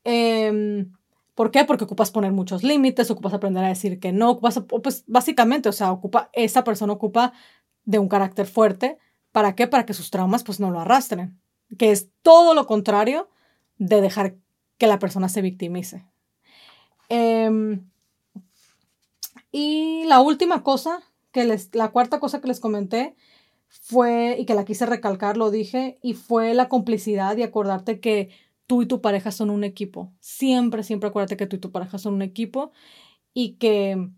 Em, 0.05 0.93
¿Por 1.35 1.51
qué? 1.51 1.64
Porque 1.64 1.85
ocupas 1.85 2.11
poner 2.11 2.33
muchos 2.33 2.62
límites, 2.62 3.11
ocupas 3.11 3.33
aprender 3.33 3.64
a 3.64 3.68
decir 3.68 3.99
que 4.01 4.12
no, 4.12 4.30
ocupas, 4.30 4.62
pues 4.83 5.05
básicamente, 5.07 5.68
o 5.68 5.72
sea, 5.72 5.93
ocupa, 5.93 6.28
esa 6.33 6.64
persona 6.64 6.93
ocupa 6.93 7.33
de 7.85 7.99
un 7.99 8.09
carácter 8.09 8.47
fuerte. 8.47 8.99
¿Para 9.33 9.55
qué? 9.55 9.66
Para 9.66 9.87
que 9.87 9.95
sus 9.95 10.11
traumas 10.11 10.45
pues 10.45 10.61
no 10.61 10.70
lo 10.70 10.80
arrastren. 10.80 11.41
Que 11.78 11.91
es 11.91 12.11
todo 12.22 12.55
lo 12.55 12.66
contrario 12.66 13.30
de 13.78 14.01
dejar 14.01 14.37
que 14.83 14.89
la 14.89 14.99
persona 14.99 15.28
se 15.28 15.43
victimice. 15.43 16.05
Em, 17.09 17.89
y 19.53 20.03
la 20.07 20.20
última 20.20 20.64
cosa, 20.64 21.05
que 21.30 21.45
les, 21.45 21.72
la 21.72 21.93
cuarta 21.93 22.18
cosa 22.18 22.41
que 22.41 22.49
les 22.49 22.59
comenté 22.59 23.14
fue, 23.68 24.35
y 24.41 24.45
que 24.45 24.57
la 24.57 24.64
quise 24.64 24.85
recalcar, 24.85 25.37
lo 25.37 25.53
dije, 25.53 26.01
y 26.03 26.14
fue 26.14 26.53
la 26.53 26.68
complicidad 26.68 27.37
y 27.37 27.45
acordarte 27.45 28.01
que 28.01 28.30
tú 28.66 28.83
y 28.83 28.87
tu 28.87 29.01
pareja 29.01 29.30
son 29.30 29.51
un 29.51 29.62
equipo. 29.62 30.12
Siempre, 30.18 30.83
siempre 30.83 31.11
acuérdate 31.11 31.37
que 31.37 31.47
tú 31.47 31.55
y 31.55 31.61
tu 31.61 31.70
pareja 31.70 31.99
son 31.99 32.14
un 32.14 32.22
equipo 32.22 32.72
y 33.33 33.53
que 33.59 34.11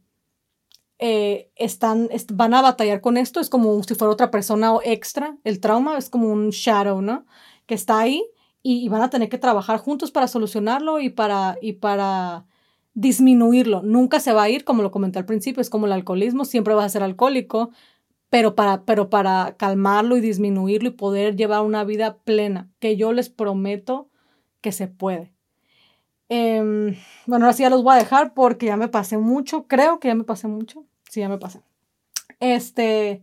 eh, 0.98 1.50
están, 1.56 2.08
van 2.32 2.54
a 2.54 2.62
batallar 2.62 3.02
con 3.02 3.18
esto. 3.18 3.38
Es 3.38 3.50
como 3.50 3.82
si 3.82 3.94
fuera 3.96 4.14
otra 4.14 4.30
persona 4.30 4.72
extra. 4.82 5.36
El 5.44 5.60
trauma 5.60 5.98
es 5.98 6.08
como 6.08 6.28
un 6.28 6.48
shadow, 6.48 7.02
¿no? 7.02 7.26
Que 7.66 7.74
está 7.74 7.98
ahí 7.98 8.24
y, 8.66 8.88
van 8.88 9.02
a 9.02 9.10
tener 9.10 9.28
que 9.28 9.38
trabajar 9.38 9.78
juntos 9.78 10.10
para 10.10 10.26
solucionarlo 10.26 10.98
y 10.98 11.10
para, 11.10 11.58
y 11.60 11.74
para 11.74 12.46
disminuirlo. 12.94 13.82
Nunca 13.82 14.20
se 14.20 14.32
va 14.32 14.44
a 14.44 14.48
ir, 14.48 14.64
como 14.64 14.82
lo 14.82 14.90
comenté 14.90 15.18
al 15.18 15.26
principio, 15.26 15.60
es 15.60 15.68
como 15.68 15.86
el 15.86 15.92
alcoholismo, 15.92 16.46
siempre 16.46 16.74
va 16.74 16.84
a 16.84 16.88
ser 16.88 17.02
alcohólico, 17.02 17.70
pero 18.30 18.54
para, 18.54 18.84
pero 18.84 19.10
para 19.10 19.56
calmarlo 19.58 20.16
y 20.16 20.22
disminuirlo 20.22 20.88
y 20.88 20.92
poder 20.92 21.36
llevar 21.36 21.60
una 21.60 21.84
vida 21.84 22.16
plena, 22.24 22.70
que 22.80 22.96
yo 22.96 23.12
les 23.12 23.28
prometo 23.28 24.08
que 24.62 24.72
se 24.72 24.88
puede. 24.88 25.34
Em, 26.30 26.96
bueno, 27.26 27.44
ahora 27.44 27.52
sí 27.52 27.64
ya 27.64 27.70
los 27.70 27.82
voy 27.82 27.94
a 27.94 27.98
dejar 27.98 28.32
porque 28.32 28.66
ya 28.66 28.78
me 28.78 28.88
pasé 28.88 29.18
mucho. 29.18 29.66
Creo 29.68 30.00
que 30.00 30.08
ya 30.08 30.14
me 30.14 30.24
pasé 30.24 30.48
mucho. 30.48 30.86
Sí, 31.10 31.20
ya 31.20 31.28
me 31.28 31.38
pasé. 31.38 31.60
Este, 32.40 33.22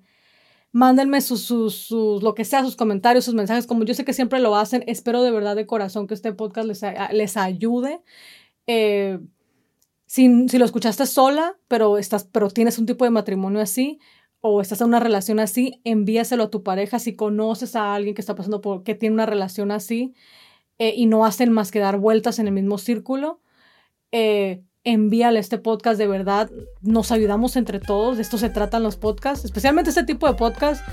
mándenme 0.72 1.22
sus, 1.22 1.42
sus, 1.44 1.92
lo 1.92 2.34
que 2.34 2.46
sea, 2.46 2.64
sus 2.64 2.76
comentarios, 2.76 3.26
sus 3.26 3.34
mensajes, 3.34 3.68
como 3.68 3.84
yo 3.84 3.94
sé 3.94 4.06
que 4.06 4.14
siempre 4.14 4.40
lo 4.40 4.56
hacen. 4.56 4.84
Espero 4.88 5.24
de 5.24 5.32
verdad 5.32 5.56
de 5.56 5.66
corazón 5.66 6.08
que 6.08 6.14
este 6.14 6.34
podcast 6.34 6.68
les, 6.68 6.82
les 7.12 7.38
ayude. 7.38 8.02
Eh, 8.68 9.20
si, 10.06 10.48
si, 10.50 10.58
lo 10.58 10.66
escuchaste 10.66 11.06
sola, 11.06 11.58
pero, 11.68 11.98
estás, 11.98 12.26
pero 12.26 12.50
tienes 12.50 12.78
un 12.78 12.86
tipo 12.86 13.06
de 13.06 13.12
matrimonio 13.12 13.62
así, 13.62 14.00
o 14.42 14.62
estás 14.62 14.82
en 14.82 14.88
una 14.88 15.00
relación 15.00 15.40
así, 15.40 15.82
envíaselo 15.84 16.44
a 16.44 16.50
tu 16.50 16.64
pareja. 16.64 17.00
Si 17.00 17.16
conoces 17.16 17.76
a 17.76 17.94
alguien 17.94 18.16
que 18.16 18.22
está 18.22 18.36
pasando 18.36 18.62
por, 18.62 18.84
que 18.84 18.96
tiene 18.96 19.14
una 19.14 19.26
relación 19.26 19.72
así, 19.72 20.14
eh, 20.80 20.94
y 20.98 21.06
no 21.06 21.26
hacen 21.26 21.52
más 21.52 21.72
que 21.72 21.80
dar 21.80 22.00
vueltas 22.00 22.40
en 22.40 22.48
el 22.48 22.54
mismo 22.54 22.78
círculo, 22.78 23.42
eh, 24.12 24.64
envíale 24.84 25.40
este 25.40 25.58
podcast 25.58 25.98
de 25.98 26.08
verdad. 26.08 26.50
Nos 26.82 27.12
ayudamos 27.12 27.56
entre 27.56 27.80
todos. 27.80 28.18
De 28.18 28.24
esto 28.24 28.38
se 28.38 28.50
tratan 28.50 28.84
los 28.84 28.98
podcasts, 28.98 29.46
especialmente 29.46 29.90
este 29.90 30.04
tipo 30.04 30.28
de 30.28 30.34
podcasts. 30.34 30.84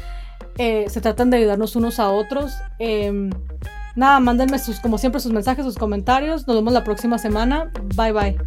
Eh, 0.58 0.86
se 0.88 1.00
tratan 1.00 1.30
de 1.30 1.38
ayudarnos 1.38 1.76
unos 1.76 1.98
a 1.98 2.10
otros. 2.10 2.52
Em, 2.78 3.30
nada, 3.96 4.20
mándenme 4.20 4.58
sus, 4.58 4.80
como 4.80 4.98
siempre, 4.98 5.20
sus 5.20 5.32
mensajes, 5.32 5.64
sus 5.64 5.76
comentarios. 5.76 6.46
Nos 6.46 6.56
vemos 6.56 6.72
la 6.72 6.84
próxima 6.84 7.18
semana. 7.18 7.70
Bye 7.96 8.12
bye. 8.12 8.38